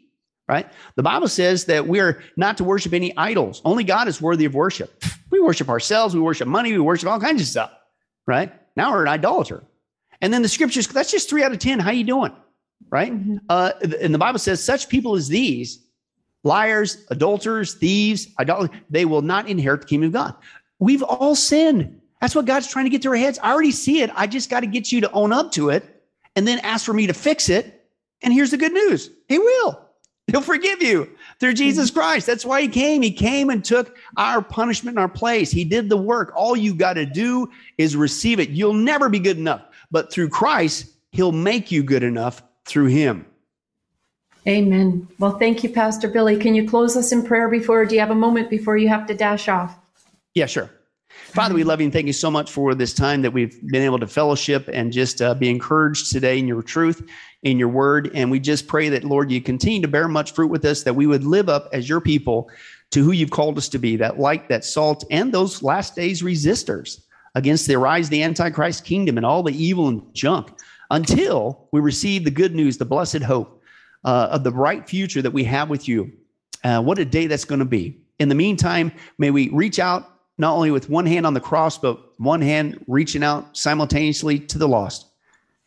[0.48, 0.70] right?
[0.96, 3.62] The Bible says that we are not to worship any idols.
[3.64, 5.02] Only God is worthy of worship.
[5.30, 7.72] We worship ourselves, we worship money, we worship all kinds of stuff,
[8.26, 8.52] right?
[8.76, 9.64] Now we're an idolater.
[10.20, 11.78] And then the scriptures, that's just three out of 10.
[11.78, 12.32] How you doing?
[12.90, 13.12] Right?
[13.12, 13.36] Mm-hmm.
[13.48, 15.86] Uh, and the Bible says, such people as these,
[16.42, 20.34] liars, adulterers, thieves, idolaters, they will not inherit the kingdom of God.
[20.78, 21.99] We've all sinned.
[22.20, 23.38] That's what God's trying to get to our heads.
[23.42, 24.10] I already see it.
[24.14, 26.04] I just got to get you to own up to it
[26.36, 27.88] and then ask for me to fix it.
[28.22, 29.80] And here's the good news He will.
[30.26, 31.10] He'll forgive you
[31.40, 32.26] through Jesus Christ.
[32.26, 33.02] That's why He came.
[33.02, 35.50] He came and took our punishment in our place.
[35.50, 36.32] He did the work.
[36.36, 38.50] All you got to do is receive it.
[38.50, 43.26] You'll never be good enough, but through Christ, He'll make you good enough through Him.
[44.46, 45.08] Amen.
[45.18, 46.36] Well, thank you, Pastor Billy.
[46.36, 47.84] Can you close us in prayer before?
[47.84, 49.76] Do you have a moment before you have to dash off?
[50.34, 50.70] Yeah, sure.
[51.10, 53.82] Father, we love you and thank you so much for this time that we've been
[53.82, 57.08] able to fellowship and just uh, be encouraged today in your truth,
[57.42, 58.10] in your word.
[58.14, 60.94] And we just pray that, Lord, you continue to bear much fruit with us, that
[60.94, 62.50] we would live up as your people
[62.90, 66.22] to who you've called us to be, that light, that salt, and those last days
[66.22, 67.02] resistors
[67.34, 70.52] against the rise of the Antichrist kingdom and all the evil and junk
[70.90, 73.62] until we receive the good news, the blessed hope
[74.04, 76.12] uh, of the bright future that we have with you.
[76.64, 78.00] Uh, what a day that's going to be.
[78.18, 81.78] In the meantime, may we reach out not only with one hand on the cross,
[81.78, 85.06] but one hand reaching out simultaneously to the lost.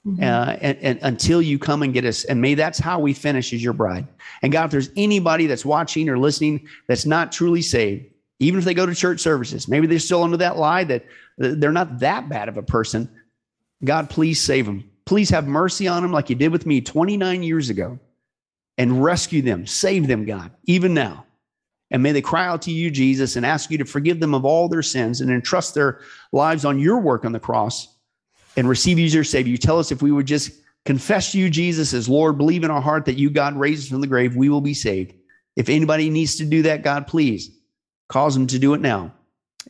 [0.05, 0.21] Mm-hmm.
[0.21, 2.25] Uh, and, and, until you come and get us.
[2.25, 4.05] And may that's how we finish as your bride.
[4.41, 8.07] And God, if there's anybody that's watching or listening that's not truly saved,
[8.39, 11.05] even if they go to church services, maybe they're still under that lie that
[11.37, 13.09] they're not that bad of a person.
[13.85, 14.89] God, please save them.
[15.05, 17.97] Please have mercy on them like you did with me 29 years ago
[18.77, 21.25] and rescue them, save them, God, even now.
[21.93, 24.43] And may they cry out to you, Jesus, and ask you to forgive them of
[24.43, 26.01] all their sins and entrust their
[26.33, 27.87] lives on your work on the cross
[28.57, 29.51] and receive you as your Savior.
[29.51, 30.51] You tell us if we would just
[30.85, 34.07] confess you, Jesus, as Lord, believe in our heart that you, God, raised from the
[34.07, 35.13] grave, we will be saved.
[35.55, 37.51] If anybody needs to do that, God, please
[38.09, 39.13] cause them to do it now.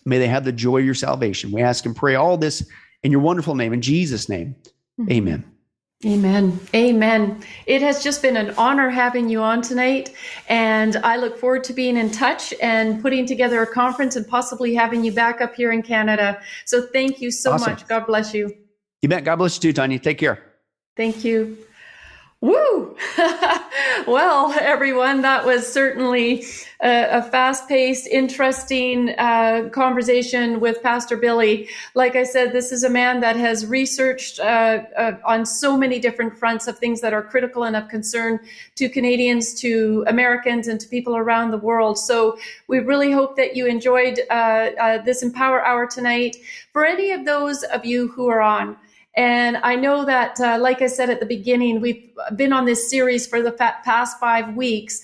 [0.05, 1.51] May they have the joy of your salvation.
[1.51, 2.65] We ask and pray all this
[3.03, 4.55] in your wonderful name, in Jesus' name.
[4.99, 5.11] Mm-hmm.
[5.11, 5.52] Amen.
[6.05, 6.59] Amen.
[6.75, 7.41] Amen.
[7.65, 10.13] It has just been an honor having you on tonight.
[10.49, 14.75] And I look forward to being in touch and putting together a conference and possibly
[14.75, 16.41] having you back up here in Canada.
[16.65, 17.71] So thank you so awesome.
[17.71, 17.87] much.
[17.87, 18.53] God bless you.
[19.01, 19.23] You bet.
[19.23, 19.99] God bless you too, Tanya.
[19.99, 20.43] Take care.
[20.97, 21.57] Thank you.
[22.43, 22.93] Woo!
[24.05, 26.43] well, everyone, that was certainly
[26.81, 31.69] a, a fast paced, interesting uh, conversation with Pastor Billy.
[31.95, 35.99] Like I said, this is a man that has researched uh, uh, on so many
[35.99, 38.41] different fronts of things that are critical and of concern
[38.75, 41.97] to Canadians, to Americans, and to people around the world.
[41.97, 42.37] So
[42.67, 46.35] we really hope that you enjoyed uh, uh, this Empower Hour tonight.
[46.73, 48.75] For any of those of you who are on,
[49.15, 52.89] and I know that, uh, like I said at the beginning, we've been on this
[52.89, 55.03] series for the past five weeks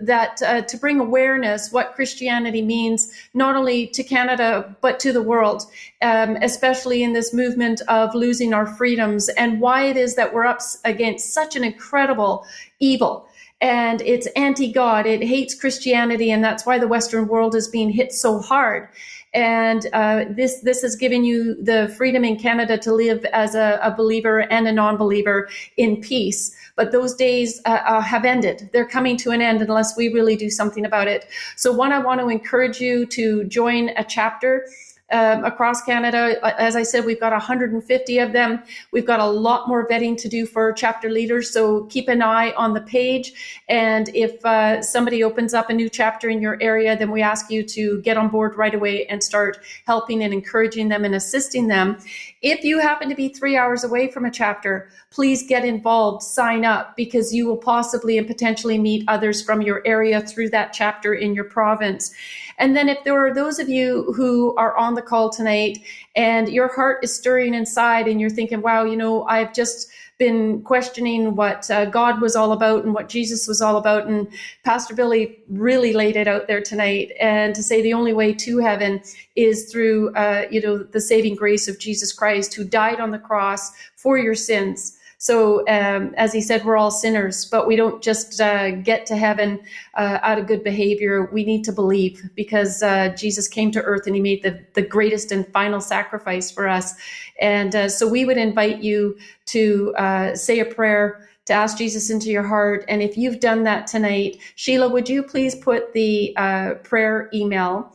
[0.00, 5.22] that uh, to bring awareness what Christianity means, not only to Canada, but to the
[5.22, 5.64] world,
[6.02, 10.46] um, especially in this movement of losing our freedoms and why it is that we're
[10.46, 12.46] up against such an incredible
[12.78, 13.28] evil
[13.60, 15.04] and it's anti God.
[15.06, 18.88] It hates Christianity, and that's why the Western world is being hit so hard
[19.34, 23.78] and uh, this this has given you the freedom in Canada to live as a,
[23.82, 26.54] a believer and a non-believer in peace.
[26.76, 28.70] But those days uh, uh, have ended.
[28.72, 31.26] They're coming to an end unless we really do something about it.
[31.56, 34.66] So, one, I want to encourage you to join a chapter
[35.10, 36.38] um, across Canada.
[36.60, 38.62] As I said, we've got 150 of them.
[38.92, 41.50] We've got a lot more vetting to do for chapter leaders.
[41.50, 43.62] So keep an eye on the page.
[43.68, 47.50] And if uh, somebody opens up a new chapter in your area, then we ask
[47.50, 51.68] you to get on board right away and start helping and encouraging them and assisting
[51.68, 51.98] them.
[52.40, 56.64] If you happen to be three hours away from a chapter, please get involved, sign
[56.64, 61.14] up, because you will possibly and potentially meet others from your area through that chapter
[61.14, 62.14] in your province.
[62.58, 65.78] And then if there are those of you who are on the call tonight
[66.16, 70.60] and your heart is stirring inside and you're thinking, wow, you know, I've just been
[70.62, 74.08] questioning what uh, God was all about and what Jesus was all about.
[74.08, 74.26] And
[74.64, 77.12] Pastor Billy really laid it out there tonight.
[77.20, 79.00] And to say the only way to heaven
[79.36, 83.18] is through, uh, you know, the saving grace of Jesus Christ, who died on the
[83.18, 84.97] cross for your sins.
[85.18, 89.16] So, um, as he said, we're all sinners, but we don't just uh, get to
[89.16, 89.60] heaven
[89.94, 91.28] uh, out of good behavior.
[91.32, 94.82] We need to believe because uh, Jesus came to earth and he made the, the
[94.82, 96.94] greatest and final sacrifice for us.
[97.40, 102.10] And uh, so, we would invite you to uh, say a prayer to ask Jesus
[102.10, 102.84] into your heart.
[102.88, 107.92] And if you've done that tonight, Sheila, would you please put the uh, prayer email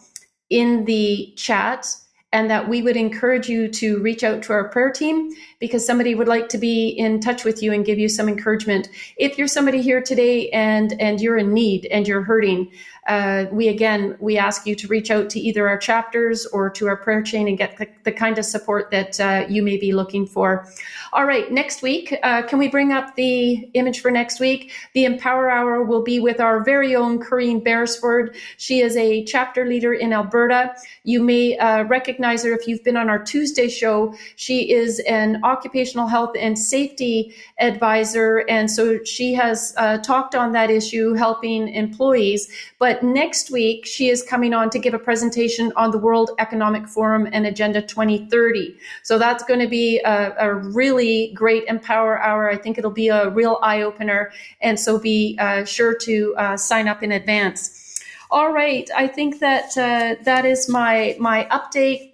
[0.50, 1.88] in the chat?
[2.34, 6.15] And that we would encourage you to reach out to our prayer team because somebody
[6.15, 8.89] would like to be in touch with you and give you some encouragement.
[9.18, 12.72] If you're somebody here today and and you're in need and you're hurting,
[13.08, 16.88] uh, we again we ask you to reach out to either our chapters or to
[16.88, 19.92] our prayer chain and get the, the kind of support that uh, you may be
[19.92, 20.68] looking for.
[21.12, 24.72] All right, next week, uh, can we bring up the image for next week?
[24.94, 28.36] The Empower Hour will be with our very own Corrine Beresford.
[28.58, 30.74] She is a chapter leader in Alberta.
[31.04, 34.16] You may uh, recognize her if you've been on our Tuesday show.
[34.38, 40.54] She is an occupational health and safety advisor, and so she has uh, talked on
[40.54, 42.52] that issue, helping employees.
[42.94, 46.88] But next week, she is coming on to give a presentation on the World Economic
[46.88, 48.78] Forum and Agenda 2030.
[49.02, 52.52] So that's going to be a, a really great Empower Hour.
[52.52, 54.32] I think it'll be a real eye opener.
[54.61, 57.99] And so be uh, sure to uh, sign up in advance.
[58.30, 62.12] All right, I think that uh, that is my my update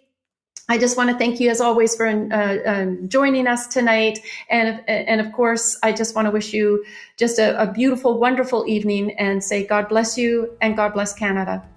[0.69, 4.19] I just want to thank you as always for uh, um, joining us tonight.
[4.49, 6.85] And, and of course, I just want to wish you
[7.17, 11.67] just a, a beautiful, wonderful evening and say God bless you and God bless Canada.